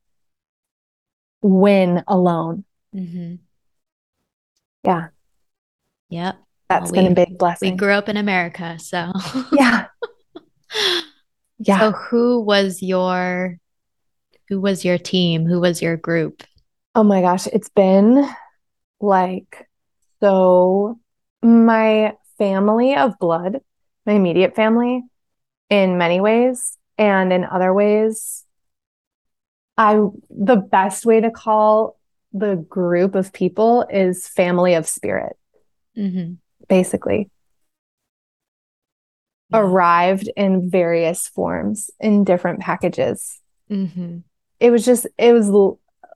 win 1.42 2.02
alone. 2.08 2.64
Mm-hmm. 2.94 3.34
yeah. 4.84 5.08
Yep. 6.08 6.36
That's 6.68 6.90
well, 6.90 6.92
been 6.92 7.04
we, 7.04 7.22
a 7.22 7.26
big 7.26 7.38
blessing. 7.38 7.72
we 7.72 7.76
grew 7.76 7.92
up 7.92 8.08
in 8.08 8.16
america 8.16 8.78
so. 8.78 9.12
Yeah. 9.52 9.86
Yeah. 11.58 11.78
So 11.78 11.92
who 11.92 12.40
was 12.40 12.82
your 12.82 13.58
who 14.48 14.60
was 14.60 14.84
your 14.84 14.98
team? 14.98 15.46
Who 15.46 15.60
was 15.60 15.80
your 15.80 15.96
group 15.96 16.42
Oh 16.94 17.02
my 17.02 17.20
gosh, 17.20 17.46
it's 17.48 17.68
been 17.68 18.28
like 19.00 19.68
so 20.20 20.98
my 21.42 22.14
family 22.38 22.94
of 22.94 23.18
blood, 23.18 23.60
my 24.06 24.12
immediate 24.12 24.54
family 24.54 25.02
in 25.70 25.98
many 25.98 26.20
ways 26.20 26.78
and 26.96 27.32
in 27.32 27.44
other 27.44 27.74
ways 27.74 28.44
I 29.76 30.00
the 30.30 30.56
best 30.56 31.04
way 31.04 31.20
to 31.20 31.30
call 31.30 31.98
the 32.32 32.56
group 32.56 33.14
of 33.14 33.32
people 33.32 33.86
is 33.90 34.28
family 34.28 34.74
of 34.74 34.86
spirit. 34.86 35.36
Mm-hmm. 35.96 36.34
Basically. 36.68 37.30
Arrived 39.52 40.30
in 40.36 40.68
various 40.68 41.28
forms 41.28 41.90
in 42.00 42.24
different 42.24 42.60
packages. 42.60 43.40
Mm-hmm. 43.70 44.18
It 44.58 44.70
was 44.70 44.84
just, 44.84 45.06
it 45.18 45.32
was 45.32 45.50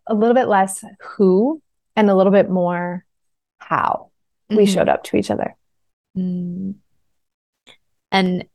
a 0.09 0.15
little 0.15 0.35
bit 0.35 0.49
less 0.49 0.85
who 1.01 1.63
and 1.95 2.11
a 2.11 2.15
little 2.15 2.33
bit 2.33 2.51
more 2.51 3.05
how 3.59 4.11
mm-hmm. 4.51 4.57
we 4.57 4.67
showed 4.67 4.89
up 4.89 5.05
to 5.05 5.17
each 5.17 5.31
other. 5.31 5.57
Mm. 6.17 6.77
And 8.11 8.47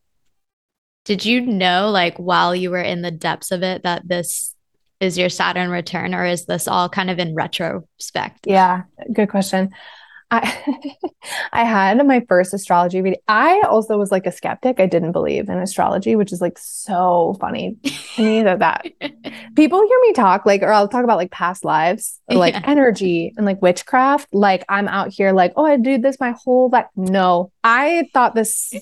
did 1.06 1.26
you 1.26 1.42
know, 1.42 1.92
like, 1.92 2.18
while 2.18 2.56
you 2.56 2.72
were 2.72 2.82
in 2.82 3.02
the 3.02 3.12
depths 3.12 3.52
of 3.52 3.62
it, 3.64 3.84
that 3.84 4.08
this 4.08 4.56
is 5.00 5.18
your 5.18 5.30
Saturn 5.30 5.70
return, 5.70 6.16
or 6.16 6.26
is 6.26 6.46
this 6.46 6.68
all 6.68 6.90
kind 6.90 7.10
of 7.10 7.20
in 7.20 7.36
retrospect? 7.36 8.48
Yeah, 8.48 8.84
good 9.12 9.30
question. 9.30 9.72
I 10.34 10.98
I 11.54 11.64
had 11.64 12.06
my 12.06 12.22
first 12.28 12.54
astrology 12.54 13.02
reading. 13.02 13.20
I 13.28 13.62
also 13.70 13.98
was 13.98 14.12
like 14.12 14.26
a 14.26 14.32
skeptic. 14.32 14.80
I 14.80 14.88
didn't 14.88 15.12
believe 15.12 15.48
in 15.48 15.60
astrology, 15.60 16.16
which 16.16 16.34
is 16.34 16.42
like 16.42 16.58
so 16.58 17.38
funny 17.40 17.78
to 18.16 18.22
me 18.22 18.44
that 18.44 18.60
that 18.60 18.86
people 19.56 19.88
hear 19.88 20.00
me 20.02 20.14
talk 20.14 20.46
like, 20.46 20.64
or 20.64 20.72
I'll 20.72 20.88
talk 20.88 21.04
about 21.04 21.18
like 21.18 21.32
past 21.32 21.64
lives 21.64 22.20
or 22.28 22.38
like 22.38 22.56
yeah. 22.56 22.62
energy 22.66 23.34
and 23.38 23.46
like 23.46 23.62
witchcraft. 23.62 24.34
Like 24.34 24.66
I'm 24.68 24.88
out 24.88 25.10
here 25.10 25.32
like, 25.32 25.54
oh, 25.56 25.66
I 25.66 25.78
did 25.78 26.02
this 26.02 26.20
my 26.20 26.34
whole 26.44 26.70
life. 26.70 26.88
No, 26.96 27.52
I 27.64 28.10
thought 28.14 28.34
this 28.34 28.74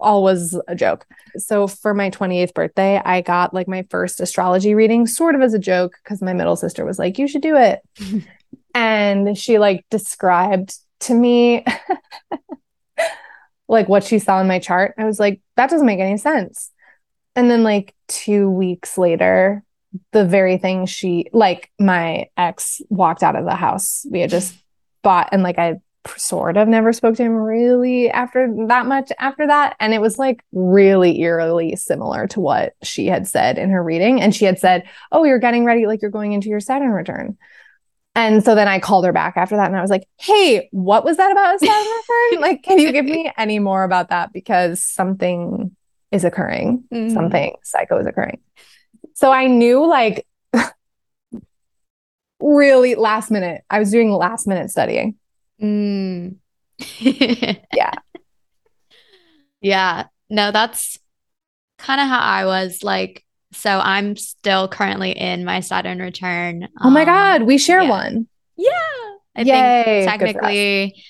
all 0.00 0.22
was 0.22 0.58
a 0.66 0.74
joke. 0.74 1.06
So 1.36 1.66
for 1.66 1.92
my 1.92 2.08
28th 2.08 2.54
birthday, 2.54 3.02
I 3.04 3.20
got 3.20 3.52
like 3.52 3.68
my 3.68 3.84
first 3.90 4.20
astrology 4.20 4.74
reading, 4.74 5.06
sort 5.06 5.34
of 5.34 5.42
as 5.42 5.52
a 5.52 5.58
joke, 5.58 5.92
because 6.02 6.22
my 6.22 6.32
middle 6.32 6.56
sister 6.56 6.86
was 6.86 6.98
like, 6.98 7.18
you 7.18 7.28
should 7.28 7.42
do 7.42 7.56
it. 7.56 7.80
and 8.74 9.36
she 9.36 9.58
like 9.58 9.84
described 9.90 10.78
to 11.06 11.14
me 11.14 11.64
like 13.68 13.88
what 13.88 14.04
she 14.04 14.18
saw 14.18 14.40
in 14.40 14.46
my 14.46 14.58
chart. 14.58 14.94
I 14.98 15.04
was 15.04 15.18
like, 15.18 15.40
that 15.56 15.70
doesn't 15.70 15.86
make 15.86 16.00
any 16.00 16.18
sense. 16.18 16.70
And 17.34 17.50
then 17.50 17.62
like 17.62 17.94
two 18.08 18.50
weeks 18.50 18.96
later, 18.96 19.62
the 20.12 20.24
very 20.24 20.58
thing 20.58 20.86
she 20.86 21.26
like 21.32 21.70
my 21.78 22.28
ex 22.36 22.80
walked 22.88 23.22
out 23.22 23.36
of 23.36 23.44
the 23.44 23.54
house. 23.54 24.06
We 24.10 24.20
had 24.20 24.30
just 24.30 24.54
bought 25.02 25.30
and 25.32 25.42
like 25.42 25.58
I 25.58 25.80
sort 26.16 26.56
of 26.56 26.68
never 26.68 26.92
spoke 26.92 27.16
to 27.16 27.22
him 27.22 27.34
really 27.34 28.10
after 28.10 28.48
that 28.68 28.86
much 28.86 29.10
after 29.18 29.46
that. 29.46 29.76
And 29.80 29.92
it 29.92 30.00
was 30.00 30.18
like 30.18 30.44
really 30.52 31.20
eerily 31.20 31.76
similar 31.76 32.26
to 32.28 32.40
what 32.40 32.74
she 32.82 33.06
had 33.06 33.26
said 33.26 33.58
in 33.58 33.70
her 33.70 33.82
reading. 33.82 34.20
And 34.20 34.34
she 34.34 34.44
had 34.44 34.58
said, 34.58 34.84
Oh, 35.10 35.24
you're 35.24 35.38
getting 35.38 35.64
ready, 35.64 35.86
like 35.86 36.02
you're 36.02 36.10
going 36.10 36.32
into 36.32 36.48
your 36.48 36.60
Saturn 36.60 36.90
return. 36.90 37.36
And 38.16 38.42
so 38.42 38.54
then 38.54 38.66
I 38.66 38.80
called 38.80 39.04
her 39.04 39.12
back 39.12 39.36
after 39.36 39.56
that 39.56 39.66
and 39.66 39.76
I 39.76 39.82
was 39.82 39.90
like, 39.90 40.08
Hey, 40.16 40.70
what 40.72 41.04
was 41.04 41.18
that 41.18 41.30
about 41.30 41.56
a 41.56 41.58
Saturn 41.58 41.92
return? 41.92 42.40
Like, 42.40 42.62
can 42.62 42.78
you 42.78 42.90
give 42.90 43.04
me 43.04 43.30
any 43.36 43.58
more 43.58 43.84
about 43.84 44.08
that? 44.08 44.32
Because 44.32 44.82
something 44.82 45.76
is 46.10 46.24
occurring, 46.24 46.84
mm-hmm. 46.90 47.12
something 47.12 47.54
psycho 47.62 47.98
is 47.98 48.06
occurring. 48.06 48.40
So 49.12 49.30
I 49.30 49.48
knew 49.48 49.86
like 49.86 50.26
really 52.40 52.94
last 52.94 53.30
minute, 53.30 53.62
I 53.68 53.78
was 53.78 53.90
doing 53.90 54.10
last 54.10 54.46
minute 54.46 54.70
studying. 54.70 55.16
Mm. 55.62 56.36
yeah. 56.98 57.92
Yeah. 59.60 60.04
No, 60.30 60.52
that's 60.52 60.98
kind 61.76 62.00
of 62.00 62.08
how 62.08 62.20
I 62.20 62.46
was 62.46 62.82
like. 62.82 63.25
So 63.56 63.78
I'm 63.78 64.16
still 64.16 64.68
currently 64.68 65.12
in 65.12 65.44
my 65.44 65.60
Saturn 65.60 65.98
return. 65.98 66.68
Oh 66.80 66.90
my 66.90 67.02
um, 67.02 67.06
God. 67.06 67.42
We 67.42 67.58
share 67.58 67.82
yeah. 67.82 67.90
one. 67.90 68.28
Yeah. 68.56 68.70
I 69.34 69.42
Yay. 69.42 69.84
think 69.84 70.08
technically, 70.08 71.04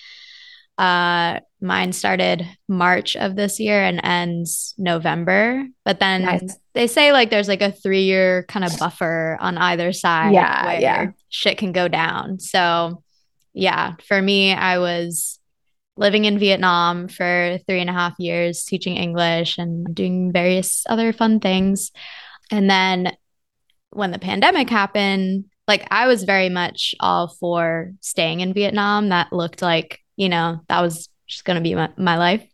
uh, 0.79 1.41
mine 1.61 1.93
started 1.93 2.47
March 2.69 3.17
of 3.17 3.37
this 3.37 3.59
year 3.61 3.83
and 3.83 4.01
ends 4.03 4.75
November. 4.77 5.67
But 5.85 6.01
then 6.01 6.23
nice. 6.23 6.57
they 6.75 6.87
say 6.87 7.13
like 7.13 7.31
there's 7.31 7.49
like 7.49 7.63
a 7.63 7.73
three 7.73 8.03
year 8.03 8.45
kind 8.49 8.65
of 8.65 8.79
buffer 8.79 9.37
on 9.41 9.59
either 9.59 9.93
side. 9.93 10.35
Yeah. 10.35 10.79
yeah. 10.79 11.07
Shit 11.29 11.59
can 11.59 11.73
go 11.73 11.89
down. 11.89 12.41
So 12.41 13.03
yeah, 13.55 13.95
for 14.07 14.21
me, 14.21 14.53
I 14.53 14.79
was 14.79 15.39
living 15.97 16.27
in 16.27 16.39
Vietnam 16.39 17.09
for 17.09 17.59
three 17.67 17.81
and 17.81 17.89
a 17.89 17.95
half 17.95 18.15
years, 18.19 18.65
teaching 18.65 18.97
English 18.97 19.57
and 19.57 19.95
doing 19.95 20.31
various 20.31 20.85
other 20.89 21.13
fun 21.13 21.41
things. 21.41 21.91
And 22.51 22.71
then 22.71 23.17
when 23.91 24.11
the 24.11 24.19
pandemic 24.19 24.71
happened, 24.71 25.47
like 25.67 25.87
I 25.91 26.07
was 26.07 26.25
very 26.25 26.49
much 26.49 26.95
all 27.01 27.29
for 27.29 27.93
staying 28.01 28.41
in 28.41 28.53
Vietnam. 28.53 29.09
That 29.09 29.33
looked 29.33 29.63
like, 29.63 30.01
you 30.17 30.29
know, 30.29 30.61
that 30.69 30.81
was 30.81 31.09
just 31.27 31.45
going 31.45 31.57
to 31.57 31.63
be 31.63 31.75
my, 31.75 31.91
my 31.97 32.17
life. 32.17 32.47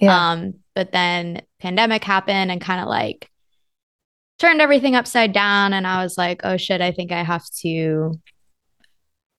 Yeah. 0.00 0.30
Um, 0.30 0.54
but 0.74 0.92
then 0.92 1.42
pandemic 1.60 2.04
happened 2.04 2.50
and 2.50 2.60
kind 2.60 2.80
of 2.80 2.88
like 2.88 3.30
turned 4.38 4.60
everything 4.60 4.96
upside 4.96 5.32
down. 5.32 5.72
And 5.72 5.86
I 5.86 6.02
was 6.02 6.16
like, 6.16 6.40
oh 6.44 6.56
shit, 6.56 6.80
I 6.80 6.92
think 6.92 7.12
I 7.12 7.22
have 7.22 7.44
to 7.60 8.18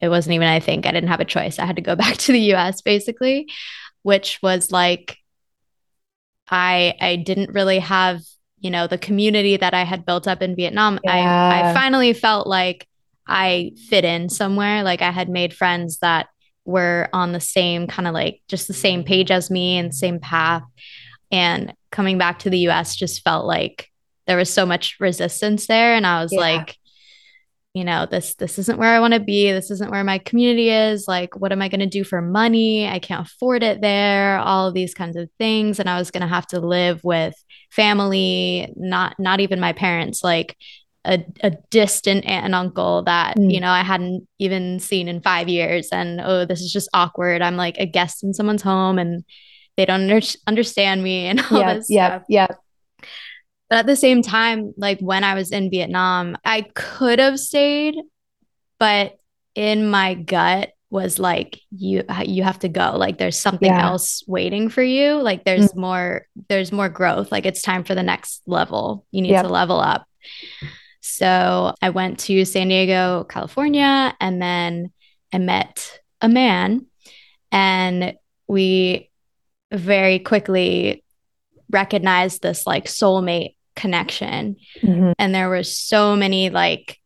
it 0.02 0.10
wasn't 0.10 0.36
even 0.36 0.48
I 0.48 0.60
think 0.60 0.86
I 0.86 0.92
didn't 0.92 1.10
have 1.10 1.20
a 1.20 1.26
choice. 1.26 1.58
I 1.58 1.66
had 1.66 1.78
to 1.78 1.82
go 1.82 1.96
back 2.04 2.18
to 2.18 2.32
the 2.32 2.54
US 2.54 2.82
basically, 2.82 3.50
which 4.04 4.40
was 4.42 4.72
like 4.72 5.18
I 6.50 6.94
I 7.02 7.16
didn't 7.16 7.54
really 7.54 7.80
have, 7.80 8.22
you 8.66 8.72
know, 8.72 8.88
the 8.88 8.98
community 8.98 9.58
that 9.58 9.76
I 9.76 9.84
had 9.84 10.08
built 10.08 10.28
up 10.28 10.42
in 10.42 10.56
Vietnam. 10.56 11.00
Yeah. 11.04 11.14
I 11.14 11.70
I 11.70 11.74
finally 11.76 12.14
felt 12.14 12.48
like 12.48 12.88
I 13.28 13.74
fit 13.90 14.04
in 14.04 14.28
somewhere. 14.28 14.82
Like 14.82 15.04
I 15.04 15.12
had 15.12 15.30
made 15.30 15.54
friends 15.54 16.00
that 16.00 16.30
were 16.66 17.08
on 17.14 17.32
the 17.32 17.40
same 17.40 17.86
kind 17.86 18.08
of 18.08 18.16
like 18.16 18.42
just 18.48 18.68
the 18.68 18.74
same 18.74 19.04
page 19.04 19.30
as 19.30 19.52
me 19.52 19.78
and 19.78 19.94
same 19.94 20.20
path. 20.20 20.64
And 21.32 21.76
coming 21.92 22.18
back 22.18 22.40
to 22.40 22.50
the 22.50 22.68
US 22.70 22.96
just 22.96 23.24
felt 23.24 23.46
like 23.46 23.92
there 24.26 24.38
was 24.38 24.52
so 24.52 24.66
much 24.66 24.96
resistance 25.00 25.68
there. 25.68 25.94
And 25.94 26.08
I 26.08 26.24
was 26.24 26.34
yeah. 26.34 26.40
like, 26.40 26.76
you 27.76 27.84
know 27.84 28.08
this 28.10 28.36
this 28.36 28.58
isn't 28.58 28.80
where 28.80 28.96
i 28.96 29.02
want 29.02 29.14
to 29.14 29.20
be 29.20 29.52
this 29.52 29.70
isn't 29.70 29.92
where 29.92 30.04
my 30.06 30.18
community 30.18 30.70
is 30.70 31.10
like 31.10 31.36
what 31.36 31.52
am 31.52 31.62
i 31.62 31.68
going 31.68 31.82
to 31.82 31.86
do 31.86 32.06
for 32.06 32.22
money 32.22 32.88
i 32.88 33.00
can't 33.00 33.28
afford 33.28 33.64
it 33.64 33.82
there 33.82 34.40
all 34.40 34.70
of 34.70 34.74
these 34.74 34.94
kinds 34.94 35.18
of 35.18 35.30
things 35.38 35.78
and 35.78 35.90
i 35.90 36.00
was 36.00 36.10
going 36.10 36.22
to 36.22 36.28
have 36.28 36.48
to 36.48 36.62
live 36.62 37.04
with 37.04 37.36
family 37.72 38.72
not 38.76 39.16
not 39.20 39.40
even 39.40 39.60
my 39.60 39.74
parents 39.74 40.24
like 40.24 40.56
a, 41.06 41.24
a 41.44 41.52
distant 41.70 42.26
aunt 42.26 42.46
and 42.46 42.56
uncle 42.56 43.04
that 43.04 43.38
mm. 43.38 43.54
you 43.54 43.60
know 43.60 43.70
i 43.70 43.82
hadn't 43.82 44.28
even 44.40 44.80
seen 44.80 45.08
in 45.08 45.22
five 45.22 45.48
years 45.48 45.90
and 45.92 46.20
oh 46.22 46.46
this 46.46 46.62
is 46.62 46.72
just 46.72 46.90
awkward 46.94 47.42
i'm 47.42 47.58
like 47.58 47.78
a 47.78 47.86
guest 47.86 48.24
in 48.24 48.34
someone's 48.34 48.64
home 48.64 48.98
and 48.98 49.24
they 49.78 49.86
don't 49.86 50.10
under- 50.10 50.26
understand 50.48 51.04
me 51.04 51.28
and 51.28 51.40
all 51.52 51.60
yeah, 51.60 51.74
this 51.76 51.88
yeah 51.90 52.08
stuff. 52.08 52.24
yeah 52.28 52.48
but 53.70 53.80
at 53.80 53.86
the 53.88 53.96
same 53.96 54.22
time, 54.22 54.74
like 54.78 55.00
when 55.00 55.24
I 55.24 55.34
was 55.34 55.52
in 55.52 55.72
Vietnam, 55.72 56.38
I 56.46 56.66
could 56.76 57.20
have 57.20 57.40
stayed, 57.40 57.96
but 58.80 59.18
in 59.56 59.90
my 59.90 60.14
gut 60.14 60.72
was 60.90 61.20
like 61.20 61.60
you 61.72 62.04
you 62.26 62.44
have 62.44 62.60
to 62.60 62.70
go 62.70 62.96
like 62.96 63.18
there's 63.18 63.40
something 63.40 63.72
yeah. 63.72 63.86
else 63.86 64.24
waiting 64.28 64.70
for 64.70 64.84
you 64.84 65.16
like 65.22 65.44
there's 65.44 65.72
mm 65.72 65.76
more 65.76 66.26
there's 66.48 66.72
more 66.72 66.88
growth 66.88 67.32
like 67.32 67.46
it's 67.46 67.62
time 67.62 67.84
for 67.84 67.96
the 67.96 68.04
next 68.04 68.42
level 68.48 69.06
you 69.12 69.22
need 69.22 69.32
yep. 69.32 69.44
to 69.44 69.52
level 69.52 69.80
up 69.80 70.08
so 71.02 71.74
i 71.82 71.90
went 71.90 72.20
to 72.20 72.46
san 72.46 72.70
diego 72.70 73.26
california 73.26 74.16
and 74.22 74.42
then 74.42 74.92
i 75.34 75.38
met 75.38 76.00
a 76.22 76.30
man 76.30 76.86
and 77.52 78.14
we 78.48 79.10
very 79.72 80.20
quickly 80.20 81.04
recognized 81.70 82.42
this 82.42 82.66
like 82.66 82.86
soulmate 82.86 83.56
connection. 83.76 84.56
Mm-hmm. 84.82 85.12
And 85.20 85.36
there 85.36 85.50
were 85.50 85.64
so 85.64 86.16
many 86.16 86.50
like 86.50 87.00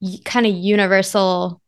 y- 0.00 0.18
kind 0.24 0.46
of 0.46 0.54
universal 0.54 1.60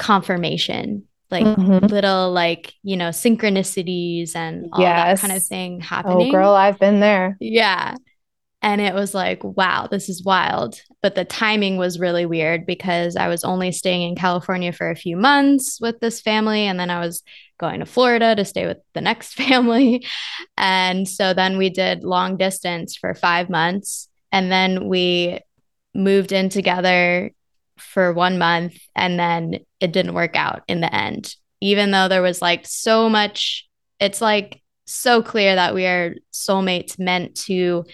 confirmation, 0.00 1.04
like 1.30 1.44
mm-hmm. 1.44 1.86
little 1.86 2.32
like, 2.32 2.72
you 2.82 2.96
know, 2.96 3.10
synchronicities 3.10 4.34
and 4.34 4.66
all 4.72 4.80
yes. 4.80 5.20
that 5.20 5.28
kind 5.28 5.36
of 5.36 5.46
thing 5.46 5.80
happening. 5.80 6.28
Oh, 6.28 6.30
girl, 6.32 6.50
I've 6.50 6.78
been 6.78 7.00
there. 7.00 7.36
Yeah. 7.38 7.94
And 8.62 8.80
it 8.80 8.94
was 8.94 9.14
like, 9.14 9.44
wow, 9.44 9.88
this 9.90 10.08
is 10.08 10.24
wild. 10.24 10.80
But 11.02 11.14
the 11.14 11.24
timing 11.24 11.76
was 11.76 12.00
really 12.00 12.26
weird 12.26 12.66
because 12.66 13.16
I 13.16 13.28
was 13.28 13.44
only 13.44 13.72
staying 13.72 14.08
in 14.08 14.16
California 14.16 14.72
for 14.72 14.90
a 14.90 14.96
few 14.96 15.16
months 15.16 15.78
with 15.80 16.00
this 16.00 16.20
family. 16.20 16.62
And 16.66 16.80
then 16.80 16.90
I 16.90 17.00
was 17.00 17.22
going 17.58 17.80
to 17.80 17.86
Florida 17.86 18.34
to 18.34 18.44
stay 18.44 18.66
with 18.66 18.78
the 18.94 19.00
next 19.00 19.34
family. 19.34 20.06
And 20.56 21.06
so 21.06 21.34
then 21.34 21.58
we 21.58 21.70
did 21.70 22.04
long 22.04 22.36
distance 22.36 22.96
for 22.96 23.14
five 23.14 23.48
months. 23.48 24.08
And 24.32 24.50
then 24.50 24.88
we 24.88 25.40
moved 25.94 26.32
in 26.32 26.48
together 26.48 27.32
for 27.80 28.12
one 28.12 28.38
month. 28.38 28.78
And 28.94 29.18
then 29.18 29.60
it 29.80 29.92
didn't 29.92 30.14
work 30.14 30.36
out 30.36 30.62
in 30.68 30.80
the 30.80 30.94
end, 30.94 31.34
even 31.60 31.90
though 31.90 32.08
there 32.08 32.22
was 32.22 32.40
like 32.42 32.66
so 32.66 33.08
much, 33.08 33.68
it's 33.98 34.20
like 34.20 34.62
so 34.86 35.22
clear 35.22 35.54
that 35.54 35.74
we 35.74 35.86
are 35.86 36.14
soulmates 36.32 36.98
meant 36.98 37.36
to 37.36 37.84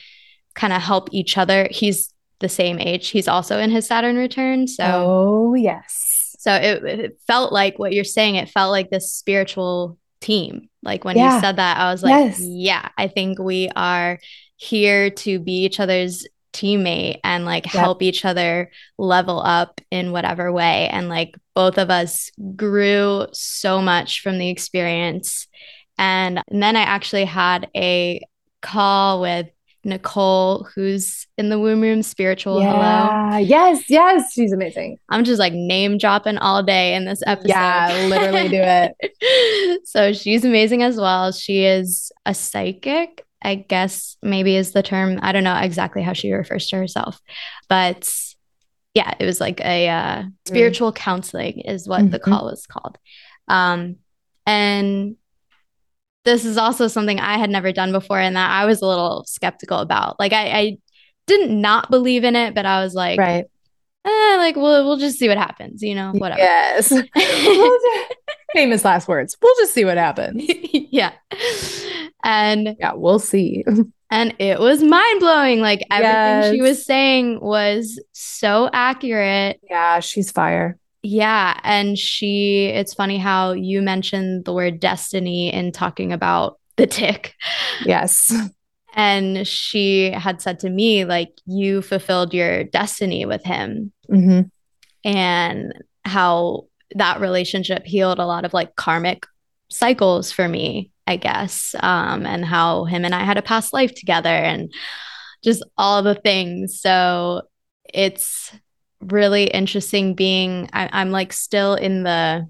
kind 0.55 0.73
of 0.73 0.83
help 0.83 1.09
each 1.13 1.37
other. 1.37 1.69
He's 1.71 2.13
the 2.41 2.49
same 2.49 2.79
age. 2.79 3.09
He's 3.09 3.29
also 3.29 3.59
in 3.59 3.71
his 3.71 3.87
Saturn 3.87 4.17
return. 4.17 4.67
So, 4.67 4.85
oh, 4.85 5.55
yes. 5.55 6.37
So 6.39 6.55
it, 6.55 6.85
it 6.85 7.21
felt 7.27 7.53
like 7.53 7.79
what 7.79 7.93
you're 7.93 8.05
saying, 8.05 8.37
it 8.37 8.49
felt 8.49 8.71
like 8.71 8.91
this 8.91 9.13
spiritual 9.13 9.99
team. 10.21 10.69
Like 10.83 11.05
when 11.05 11.17
yeah. 11.17 11.35
you 11.35 11.41
said 11.41 11.57
that, 11.57 11.79
I 11.79 11.91
was 11.91 12.03
like, 12.03 12.13
yes. 12.13 12.41
yeah, 12.41 12.89
I 12.97 13.09
think 13.09 13.39
we 13.39 13.69
are 13.75 14.19
here 14.57 15.11
to 15.11 15.39
be 15.39 15.65
each 15.65 15.81
other's 15.81 16.27
teammate 16.57 17.21
and 17.23 17.45
like 17.45 17.67
yep. 17.67 17.75
help 17.75 18.03
each 18.03 18.25
other 18.25 18.71
level 18.99 19.41
up 19.41 19.81
in 19.91 20.13
whatever 20.13 20.53
way. 20.53 20.89
And 20.89 21.09
like 21.09 21.37
both 21.55 21.79
of 21.79 21.91
us 21.91 22.31
grew 22.55 23.27
so 23.33 23.81
much 23.81 24.21
from 24.23 24.39
the 24.39 24.51
experience. 24.51 25.47
And, 25.99 26.43
and 26.49 26.63
then 26.63 26.77
I 26.77 26.83
actually 26.83 27.25
had 27.25 27.69
a 27.77 28.21
call 28.63 29.21
with 29.21 29.49
Nicole, 29.87 30.69
who's 30.75 31.27
in 31.39 31.49
the 31.49 31.61
womb 31.61 31.81
room 31.81 32.03
spiritual. 32.03 32.61
Yeah. 32.61 33.31
Hello. 33.31 33.39
Yes, 33.39 33.89
yes, 33.89 34.33
she's 34.33 34.53
amazing. 34.53 34.99
I'm 35.09 35.25
just 35.25 35.39
like 35.39 35.53
name 35.53 35.97
dropping 35.97 36.39
all 36.39 36.63
day 36.63 36.95
in 36.95 37.05
this 37.05 37.23
episode. 37.25 37.51
Yeah, 37.51 38.07
literally 38.09 38.49
do 38.49 38.61
it. 38.61 39.81
so 39.87 40.13
she's 40.13 40.45
amazing 40.45 40.83
as 40.83 40.97
well. 40.97 41.31
She 41.31 41.65
is 41.65 42.11
a 42.27 42.35
psychic, 42.35 43.25
I 43.43 43.57
guess 43.57 44.17
maybe 44.23 44.57
is 44.57 44.73
the 44.73 44.83
term. 44.83 45.19
I 45.23 45.33
don't 45.33 45.45
know 45.45 45.57
exactly 45.57 46.03
how 46.03 46.13
she 46.13 46.33
refers 46.33 46.69
to 46.69 46.77
herself, 46.77 47.21
but 47.69 48.13
yeah, 48.95 49.13
it 49.21 49.27
was 49.27 49.41
like 49.41 49.61
a 49.61 49.89
uh, 49.89 50.23
mm. 50.23 50.33
spiritual 50.47 50.93
mm. 50.93 50.97
counseling 50.97 51.61
is 51.61 51.87
what 51.87 52.01
mm-hmm. 52.01 52.11
the 52.11 52.19
call 52.19 52.47
was 52.47 52.67
called. 52.67 52.97
Um, 53.47 53.97
and 54.47 55.17
this 56.25 56.45
is 56.45 56.57
also 56.57 56.89
something 56.89 57.21
I 57.21 57.39
had 57.39 57.51
never 57.51 57.73
done 57.73 57.93
before 57.93 58.19
and 58.19 58.37
that 58.37 58.51
I 58.51 58.65
was 58.65 58.81
a 58.81 58.87
little 58.87 59.25
skeptical 59.27 59.79
about. 59.79 60.19
Like 60.19 60.33
I, 60.33 60.47
I 60.47 60.79
didn't 61.27 61.61
not 61.61 61.91
believe 61.91 62.25
in 62.25 62.37
it, 62.37 62.55
but 62.55 62.65
I 62.65 62.83
was 62.83 62.95
like, 62.95 63.19
right. 63.19 63.45
Eh, 64.07 64.37
like 64.37 64.55
we'll 64.55 64.85
we'll 64.85 64.99
just 64.99 65.19
see 65.19 65.29
what 65.29 65.37
happens, 65.37 65.83
you 65.83 65.95
know, 65.95 66.13
whatever. 66.13 66.41
Yes. 66.41 66.93
Famous 68.53 68.85
last 68.85 69.09
words. 69.09 69.37
We'll 69.43 69.55
just 69.57 69.75
see 69.75 69.85
what 69.85 69.97
happens. 69.99 70.45
yeah. 70.73 71.13
And 72.23 72.77
yeah, 72.79 72.93
we'll 72.95 73.19
see. 73.19 73.65
and 74.11 74.35
it 74.39 74.61
was 74.61 74.81
mind 74.81 75.21
blowing. 75.21 75.61
Like 75.61 75.83
everything 75.91 76.55
she 76.55 76.63
was 76.63 76.87
saying 76.87 77.41
was 77.41 78.01
so 78.13 78.71
accurate. 78.73 79.61
Yeah, 79.69 79.99
she's 79.99 80.31
fire. 80.31 80.79
Yeah. 81.03 81.59
And 81.65 81.99
she, 81.99 82.67
it's 82.67 82.95
funny 82.95 83.19
how 83.19 83.53
you 83.53 83.83
mentioned 83.83 84.45
the 84.45 84.53
word 84.53 84.79
destiny 84.79 85.53
in 85.53 85.73
talking 85.73 86.13
about 86.13 86.59
the 86.77 86.87
tick. 86.87 87.35
Yes. 87.85 88.33
And 88.97 89.47
she 89.47 90.11
had 90.11 90.41
said 90.41 90.59
to 90.61 90.71
me, 90.71 91.05
like, 91.05 91.33
you 91.45 91.83
fulfilled 91.83 92.35
your 92.35 92.65
destiny 92.65 93.27
with 93.27 93.45
him 93.45 93.93
hmm 94.09 94.43
and 95.05 95.73
how 96.05 96.65
that 96.97 97.21
relationship 97.21 97.85
healed 97.85 98.19
a 98.19 98.27
lot 98.27 98.45
of 98.45 98.53
like 98.53 98.75
karmic 98.75 99.25
cycles 99.71 100.33
for 100.33 100.49
me, 100.49 100.91
I 101.07 101.17
guess. 101.17 101.75
Um, 101.81 102.27
and 102.27 102.45
how 102.45 102.87
him 102.87 103.05
and 103.05 103.15
I 103.15 103.23
had 103.23 103.39
a 103.39 103.43
past 103.43 103.73
life 103.73 103.95
together 103.95 104.29
and 104.29 104.73
just 105.45 105.65
all 105.79 106.03
the 106.03 106.15
things. 106.17 106.81
So 106.81 107.43
it's 107.85 108.53
really 109.01 109.45
interesting 109.45 110.15
being, 110.15 110.69
I, 110.73 110.89
I'm 110.93 111.11
like 111.11 111.33
still 111.33 111.75
in 111.75 112.03
the 112.03 112.49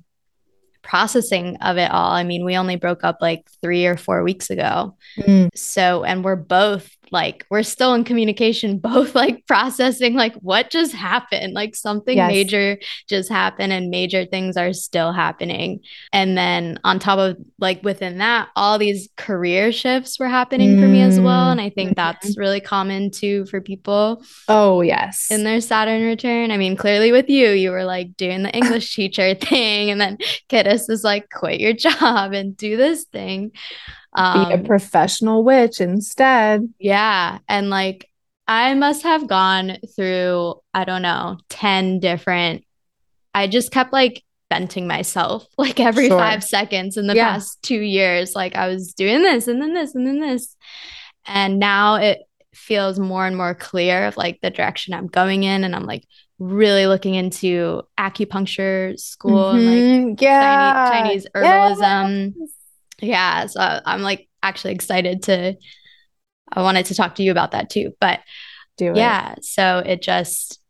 processing 0.87 1.57
of 1.57 1.77
it 1.77 1.91
all. 1.91 2.13
I 2.13 2.23
mean, 2.23 2.45
we 2.45 2.57
only 2.57 2.77
broke 2.77 3.05
up 3.05 3.19
like 3.21 3.49
three 3.61 3.87
or 3.87 3.97
four 3.97 4.23
weeks 4.23 4.51
ago. 4.51 4.97
Mm. 5.19 5.49
So, 5.55 6.05
and 6.05 6.25
we're 6.25 6.37
both 6.37 6.96
like, 7.11 7.45
we're 7.51 7.63
still 7.63 7.95
in 7.95 8.05
communication, 8.05 8.79
both 8.87 9.15
like 9.15 9.47
processing 9.47 10.15
like 10.15 10.35
what 10.37 10.71
just 10.71 10.93
happened, 10.95 11.53
like 11.55 11.75
something 11.77 12.17
Yes. 12.17 12.31
major 12.31 12.79
just 13.09 13.29
happened 13.29 13.73
and 13.73 13.91
major 13.91 14.25
things 14.25 14.57
are 14.57 14.73
still 14.73 15.13
happening. 15.13 15.81
And 16.13 16.37
then 16.37 16.79
on 16.85 16.99
top 16.99 17.19
of 17.19 17.37
like 17.59 17.83
within 17.83 18.19
that, 18.19 18.49
all 18.57 18.79
these 18.79 19.09
career 19.17 19.73
shifts 19.73 20.19
were 20.19 20.29
happening 20.29 20.81
for 20.81 20.87
me 20.87 21.03
as 21.03 21.21
well. 21.21 21.49
Mm. 21.49 21.53
And 21.53 21.61
I 21.61 21.71
think 21.71 21.97
that's 21.97 22.37
really 22.39 22.61
common 22.61 23.11
too 23.11 23.47
for 23.47 23.61
people 23.61 24.23
Oh, 24.49 24.81
yes. 24.81 25.31
in 25.31 25.45
their 25.45 25.61
Saturn 25.61 26.05
return. 26.05 26.51
I 26.51 26.57
mean, 26.57 26.77
clearly 26.77 27.13
with 27.13 27.29
you, 27.29 27.51
you 27.51 27.71
were 27.71 27.85
like 27.85 28.17
doing 28.17 28.43
the 28.43 28.51
English 28.57 28.95
teacher 28.95 29.35
thing, 29.35 29.91
and 29.91 30.01
then 30.01 30.19
Qiddist 30.49 30.89
is 30.91 31.05
like, 31.05 31.29
quit 31.31 31.61
your 31.61 31.73
job 31.73 32.33
and 32.33 32.57
do 32.57 32.77
this 32.77 33.05
thing. 33.05 33.53
Be 34.17 34.23
a 34.23 34.55
Um, 34.55 34.65
professional 34.65 35.45
witch 35.45 35.81
instead. 35.81 36.63
yeah. 36.79 37.39
And 37.49 37.69
like, 37.71 38.09
I 38.49 38.75
must 38.75 39.03
have 39.03 39.27
gone 39.29 39.77
through, 39.95 40.55
I 40.73 40.85
don't 40.85 41.03
know, 41.03 41.37
10 41.51 42.01
different, 42.01 42.65
I 43.35 43.47
just 43.49 43.71
kept 43.73 43.93
like 43.93 44.23
venting 44.51 44.87
myself 44.87 45.47
like 45.59 45.81
every 45.81 46.09
Sure. 46.09 46.19
five 46.19 46.43
seconds 46.45 46.97
in 46.97 47.07
the 47.09 47.15
Yeah. 47.17 47.33
past 47.33 47.61
two 47.63 47.81
years. 47.81 48.35
Like, 48.35 48.55
I 48.57 48.69
was 48.69 48.95
doing 48.95 49.23
this 49.23 49.49
and 49.49 49.61
then 49.61 49.75
this 49.75 49.95
and 49.95 50.07
then 50.07 50.21
this. 50.21 50.57
And 51.27 51.59
now 51.59 51.97
it 51.97 52.19
feels 52.55 52.99
more 52.99 53.27
and 53.27 53.37
more 53.37 53.55
clear 53.55 54.07
of 54.07 54.17
like 54.17 54.39
the 54.41 54.51
direction 54.51 54.95
I'm 54.95 55.09
going 55.09 55.43
in. 55.43 55.65
And 55.65 55.75
I'm 55.77 55.85
like 55.85 56.05
really 56.39 56.87
looking 56.87 57.15
into 57.15 57.83
acupuncture 57.99 58.99
school 58.99 59.51
and 59.51 59.67
like 59.67 59.75
Mhm. 60.19 60.21
yeah. 60.23 60.91
Chinese, 60.91 61.25
Chinese 61.25 61.27
herbalism. 61.35 62.35
Yeah. 63.01 63.47
So 63.47 63.61
I'm 63.61 64.03
like 64.03 64.29
actually 64.43 64.75
excited 64.75 65.23
to, 65.25 65.57
I 66.53 66.63
wanted 66.63 66.87
to 66.87 66.95
talk 66.95 67.17
to 67.17 67.23
you 67.23 67.31
about 67.31 67.51
that 67.53 67.71
too. 67.71 67.93
But 68.01 68.21
Do 68.77 68.93
it. 68.93 68.97
yeah, 68.97 69.35
so 69.43 69.79
it 69.85 70.03
just, 70.03 70.61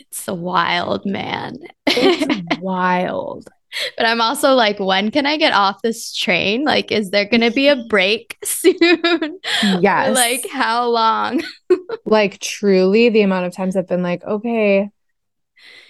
it's 0.00 0.26
a 0.28 0.34
wild 0.34 1.06
man. 1.06 1.58
It's 1.86 2.58
wild. 2.60 3.48
but 3.96 4.06
I'm 4.06 4.20
also 4.20 4.54
like, 4.54 4.78
when 4.80 5.10
can 5.10 5.26
I 5.26 5.36
get 5.36 5.52
off 5.52 5.82
this 5.82 6.12
train? 6.14 6.64
Like, 6.64 6.90
is 6.90 7.10
there 7.10 7.24
going 7.26 7.42
to 7.42 7.50
be 7.50 7.68
a 7.68 7.84
break 7.88 8.36
soon? 8.44 9.38
Yes. 9.62 10.14
like, 10.14 10.48
how 10.50 10.88
long? 10.88 11.42
like 12.06 12.38
truly 12.40 13.08
the 13.08 13.22
amount 13.22 13.46
of 13.46 13.54
times 13.54 13.76
I've 13.76 13.88
been 13.88 14.02
like, 14.02 14.24
okay, 14.24 14.90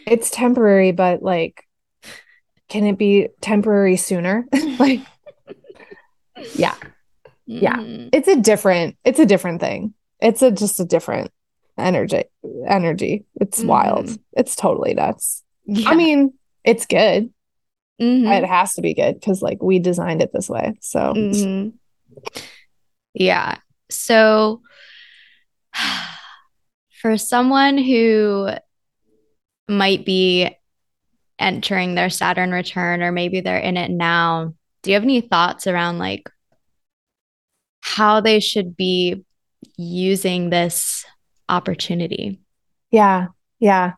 it's 0.06 0.30
temporary, 0.30 0.92
but 0.92 1.22
like, 1.22 1.64
can 2.68 2.84
it 2.84 2.98
be 2.98 3.28
temporary 3.40 3.96
sooner? 3.96 4.44
like, 4.78 5.00
yeah, 6.54 6.74
Yeah. 7.46 7.76
Mhm. 7.76 8.10
it's 8.12 8.28
a 8.28 8.36
different, 8.40 8.96
it's 9.04 9.18
a 9.18 9.26
different 9.26 9.60
thing. 9.60 9.94
It's 10.20 10.42
a 10.42 10.50
just 10.50 10.80
a 10.80 10.84
different 10.84 11.30
energy. 11.78 12.24
Energy. 12.66 13.24
It's 13.40 13.62
wild. 13.62 14.06
Mhm. 14.06 14.18
It's 14.36 14.56
totally 14.56 14.94
nuts. 14.94 15.42
Yeah. 15.66 15.90
I 15.90 15.94
mean, 15.94 16.34
it's 16.64 16.86
good. 16.86 17.32
Mhm. 18.00 18.38
It 18.42 18.44
has 18.46 18.74
to 18.74 18.82
be 18.82 18.94
good 18.94 19.14
because 19.20 19.42
like 19.42 19.62
we 19.62 19.78
designed 19.78 20.22
it 20.22 20.32
this 20.32 20.48
way. 20.48 20.74
So 20.80 21.14
Mhm. 21.14 21.74
Yeah. 23.14 23.56
So 23.90 24.62
for 27.02 27.16
someone 27.18 27.78
who 27.78 28.50
might 29.68 30.04
be 30.04 30.50
entering 31.38 31.94
their 31.94 32.10
Saturn 32.10 32.52
return, 32.52 33.02
or 33.02 33.12
maybe 33.12 33.40
they're 33.40 33.58
in 33.58 33.76
it 33.76 33.90
now, 33.90 34.54
do 34.84 34.90
you 34.90 34.94
have 34.94 35.02
any 35.02 35.22
thoughts 35.22 35.66
around 35.66 35.98
like 35.98 36.30
how 37.80 38.20
they 38.20 38.38
should 38.38 38.76
be 38.76 39.24
using 39.78 40.50
this 40.50 41.06
opportunity? 41.48 42.38
Yeah, 42.90 43.28
yeah. 43.58 43.94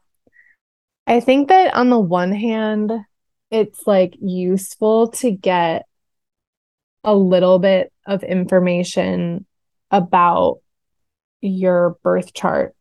I 1.08 1.18
think 1.18 1.48
that 1.48 1.74
on 1.74 1.90
the 1.90 1.98
one 1.98 2.32
hand, 2.32 2.92
it's 3.50 3.84
like 3.84 4.14
useful 4.20 5.08
to 5.08 5.32
get 5.32 5.86
a 7.02 7.14
little 7.14 7.58
bit 7.58 7.92
of 8.06 8.22
information 8.22 9.44
about 9.90 10.60
your 11.40 11.96
birth 12.04 12.32
chart. 12.32 12.75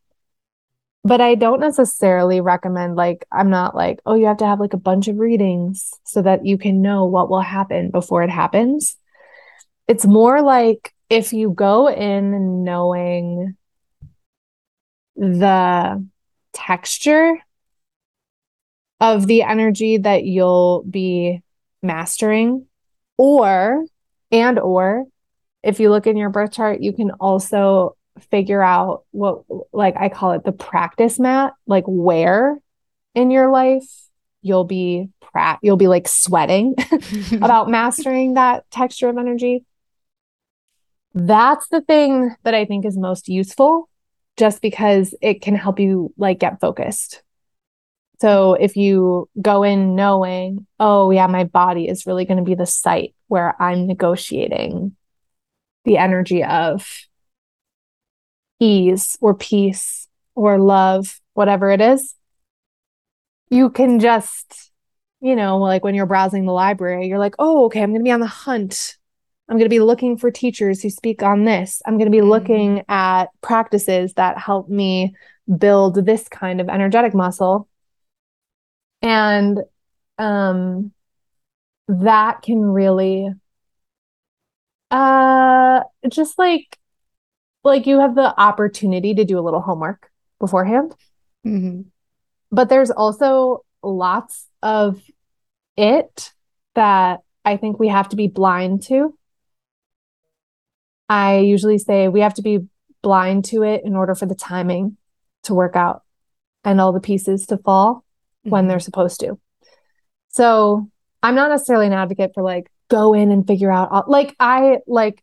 But 1.06 1.20
I 1.20 1.36
don't 1.36 1.60
necessarily 1.60 2.40
recommend, 2.40 2.96
like, 2.96 3.24
I'm 3.30 3.48
not 3.48 3.76
like, 3.76 4.00
oh, 4.04 4.14
you 4.14 4.26
have 4.26 4.38
to 4.38 4.46
have 4.46 4.58
like 4.58 4.72
a 4.72 4.76
bunch 4.78 5.06
of 5.06 5.18
readings 5.18 5.92
so 6.02 6.20
that 6.22 6.44
you 6.44 6.58
can 6.58 6.82
know 6.82 7.04
what 7.04 7.30
will 7.30 7.40
happen 7.40 7.92
before 7.92 8.24
it 8.24 8.30
happens. 8.30 8.96
It's 9.86 10.04
more 10.04 10.42
like 10.42 10.92
if 11.08 11.32
you 11.32 11.50
go 11.50 11.88
in 11.88 12.64
knowing 12.64 13.56
the 15.14 16.04
texture 16.52 17.36
of 19.00 19.28
the 19.28 19.42
energy 19.42 19.98
that 19.98 20.24
you'll 20.24 20.82
be 20.90 21.40
mastering 21.84 22.66
or 23.16 23.84
and 24.32 24.58
or 24.58 25.04
if 25.62 25.78
you 25.78 25.90
look 25.90 26.06
in 26.06 26.16
your 26.16 26.30
birth 26.30 26.52
chart 26.52 26.80
you 26.80 26.92
can 26.92 27.10
also 27.20 27.96
figure 28.30 28.62
out 28.62 29.04
what 29.10 29.42
like 29.72 29.96
I 29.96 30.08
call 30.08 30.32
it 30.32 30.44
the 30.44 30.52
practice 30.52 31.18
mat 31.18 31.52
like 31.66 31.84
where 31.86 32.58
in 33.14 33.30
your 33.30 33.50
life 33.50 33.84
you'll 34.42 34.64
be 34.64 35.08
pra- 35.20 35.58
you'll 35.62 35.76
be 35.76 35.88
like 35.88 36.08
sweating 36.08 36.74
about 37.32 37.68
mastering 37.70 38.34
that 38.34 38.70
texture 38.70 39.08
of 39.08 39.18
energy 39.18 39.64
that's 41.14 41.68
the 41.68 41.80
thing 41.80 42.36
that 42.42 42.54
I 42.54 42.66
think 42.66 42.84
is 42.84 42.96
most 42.96 43.28
useful 43.28 43.88
just 44.36 44.60
because 44.60 45.14
it 45.22 45.40
can 45.40 45.54
help 45.54 45.80
you 45.80 46.12
like 46.18 46.38
get 46.38 46.60
focused. 46.60 47.22
So 48.20 48.52
if 48.52 48.76
you 48.76 49.28
go 49.40 49.62
in 49.62 49.94
knowing, 49.94 50.66
oh 50.78 51.10
yeah, 51.10 51.26
my 51.26 51.44
body 51.44 51.88
is 51.88 52.06
really 52.06 52.26
going 52.26 52.36
to 52.36 52.44
be 52.44 52.54
the 52.54 52.66
site 52.66 53.14
where 53.28 53.60
I'm 53.60 53.86
negotiating 53.86 54.94
the 55.84 55.96
energy 55.96 56.44
of 56.44 56.86
ease 58.60 59.16
or 59.20 59.34
peace 59.34 60.08
or 60.34 60.58
love, 60.58 61.20
whatever 61.34 61.70
it 61.70 61.80
is, 61.80 62.14
you 63.50 63.70
can 63.70 64.00
just, 64.00 64.70
you 65.20 65.36
know, 65.36 65.58
like 65.58 65.84
when 65.84 65.94
you're 65.94 66.06
browsing 66.06 66.44
the 66.46 66.52
library, 66.52 67.06
you're 67.06 67.18
like, 67.18 67.34
oh, 67.38 67.66
okay, 67.66 67.82
I'm 67.82 67.90
going 67.90 68.00
to 68.00 68.04
be 68.04 68.10
on 68.12 68.20
the 68.20 68.26
hunt. 68.26 68.96
I'm 69.48 69.56
going 69.56 69.66
to 69.66 69.74
be 69.74 69.80
looking 69.80 70.16
for 70.18 70.30
teachers 70.30 70.82
who 70.82 70.90
speak 70.90 71.22
on 71.22 71.44
this. 71.44 71.80
I'm 71.86 71.98
going 71.98 72.10
to 72.10 72.16
be 72.16 72.22
Mhm. 72.24 72.28
looking 72.28 72.82
at 72.88 73.26
practices 73.42 74.14
that 74.14 74.38
help 74.38 74.68
me 74.68 75.14
build 75.58 76.04
this 76.04 76.28
kind 76.28 76.60
of 76.60 76.68
energetic 76.68 77.14
muscle. 77.14 77.68
And 79.02 79.60
um 80.18 80.92
that 81.88 82.42
can 82.42 82.60
really 82.62 83.30
uh 84.90 85.80
just 86.08 86.38
like 86.38 86.78
like 87.66 87.86
you 87.86 88.00
have 88.00 88.14
the 88.14 88.38
opportunity 88.40 89.14
to 89.14 89.24
do 89.24 89.38
a 89.38 89.44
little 89.46 89.60
homework 89.60 90.10
beforehand 90.40 90.94
Mhm. 91.44 91.86
but 92.50 92.68
there's 92.68 92.90
also 92.90 93.64
lots 93.82 94.48
of 94.62 95.02
it 95.76 96.32
that 96.74 97.20
I 97.44 97.56
think 97.56 97.78
we 97.78 97.88
have 97.88 98.08
to 98.08 98.16
be 98.16 98.26
blind 98.28 98.82
to. 98.84 99.16
I 101.08 101.38
usually 101.38 101.78
say 101.78 102.08
we 102.08 102.20
have 102.20 102.34
to 102.34 102.42
be 102.42 102.66
blind 103.02 103.44
to 103.46 103.62
it 103.62 103.82
in 103.84 103.94
order 103.94 104.14
for 104.14 104.26
the 104.26 104.34
timing 104.34 104.96
to 105.44 105.54
work 105.54 105.76
out 105.76 106.02
and 106.64 106.80
all 106.80 106.92
the 106.92 107.00
pieces 107.00 107.46
to 107.46 107.58
fall 107.58 108.04
when 108.42 108.66
they're 108.66 108.80
supposed 108.80 109.20
to. 109.20 109.38
So 110.28 110.90
I'm 111.22 111.36
not 111.36 111.50
necessarily 111.50 111.86
an 111.86 111.92
advocate 111.92 112.32
for 112.34 112.42
like 112.42 112.68
go 112.88 113.14
in 113.14 113.30
and 113.30 113.46
figure 113.46 113.70
out 113.70 113.90
all, 113.92 114.04
like 114.08 114.34
I 114.40 114.78
like 114.86 115.22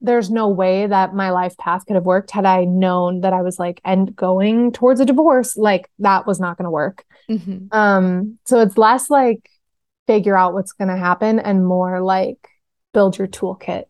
there's 0.00 0.30
no 0.30 0.48
way 0.48 0.86
that 0.86 1.14
my 1.14 1.30
life 1.30 1.56
path 1.56 1.86
could 1.86 1.96
have 1.96 2.04
worked 2.04 2.30
had 2.30 2.44
I 2.44 2.64
known 2.64 3.22
that 3.22 3.32
I 3.32 3.42
was 3.42 3.58
like 3.58 3.80
and 3.84 4.14
going 4.14 4.72
towards 4.72 5.00
a 5.00 5.06
divorce. 5.06 5.56
Like 5.56 5.90
that 6.00 6.26
was 6.26 6.38
not 6.38 6.58
going 6.58 6.66
to 6.66 6.70
work. 6.70 7.04
Mm-hmm. 7.30 7.66
Um, 7.76 8.38
so 8.44 8.60
it's 8.60 8.78
less 8.78 9.10
like 9.10 9.48
figure 10.06 10.36
out 10.36 10.52
what's 10.52 10.72
going 10.72 10.88
to 10.88 10.96
happen 10.96 11.38
and 11.38 11.66
more 11.66 12.00
like 12.00 12.48
build 12.92 13.18
your 13.18 13.26
toolkit 13.26 13.84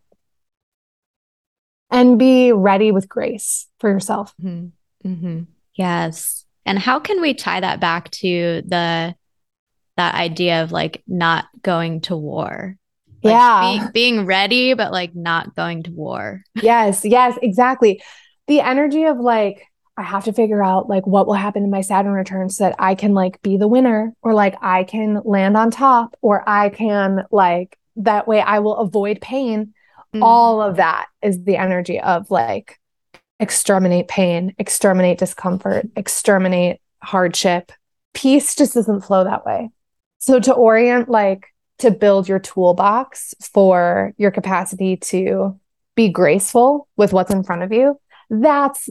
and 1.90 2.18
be 2.18 2.52
ready 2.52 2.92
with 2.92 3.08
grace 3.08 3.66
for 3.78 3.90
yourself. 3.90 4.34
Mm-hmm. 4.42 5.08
Mm-hmm. 5.08 5.42
Yes. 5.74 6.44
And 6.64 6.78
how 6.78 6.98
can 6.98 7.20
we 7.20 7.34
tie 7.34 7.60
that 7.60 7.80
back 7.80 8.10
to 8.12 8.62
the 8.66 9.14
that 9.96 10.14
idea 10.14 10.62
of 10.62 10.72
like 10.72 11.02
not 11.06 11.46
going 11.62 12.00
to 12.02 12.16
war? 12.16 12.76
Like 13.26 13.32
yeah. 13.32 13.86
Be, 13.86 13.92
being 13.92 14.26
ready, 14.26 14.74
but 14.74 14.92
like 14.92 15.14
not 15.14 15.54
going 15.54 15.82
to 15.84 15.92
war. 15.92 16.42
yes. 16.62 17.04
Yes. 17.04 17.38
Exactly. 17.42 18.02
The 18.46 18.60
energy 18.60 19.04
of 19.04 19.18
like, 19.18 19.66
I 19.96 20.02
have 20.02 20.24
to 20.24 20.32
figure 20.32 20.62
out 20.62 20.88
like 20.88 21.06
what 21.06 21.26
will 21.26 21.34
happen 21.34 21.64
in 21.64 21.70
my 21.70 21.80
Saturn 21.80 22.12
return 22.12 22.50
so 22.50 22.64
that 22.64 22.76
I 22.78 22.94
can 22.94 23.14
like 23.14 23.40
be 23.40 23.56
the 23.56 23.68
winner 23.68 24.12
or 24.22 24.34
like 24.34 24.54
I 24.60 24.84
can 24.84 25.22
land 25.24 25.56
on 25.56 25.70
top 25.70 26.16
or 26.20 26.46
I 26.46 26.68
can 26.68 27.24
like 27.30 27.78
that 27.96 28.28
way 28.28 28.40
I 28.40 28.58
will 28.58 28.76
avoid 28.76 29.20
pain. 29.20 29.72
Mm. 30.14 30.22
All 30.22 30.60
of 30.60 30.76
that 30.76 31.06
is 31.22 31.42
the 31.44 31.56
energy 31.56 31.98
of 31.98 32.30
like 32.30 32.78
exterminate 33.40 34.06
pain, 34.08 34.54
exterminate 34.58 35.18
discomfort, 35.18 35.86
exterminate 35.96 36.80
hardship. 37.02 37.72
Peace 38.12 38.54
just 38.54 38.74
doesn't 38.74 39.02
flow 39.02 39.24
that 39.24 39.46
way. 39.46 39.70
So 40.18 40.40
to 40.40 40.52
orient 40.52 41.08
like 41.08 41.46
to 41.78 41.90
build 41.90 42.28
your 42.28 42.38
toolbox 42.38 43.34
for 43.40 44.12
your 44.16 44.30
capacity 44.30 44.96
to 44.96 45.58
be 45.94 46.08
graceful 46.08 46.88
with 46.96 47.12
what's 47.12 47.30
in 47.30 47.42
front 47.42 47.62
of 47.62 47.72
you, 47.72 47.98
that's 48.30 48.88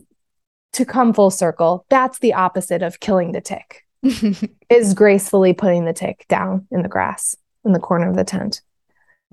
to 0.73 0.85
come 0.85 1.13
full 1.13 1.31
circle. 1.31 1.85
That's 1.89 2.19
the 2.19 2.33
opposite 2.33 2.81
of 2.81 2.99
killing 2.99 3.31
the 3.31 3.41
tick. 3.41 3.83
is 4.69 4.93
gracefully 4.93 5.53
putting 5.53 5.85
the 5.85 5.93
tick 5.93 6.25
down 6.29 6.67
in 6.69 6.83
the 6.83 6.89
grass 6.89 7.35
in 7.63 7.71
the 7.71 7.79
corner 7.79 8.09
of 8.09 8.15
the 8.15 8.23
tent. 8.23 8.61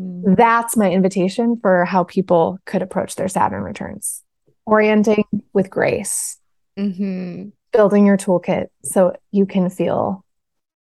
Mm. 0.00 0.36
That's 0.36 0.76
my 0.76 0.90
invitation 0.90 1.58
for 1.60 1.84
how 1.84 2.04
people 2.04 2.58
could 2.64 2.80
approach 2.80 3.16
their 3.16 3.28
Saturn 3.28 3.62
returns. 3.62 4.22
Orienting 4.64 5.24
with 5.52 5.68
grace, 5.68 6.38
mm-hmm. 6.78 7.48
building 7.72 8.06
your 8.06 8.16
toolkit 8.16 8.68
so 8.84 9.14
you 9.30 9.44
can 9.44 9.68
feel 9.68 10.24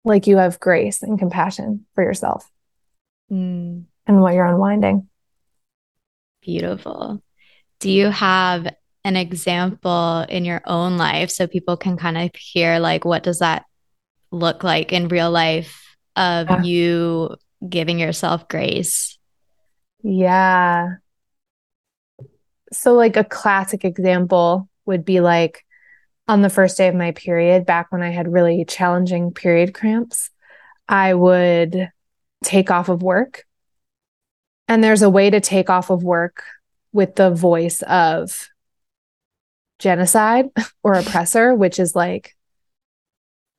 like 0.03 0.27
you 0.27 0.37
have 0.37 0.59
grace 0.59 1.01
and 1.01 1.17
compassion 1.17 1.85
for 1.95 2.03
yourself 2.03 2.51
mm. 3.31 3.83
and 4.07 4.21
what 4.21 4.33
you're 4.33 4.45
unwinding. 4.45 5.07
Beautiful. 6.41 7.21
Do 7.79 7.91
you 7.91 8.09
have 8.09 8.67
an 9.03 9.15
example 9.15 10.25
in 10.27 10.45
your 10.45 10.61
own 10.65 10.97
life 10.97 11.29
so 11.29 11.47
people 11.47 11.77
can 11.77 11.97
kind 11.97 12.17
of 12.17 12.31
hear 12.35 12.79
like 12.79 13.05
what 13.05 13.23
does 13.23 13.39
that 13.39 13.65
look 14.31 14.63
like 14.63 14.91
in 14.91 15.07
real 15.07 15.31
life 15.31 15.95
of 16.15 16.49
yeah. 16.49 16.61
you 16.63 17.35
giving 17.67 17.99
yourself 17.99 18.47
grace? 18.47 19.17
Yeah. 20.03 20.95
So 22.71 22.93
like 22.93 23.17
a 23.17 23.23
classic 23.23 23.83
example 23.83 24.69
would 24.85 25.05
be 25.05 25.19
like 25.21 25.65
on 26.27 26.41
the 26.41 26.49
first 26.49 26.77
day 26.77 26.87
of 26.87 26.95
my 26.95 27.11
period 27.11 27.65
back 27.65 27.91
when 27.91 28.03
I 28.03 28.09
had 28.09 28.31
really 28.31 28.63
challenging 28.65 29.31
period 29.31 29.73
cramps, 29.73 30.29
I 30.87 31.13
would 31.13 31.89
take 32.43 32.71
off 32.71 32.89
of 32.89 33.03
work. 33.03 33.45
And 34.67 34.83
there's 34.83 35.01
a 35.01 35.09
way 35.09 35.29
to 35.29 35.39
take 35.39 35.69
off 35.69 35.89
of 35.89 36.03
work 36.03 36.43
with 36.91 37.15
the 37.15 37.31
voice 37.31 37.81
of 37.83 38.49
genocide 39.79 40.49
or 40.83 40.93
oppressor, 40.93 41.55
which 41.55 41.79
is 41.79 41.95
like, 41.95 42.35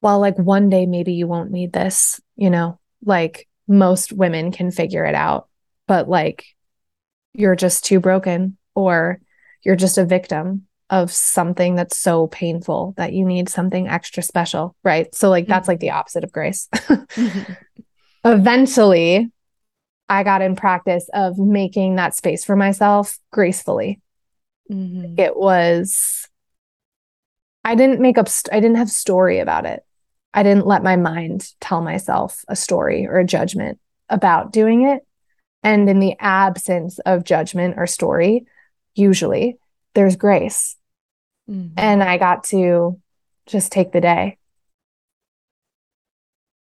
well, 0.02 0.20
like 0.20 0.38
one 0.38 0.68
day 0.68 0.86
maybe 0.86 1.12
you 1.12 1.26
won't 1.26 1.50
need 1.50 1.72
this, 1.72 2.20
you 2.36 2.50
know, 2.50 2.78
like 3.04 3.48
most 3.68 4.12
women 4.12 4.52
can 4.52 4.70
figure 4.70 5.04
it 5.04 5.14
out, 5.14 5.48
but 5.86 6.08
like 6.08 6.46
you're 7.32 7.56
just 7.56 7.84
too 7.84 8.00
broken 8.00 8.56
or 8.74 9.20
you're 9.62 9.76
just 9.76 9.98
a 9.98 10.04
victim 10.04 10.66
of 10.88 11.12
something 11.12 11.76
that's 11.76 11.96
so 11.96 12.26
painful 12.26 12.94
that 12.96 13.12
you 13.12 13.24
need 13.24 13.48
something 13.48 13.88
extra 13.88 14.22
special, 14.22 14.74
right? 14.82 15.14
So 15.14 15.30
like 15.30 15.46
that's 15.46 15.68
like 15.68 15.80
the 15.80 15.88
mm-hmm. 15.88 15.96
opposite 15.98 16.24
of 16.24 16.32
grace. 16.32 16.68
mm-hmm. 16.74 17.52
Eventually, 18.24 19.30
I 20.08 20.24
got 20.24 20.42
in 20.42 20.56
practice 20.56 21.08
of 21.14 21.38
making 21.38 21.96
that 21.96 22.16
space 22.16 22.44
for 22.44 22.56
myself 22.56 23.18
gracefully. 23.32 24.00
Mm-hmm. 24.70 25.18
It 25.18 25.36
was, 25.36 26.28
I 27.64 27.74
didn't 27.74 28.00
make 28.00 28.18
up, 28.18 28.28
st- 28.28 28.54
I 28.54 28.60
didn't 28.60 28.76
have 28.76 28.90
story 28.90 29.38
about 29.38 29.66
it. 29.66 29.84
I 30.34 30.42
didn't 30.42 30.66
let 30.66 30.82
my 30.82 30.96
mind 30.96 31.52
tell 31.60 31.80
myself 31.80 32.44
a 32.48 32.56
story 32.56 33.06
or 33.06 33.18
a 33.18 33.24
judgment 33.24 33.78
about 34.08 34.52
doing 34.52 34.86
it. 34.86 35.06
And 35.62 35.88
in 35.88 36.00
the 36.00 36.16
absence 36.18 36.98
of 37.00 37.24
judgment 37.24 37.74
or 37.76 37.86
story, 37.86 38.46
usually 38.94 39.58
there's 39.94 40.16
grace. 40.16 40.76
Mm-hmm. 41.48 41.74
And 41.76 42.02
I 42.02 42.18
got 42.18 42.44
to 42.44 43.00
just 43.46 43.72
take 43.72 43.92
the 43.92 44.00
day. 44.00 44.38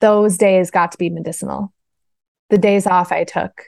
Those 0.01 0.36
days 0.36 0.70
got 0.70 0.92
to 0.92 0.99
be 0.99 1.11
medicinal. 1.11 1.72
The 2.51 2.59
days 2.59 2.86
off 2.86 3.12
I 3.12 3.24
took, 3.24 3.64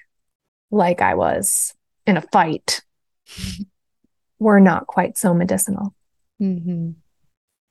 like 0.70 1.00
I 1.00 1.14
was 1.14 1.74
in 2.06 2.16
a 2.16 2.22
fight, 2.22 2.82
were 4.38 4.60
not 4.60 4.86
quite 4.86 5.18
so 5.18 5.34
medicinal. 5.34 5.94
Mm-hmm. 6.40 6.90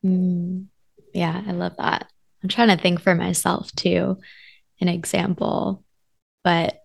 Mm. 0.05 0.65
Yeah, 1.13 1.41
I 1.47 1.51
love 1.51 1.77
that. 1.77 2.11
I'm 2.43 2.49
trying 2.49 2.75
to 2.75 2.81
think 2.81 3.01
for 3.01 3.15
myself 3.15 3.71
too, 3.73 4.17
an 4.79 4.87
example, 4.87 5.83
but 6.43 6.81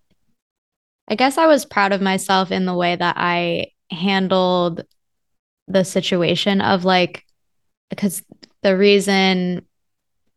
I 1.08 1.14
guess 1.14 1.36
I 1.36 1.46
was 1.46 1.66
proud 1.66 1.92
of 1.92 2.00
myself 2.00 2.50
in 2.50 2.64
the 2.64 2.74
way 2.74 2.96
that 2.96 3.16
I 3.18 3.72
handled 3.90 4.84
the 5.68 5.84
situation 5.84 6.60
of 6.60 6.84
like, 6.84 7.24
because 7.90 8.22
the 8.62 8.76
reason 8.76 9.66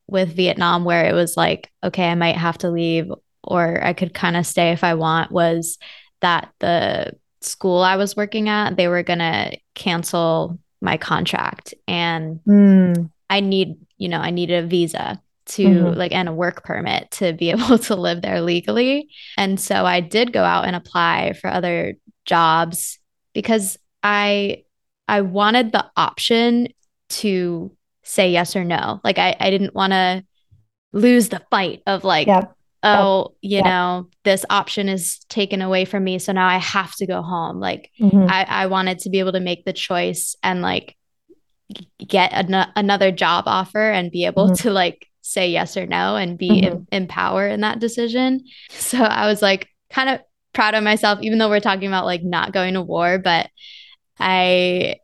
with 0.08 0.36
Vietnam 0.36 0.86
where 0.86 1.06
it 1.06 1.14
was 1.14 1.36
like, 1.36 1.72
okay, 1.84 2.10
I 2.10 2.16
might 2.16 2.38
have 2.38 2.58
to 2.60 2.70
leave 2.70 3.12
or 3.44 3.84
I 3.84 3.94
could 3.94 4.14
kind 4.14 4.38
of 4.38 4.46
stay 4.46 4.72
if 4.72 4.84
I 4.84 4.94
want 4.96 5.32
was 5.32 5.78
that 6.22 6.52
the 6.60 7.14
school 7.42 7.82
I 7.82 7.96
was 7.96 8.16
working 8.16 8.50
at, 8.50 8.76
they 8.76 8.88
were 8.88 9.04
going 9.04 9.20
to 9.20 9.58
cancel 9.74 10.60
my 10.82 10.98
contract 10.98 11.74
and 11.88 12.40
mm. 12.48 13.10
I 13.30 13.40
need, 13.40 13.78
you 13.98 14.10
know, 14.10 14.20
I 14.20 14.32
needed 14.32 14.64
a 14.64 14.68
visa 14.68 15.22
to 15.48 15.64
mm-hmm. 15.64 15.98
like 15.98 16.12
and 16.12 16.30
a 16.30 16.34
work 16.34 16.64
permit 16.64 17.12
to 17.12 17.34
be 17.34 17.50
able 17.52 17.78
to 17.80 17.96
live 17.96 18.22
there 18.22 18.42
legally. 18.42 19.10
And 19.38 19.60
so 19.60 19.86
I 19.86 20.00
did 20.00 20.34
go 20.34 20.44
out 20.44 20.66
and 20.66 20.76
apply 20.76 21.34
for 21.34 21.50
other 21.50 21.96
jobs 22.26 23.00
because 23.34 23.78
I 24.02 24.64
I 25.08 25.22
wanted 25.22 25.72
the 25.72 25.86
option 25.96 26.70
to 27.10 27.72
say 28.06 28.32
yes 28.32 28.56
or 28.56 28.64
no. 28.64 29.02
Like 29.04 29.18
I, 29.18 29.36
I 29.40 29.50
didn't 29.50 29.76
want 29.76 29.92
to 29.92 30.24
lose 30.94 31.30
the 31.30 31.42
fight 31.52 31.82
of 31.86 32.04
like, 32.04 32.28
oh, 32.84 33.36
you 33.42 33.64
know, 33.64 34.10
this 34.24 34.46
option 34.50 34.88
is 34.88 35.20
taken 35.28 35.62
away 35.62 35.86
from 35.86 36.04
me. 36.04 36.20
So 36.20 36.32
now 36.32 36.48
I 36.48 36.58
have 36.58 36.96
to 36.98 37.08
go 37.08 37.22
home. 37.22 37.60
Like 37.60 37.92
mm-hmm. 38.00 38.28
I, 38.30 38.46
I 38.48 38.66
wanted 38.68 39.00
to 39.00 39.10
be 39.10 39.20
able 39.20 39.34
to 39.34 39.40
make 39.40 39.66
the 39.66 39.74
choice 39.74 40.36
and 40.44 40.62
like 40.62 40.96
get 42.08 42.32
an- 42.32 42.72
another 42.76 43.12
job 43.12 43.46
offer 43.48 43.92
and 43.92 44.12
be 44.12 44.26
able 44.26 44.46
mm-hmm. 44.46 44.64
to 44.64 44.72
like 44.72 45.08
say 45.22 45.50
yes 45.50 45.76
or 45.76 45.88
no 45.88 46.16
and 46.16 46.38
be 46.38 46.62
mm-hmm. 46.62 46.86
in, 46.92 47.04
in 47.04 47.08
power 47.08 47.48
in 47.48 47.62
that 47.62 47.80
decision. 47.80 48.46
So 48.70 49.00
I 49.00 49.28
was 49.28 49.42
like 49.42 49.68
kind 49.90 50.10
of 50.10 50.22
proud 50.54 50.76
of 50.76 50.84
myself, 50.84 51.20
even 51.22 51.40
though 51.40 51.50
we're 51.50 51.60
talking 51.60 51.88
about 51.88 52.06
like 52.06 52.24
not 52.24 52.54
going 52.54 52.76
to 52.76 52.82
war, 52.82 53.18
but 53.18 53.50
I 54.20 54.98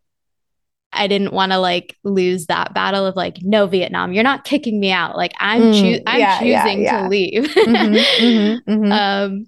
I 0.94 1.08
didn't 1.08 1.34
want 1.34 1.52
to 1.52 1.58
like 1.58 1.98
lose 2.04 2.48
that 2.48 2.74
battle 2.74 3.06
of 3.06 3.16
like, 3.16 3.38
no, 3.42 3.68
Vietnam, 3.68 4.14
you're 4.14 4.24
not 4.24 4.44
kicking 4.44 4.80
me 4.80 4.92
out. 4.92 5.16
Like 5.16 5.34
I'm, 5.40 5.62
mm, 5.62 6.04
I'm 6.06 6.20
yeah, 6.20 6.40
choosing 6.40 6.82
yeah, 6.82 6.98
yeah. 6.98 7.04
to 7.04 7.10
leave. 7.10 7.44
mm-hmm, 7.44 8.26
mm-hmm, 8.26 8.72
mm-hmm. 8.72 8.92
Um, 8.92 9.48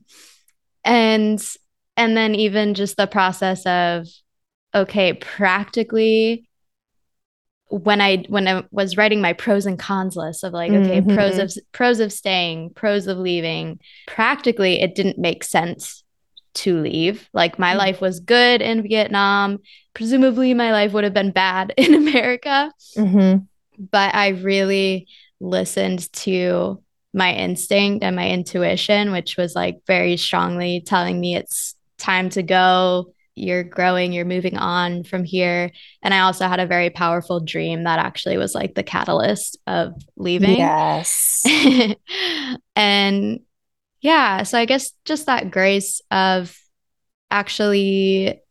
and 0.83 1.43
and 1.95 2.17
then 2.17 2.35
even 2.35 2.73
just 2.73 2.97
the 2.97 3.07
process 3.07 3.65
of, 3.65 4.07
okay, 4.73 5.13
practically, 5.13 6.47
when 7.67 8.01
I 8.01 8.23
when 8.29 8.47
I 8.47 8.63
was 8.71 8.97
writing 8.97 9.21
my 9.21 9.33
pros 9.33 9.65
and 9.65 9.79
cons 9.79 10.15
list 10.15 10.43
of 10.43 10.53
like, 10.53 10.71
okay, 10.71 11.01
mm-hmm. 11.01 11.15
pros 11.15 11.37
of 11.37 11.53
pros 11.71 11.99
of 11.99 12.13
staying, 12.13 12.71
pros 12.71 13.07
of 13.07 13.17
leaving, 13.17 13.79
practically, 14.07 14.81
it 14.81 14.95
didn't 14.95 15.17
make 15.17 15.43
sense 15.43 16.02
to 16.55 16.79
leave. 16.79 17.29
Like 17.33 17.57
my 17.57 17.69
mm-hmm. 17.69 17.79
life 17.79 18.01
was 18.01 18.19
good 18.19 18.61
in 18.61 18.83
Vietnam 18.83 19.59
presumably 19.93 20.53
my 20.53 20.71
life 20.71 20.93
would 20.93 21.03
have 21.03 21.13
been 21.13 21.31
bad 21.31 21.73
in 21.77 21.93
America. 21.93 22.71
Mm-hmm. 22.97 23.43
But 23.91 24.15
I 24.15 24.29
really 24.29 25.07
listened 25.39 26.11
to 26.13 26.81
my 27.13 27.33
instinct 27.33 28.03
and 28.03 28.15
my 28.15 28.29
intuition, 28.29 29.11
which 29.11 29.37
was 29.37 29.55
like 29.55 29.81
very 29.85 30.17
strongly 30.17 30.81
telling 30.85 31.19
me 31.19 31.35
it's 31.35 31.75
time 31.97 32.29
to 32.31 32.43
go. 32.43 33.13
you're 33.35 33.63
growing, 33.63 34.13
you're 34.13 34.25
moving 34.25 34.57
on 34.57 35.03
from 35.03 35.23
here. 35.23 35.71
And 36.03 36.13
I 36.13 36.19
also 36.19 36.47
had 36.47 36.59
a 36.59 36.67
very 36.67 36.91
powerful 36.91 37.39
dream 37.39 37.83
that 37.85 37.97
actually 37.97 38.37
was 38.37 38.53
like 38.53 38.75
the 38.75 38.83
catalyst 38.83 39.57
of 39.65 39.93
leaving. 40.15 40.57
Yes. 40.57 41.43
and 42.75 43.39
yeah, 44.03 44.43
so 44.43 44.59
I 44.59 44.65
guess 44.65 44.91
just 45.05 45.27
that 45.27 45.49
grace 45.49 46.01
of 46.11 46.55
actually 47.31 48.41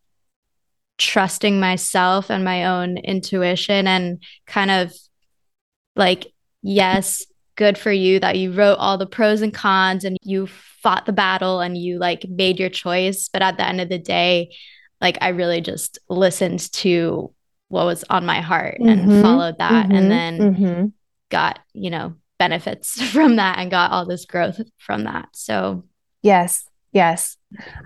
trusting 0.97 1.61
myself 1.61 2.31
and 2.31 2.43
my 2.43 2.65
own 2.65 2.97
intuition 2.97 3.87
and 3.87 4.23
kind 4.47 4.71
of 4.71 4.95
like, 5.95 6.27
yes, 6.63 7.27
good 7.57 7.77
for 7.77 7.93
you 7.93 8.19
that 8.21 8.39
you 8.39 8.51
wrote 8.51 8.77
all 8.77 8.97
the 8.97 9.07
pros 9.07 9.43
and 9.43 9.53
cons 9.53 10.05
and 10.05 10.17
you 10.23 10.47
fought 10.83 11.05
the 11.05 11.13
battle 11.13 11.61
and 11.61 11.77
you 11.77 11.99
like 11.99 12.25
made 12.31 12.59
your 12.59 12.71
choice. 12.71 13.29
But 13.31 13.43
at 13.43 13.59
the 13.59 13.69
end 13.69 13.83
of 13.83 13.91
the 13.91 13.99
day, 13.99 14.57
like 15.03 15.19
I 15.21 15.29
really 15.29 15.61
just 15.61 15.99
listened 16.09 16.73
to 16.73 17.31
what 17.69 17.85
was 17.85 18.05
on 18.09 18.25
my 18.25 18.41
heart 18.41 18.79
mm-hmm. 18.81 18.89
and 18.89 19.23
followed 19.23 19.59
that 19.59 19.89
mm-hmm. 19.89 19.97
and 19.97 20.11
then 20.11 20.39
mm-hmm. 20.39 20.87
got, 21.29 21.59
you 21.75 21.91
know, 21.91 22.15
benefits 22.43 23.01
from 23.13 23.37
that 23.37 23.59
and 23.59 23.71
got 23.71 23.93
all 23.93 24.05
this 24.05 24.25
growth 24.25 24.61
from 24.79 25.05
that. 25.05 25.29
So, 25.33 25.85
yes, 26.23 26.65
yes. 26.93 27.37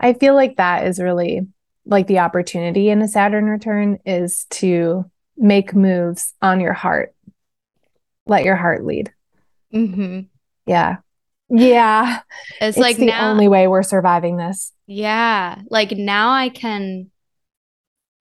I 0.01 0.15
feel 0.15 0.35
like 0.35 0.57
that 0.57 0.87
is 0.87 0.99
really 0.99 1.47
like 1.85 2.07
the 2.07 2.21
opportunity 2.21 2.89
in 2.89 3.03
a 3.03 3.09
Saturn 3.09 3.45
return 3.45 3.99
is 4.07 4.47
to 4.51 5.05
make 5.37 5.75
moves 5.75 6.33
on 6.41 6.61
your 6.61 6.73
heart. 6.73 7.15
Let 8.27 8.45
your 8.45 8.57
heart 8.57 8.85
lead. 8.85 9.13
Mm-hmm. 9.75 10.21
Yeah. 10.65 10.97
Yeah. 11.51 12.21
It's, 12.59 12.77
it's 12.77 12.79
like 12.79 12.97
the 12.97 13.07
now, 13.07 13.31
only 13.31 13.49
way 13.49 13.69
we're 13.69 13.83
surviving 13.83 14.39
this. 14.39 14.73
Yeah. 14.87 15.61
Like 15.69 15.93
now 15.93 16.31
I 16.31 16.49
can 16.49 17.11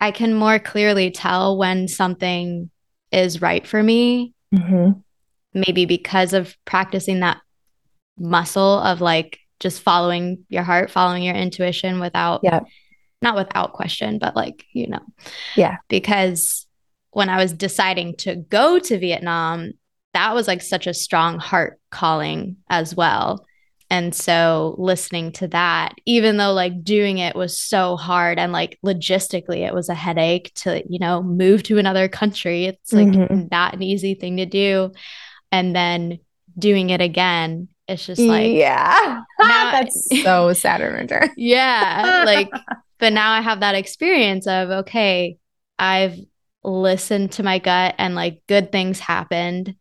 I 0.02 0.12
can 0.12 0.34
more 0.34 0.60
clearly 0.60 1.12
tell 1.12 1.58
when 1.58 1.88
something 1.88 2.70
is 3.12 3.42
right 3.42 3.66
for 3.66 3.82
me. 3.82 4.34
Mm-hmm. 4.54 5.00
Maybe 5.56 5.86
because 5.86 6.34
of 6.34 6.56
practicing 6.66 7.22
that 7.22 7.42
muscle 8.18 8.80
of 8.80 9.02
like 9.02 9.40
just 9.60 9.82
following 9.82 10.46
your 10.50 10.64
heart, 10.64 10.92
following 10.92 11.24
your 11.24 11.36
intuition 11.36 12.00
without 12.00 12.42
yeah. 12.44 12.60
not 13.22 13.36
without 13.36 13.74
question, 13.74 14.20
but 14.20 14.36
like, 14.36 14.66
you 14.74 14.88
know. 14.88 15.00
Yeah. 15.56 15.78
Because 15.88 16.68
when 17.12 17.30
I 17.30 17.38
was 17.38 17.54
deciding 17.54 18.18
to 18.18 18.36
go 18.36 18.78
to 18.78 19.00
Vietnam, 19.00 19.72
that 20.14 20.36
was 20.36 20.48
like 20.48 20.62
such 20.62 20.88
a 20.88 20.94
strong 20.94 21.40
heart 21.40 21.80
calling 21.90 22.58
as 22.70 22.96
well. 22.96 23.46
And 23.90 24.16
so 24.16 24.76
listening 24.78 25.32
to 25.34 25.48
that, 25.50 25.94
even 26.06 26.38
though 26.38 26.54
like 26.54 26.84
doing 26.84 27.20
it 27.20 27.36
was 27.36 27.58
so 27.58 27.96
hard 27.96 28.40
and 28.40 28.52
like 28.52 28.80
logistically 28.84 29.66
it 29.66 29.74
was 29.74 29.90
a 29.90 29.94
headache 29.94 30.52
to, 30.56 30.84
you 30.90 31.00
know, 31.00 31.22
move 31.22 31.64
to 31.64 31.78
another 31.78 32.08
country. 32.08 32.66
It's 32.66 32.92
like 32.92 33.08
mm-hmm. 33.08 33.48
not 33.52 33.74
an 33.74 33.84
easy 33.84 34.16
thing 34.16 34.38
to 34.38 34.46
do. 34.46 34.92
And 35.52 35.76
then 35.76 36.20
doing 36.58 36.90
it 36.90 37.02
again, 37.02 37.68
it's 37.88 38.06
just 38.06 38.22
like 38.22 38.52
Yeah. 38.52 39.22
Now, 39.40 39.72
That's 39.72 40.24
so 40.24 40.54
Saturn 40.54 40.96
return. 40.96 41.30
yeah. 41.38 42.24
Like, 42.26 42.50
but 43.00 43.14
now 43.14 43.32
I 43.32 43.42
have 43.42 43.60
that 43.60 43.76
experience 43.76 44.48
of 44.48 44.70
okay, 44.70 45.38
I've 45.78 46.18
listened 46.64 47.34
to 47.34 47.44
my 47.44 47.60
gut 47.60 47.96
and 47.98 48.16
like 48.16 48.42
good 48.48 48.72
things 48.72 49.00
happened 49.00 49.76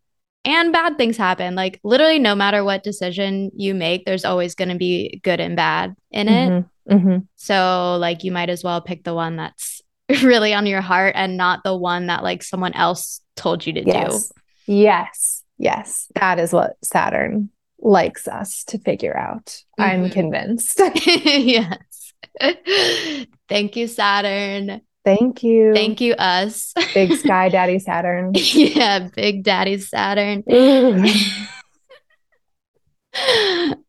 and 0.44 0.72
bad 0.72 0.98
things 0.98 1.16
happen. 1.16 1.54
Like 1.54 1.80
literally, 1.82 2.18
no 2.18 2.34
matter 2.34 2.62
what 2.62 2.82
decision 2.82 3.50
you 3.56 3.74
make, 3.74 4.04
there's 4.04 4.24
always 4.24 4.54
going 4.54 4.68
to 4.68 4.76
be 4.76 5.20
good 5.24 5.40
and 5.40 5.56
bad 5.56 5.96
in 6.10 6.28
it. 6.28 6.50
Mm-hmm. 6.50 6.94
Mm-hmm. 6.94 7.18
So 7.36 7.96
like 7.98 8.24
you 8.24 8.32
might 8.32 8.50
as 8.50 8.62
well 8.62 8.80
pick 8.80 9.04
the 9.04 9.14
one 9.14 9.36
that's 9.36 9.80
really 10.22 10.52
on 10.52 10.66
your 10.66 10.82
heart 10.82 11.14
and 11.16 11.36
not 11.36 11.64
the 11.64 11.76
one 11.76 12.08
that 12.08 12.22
like 12.22 12.42
someone 12.42 12.74
else 12.74 13.20
told 13.36 13.66
you 13.66 13.72
to 13.72 13.84
yes. 13.84 14.28
do. 14.28 14.34
Yes. 14.74 15.33
Yes. 15.58 16.06
That 16.14 16.38
is 16.38 16.52
what 16.52 16.76
Saturn 16.82 17.50
likes 17.78 18.26
us 18.26 18.64
to 18.64 18.78
figure 18.78 19.16
out. 19.16 19.46
Mm-hmm. 19.78 19.82
I'm 19.82 20.10
convinced. 20.10 20.80
yes. 21.06 22.12
Thank 23.48 23.76
you, 23.76 23.86
Saturn. 23.86 24.80
Thank 25.04 25.42
you. 25.42 25.74
Thank 25.74 26.00
you, 26.00 26.14
us. 26.14 26.72
Big 26.94 27.12
Sky 27.16 27.48
Daddy 27.50 27.78
Saturn. 27.78 28.32
yeah, 28.34 29.08
Big 29.14 29.44
Daddy 29.44 29.78
Saturn. 29.78 30.42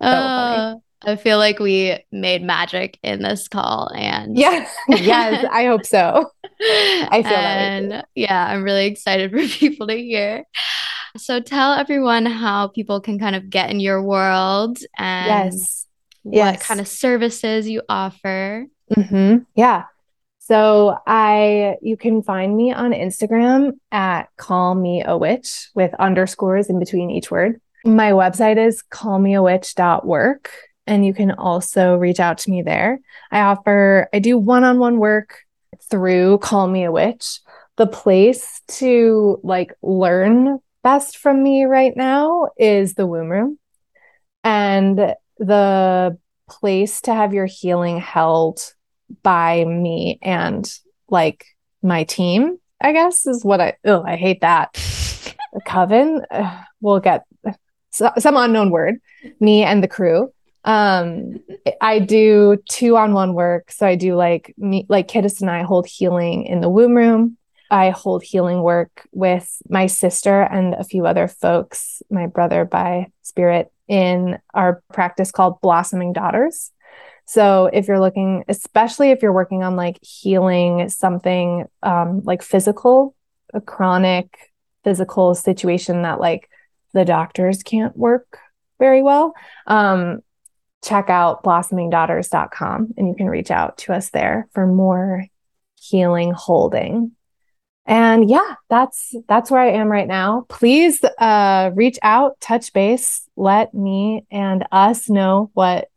uh, 0.01 0.75
I 1.07 1.15
feel 1.15 1.37
like 1.37 1.59
we 1.59 1.97
made 2.11 2.43
magic 2.43 2.99
in 3.01 3.21
this 3.21 3.47
call, 3.47 3.89
and 3.95 4.37
yes, 4.37 4.75
yes, 4.89 5.45
I 5.49 5.65
hope 5.65 5.85
so. 5.85 6.29
I 6.61 7.21
feel 7.23 7.31
and, 7.31 7.91
that. 7.91 8.07
Yeah, 8.13 8.47
I'm 8.47 8.63
really 8.63 8.87
excited 8.87 9.31
for 9.31 9.47
people 9.47 9.87
to 9.87 9.95
hear. 9.95 10.43
So 11.17 11.39
tell 11.39 11.73
everyone 11.73 12.25
how 12.25 12.67
people 12.67 12.99
can 12.99 13.19
kind 13.19 13.35
of 13.35 13.49
get 13.49 13.69
in 13.69 13.79
your 13.79 14.01
world 14.01 14.79
and 14.97 15.53
yes. 15.53 15.87
what 16.23 16.35
yes. 16.35 16.67
kind 16.67 16.79
of 16.79 16.87
services 16.87 17.67
you 17.69 17.81
offer. 17.87 18.65
Mm-hmm. 18.95 19.37
Yeah. 19.55 19.85
So 20.39 20.97
I 21.07 21.77
you 21.81 21.97
can 21.97 22.21
find 22.21 22.55
me 22.55 22.71
on 22.71 22.91
Instagram 22.91 23.73
at 23.91 24.29
call 24.37 24.75
me 24.75 25.03
a 25.03 25.17
witch 25.17 25.69
with 25.73 25.93
underscores 25.95 26.69
in 26.69 26.79
between 26.79 27.09
each 27.09 27.31
word. 27.31 27.59
My 27.83 28.11
website 28.11 28.57
is 28.57 28.83
callmeawitch.work 28.91 30.51
and 30.85 31.05
you 31.05 31.13
can 31.13 31.31
also 31.31 31.95
reach 31.95 32.19
out 32.19 32.39
to 32.39 32.51
me 32.51 32.61
there. 32.61 32.99
I 33.31 33.41
offer 33.41 34.07
I 34.13 34.19
do 34.19 34.37
one-on-one 34.37 34.99
work 34.99 35.39
through 35.89 36.39
Call 36.39 36.67
Me 36.67 36.83
a 36.83 36.91
Witch. 36.91 37.39
The 37.77 37.87
place 37.87 38.61
to 38.67 39.39
like 39.43 39.73
learn 39.81 40.59
best 40.85 41.17
from 41.17 41.41
me 41.41 41.63
right 41.63 41.97
now 41.97 42.47
is 42.59 42.93
the 42.93 43.07
womb 43.07 43.27
room. 43.27 43.57
And 44.43 45.15
the 45.39 46.17
place 46.47 47.01
to 47.01 47.13
have 47.13 47.33
your 47.33 47.47
healing 47.47 47.99
held 47.99 48.61
by 49.23 49.65
me 49.65 50.19
and 50.21 50.71
like 51.09 51.47
my 51.81 52.03
team, 52.03 52.59
I 52.79 52.93
guess 52.93 53.25
is 53.25 53.43
what 53.43 53.59
I, 53.59 53.73
oh, 53.83 54.03
I 54.03 54.15
hate 54.15 54.41
that. 54.41 54.73
the 54.73 55.61
coven, 55.65 56.21
uh, 56.29 56.63
we'll 56.81 56.99
get 56.99 57.25
so, 57.89 58.11
some 58.19 58.37
unknown 58.37 58.69
word, 58.69 58.99
me 59.39 59.63
and 59.63 59.81
the 59.81 59.87
crew. 59.87 60.31
Um, 60.65 61.39
I 61.81 61.97
do 61.97 62.61
two 62.69 62.95
on 62.95 63.13
one 63.13 63.33
work. 63.33 63.71
So 63.71 63.87
I 63.87 63.95
do 63.95 64.15
like 64.15 64.53
me, 64.55 64.85
like 64.87 65.07
Qiddist 65.07 65.41
and 65.41 65.49
I 65.49 65.63
hold 65.63 65.87
healing 65.87 66.45
in 66.45 66.61
the 66.61 66.69
womb 66.69 66.93
room. 66.93 67.37
I 67.69 67.89
hold 67.89 68.23
healing 68.23 68.61
work 68.61 69.07
with 69.11 69.61
my 69.69 69.87
sister 69.87 70.41
and 70.41 70.73
a 70.75 70.83
few 70.83 71.05
other 71.05 71.27
folks, 71.27 72.01
my 72.09 72.27
brother 72.27 72.65
by 72.65 73.07
spirit, 73.23 73.71
in 73.87 74.39
our 74.53 74.83
practice 74.93 75.31
called 75.31 75.61
Blossoming 75.61 76.13
Daughters. 76.13 76.71
So 77.25 77.65
if 77.73 77.87
you're 77.87 77.99
looking, 77.99 78.43
especially 78.47 79.11
if 79.11 79.21
you're 79.21 79.33
working 79.33 79.63
on 79.63 79.75
like 79.75 79.97
healing 80.03 80.89
something 80.89 81.65
um, 81.81 82.21
like 82.23 82.43
physical, 82.43 83.15
a 83.53 83.61
chronic 83.61 84.51
physical 84.83 85.33
situation 85.33 86.03
that 86.03 86.19
like 86.19 86.49
the 86.93 87.05
doctors 87.05 87.63
can't 87.63 87.97
work 87.97 88.39
very 88.79 89.01
well, 89.01 89.33
um, 89.65 90.19
check 90.83 91.09
out 91.09 91.41
blossomingdaughters.com 91.41 92.93
and 92.95 93.07
you 93.07 93.15
can 93.15 93.27
reach 93.27 93.49
out 93.49 93.79
to 93.79 93.93
us 93.93 94.11
there 94.11 94.47
for 94.53 94.67
more 94.67 95.25
healing 95.75 96.31
holding 96.31 97.11
and 97.85 98.29
yeah 98.29 98.55
that's 98.69 99.13
that's 99.27 99.51
where 99.51 99.61
i 99.61 99.71
am 99.71 99.91
right 99.91 100.07
now 100.07 100.45
please 100.49 101.03
uh 101.19 101.71
reach 101.75 101.99
out 102.01 102.39
touch 102.39 102.73
base 102.73 103.27
let 103.35 103.73
me 103.73 104.25
and 104.31 104.65
us 104.71 105.09
know 105.09 105.49
what 105.53 105.89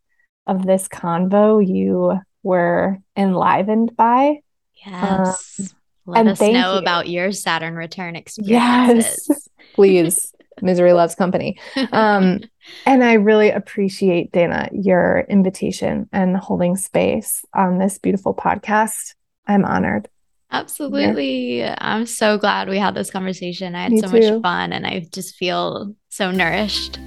of 0.49 0.67
this 0.67 0.89
convo 0.89 1.65
you 1.65 2.19
were 2.43 2.99
enlivened 3.17 3.97
by. 3.97 4.41
Yes. 4.75 5.61
Um, 5.61 5.67
Let 6.07 6.27
us 6.27 6.41
know 6.41 6.73
you. 6.73 6.79
about 6.79 7.09
your 7.09 7.31
Saturn 7.33 7.77
return 7.77 8.17
experiences. 8.17 9.27
Yes, 9.29 9.49
please. 9.75 10.33
Misery 10.61 10.93
loves 10.93 11.15
company. 11.15 11.57
Um, 11.93 12.41
and 12.87 13.05
I 13.05 13.13
really 13.13 13.51
appreciate, 13.51 14.33
Dana, 14.33 14.69
your 14.73 15.25
invitation 15.29 16.09
and 16.13 16.37
holding 16.37 16.75
space 16.75 17.45
on 17.55 17.79
this 17.79 17.99
beautiful 17.99 18.35
podcast. 18.35 19.15
I'm 19.47 19.65
honored. 19.65 20.09
Absolutely. 20.51 21.59
Yeah. 21.59 21.77
I'm 21.79 22.07
so 22.07 22.39
glad 22.39 22.69
we 22.69 22.79
had 22.79 22.95
this 22.95 23.11
conversation. 23.11 23.75
I 23.75 23.83
had 23.85 23.93
Me 23.93 24.01
so 24.01 24.09
too. 24.09 24.33
much 24.33 24.43
fun 24.43 24.73
and 24.73 24.87
I 24.87 25.07
just 25.13 25.35
feel 25.37 25.95
so 26.09 26.31
nourished. 26.31 26.99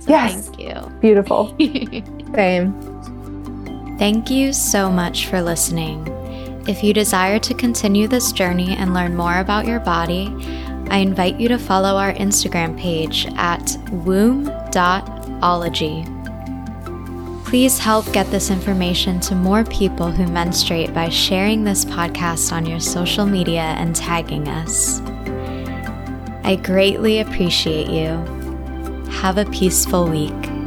So 0.00 0.08
yes. 0.08 0.48
Thank 0.48 0.60
you. 0.60 0.74
Beautiful. 1.00 1.54
Same. 2.34 2.74
Thank 3.98 4.30
you 4.30 4.52
so 4.52 4.90
much 4.90 5.26
for 5.26 5.42
listening. 5.42 6.06
If 6.68 6.82
you 6.84 6.92
desire 6.92 7.38
to 7.38 7.54
continue 7.54 8.06
this 8.06 8.32
journey 8.32 8.76
and 8.76 8.92
learn 8.94 9.16
more 9.16 9.38
about 9.38 9.66
your 9.66 9.80
body, 9.80 10.32
I 10.90 10.98
invite 10.98 11.40
you 11.40 11.48
to 11.48 11.58
follow 11.58 11.96
our 11.96 12.12
Instagram 12.14 12.78
page 12.78 13.26
at 13.36 13.76
womb.ology. 14.04 14.66
Please 17.50 17.80
help 17.80 18.12
get 18.12 18.30
this 18.30 18.48
information 18.48 19.18
to 19.18 19.34
more 19.34 19.64
people 19.64 20.12
who 20.12 20.24
menstruate 20.28 20.94
by 20.94 21.08
sharing 21.08 21.64
this 21.64 21.84
podcast 21.84 22.52
on 22.52 22.64
your 22.64 22.78
social 22.78 23.26
media 23.26 23.74
and 23.76 23.96
tagging 23.96 24.46
us. 24.46 25.00
I 26.44 26.54
greatly 26.62 27.18
appreciate 27.18 27.88
you. 27.88 28.10
Have 29.10 29.36
a 29.36 29.46
peaceful 29.46 30.08
week. 30.08 30.59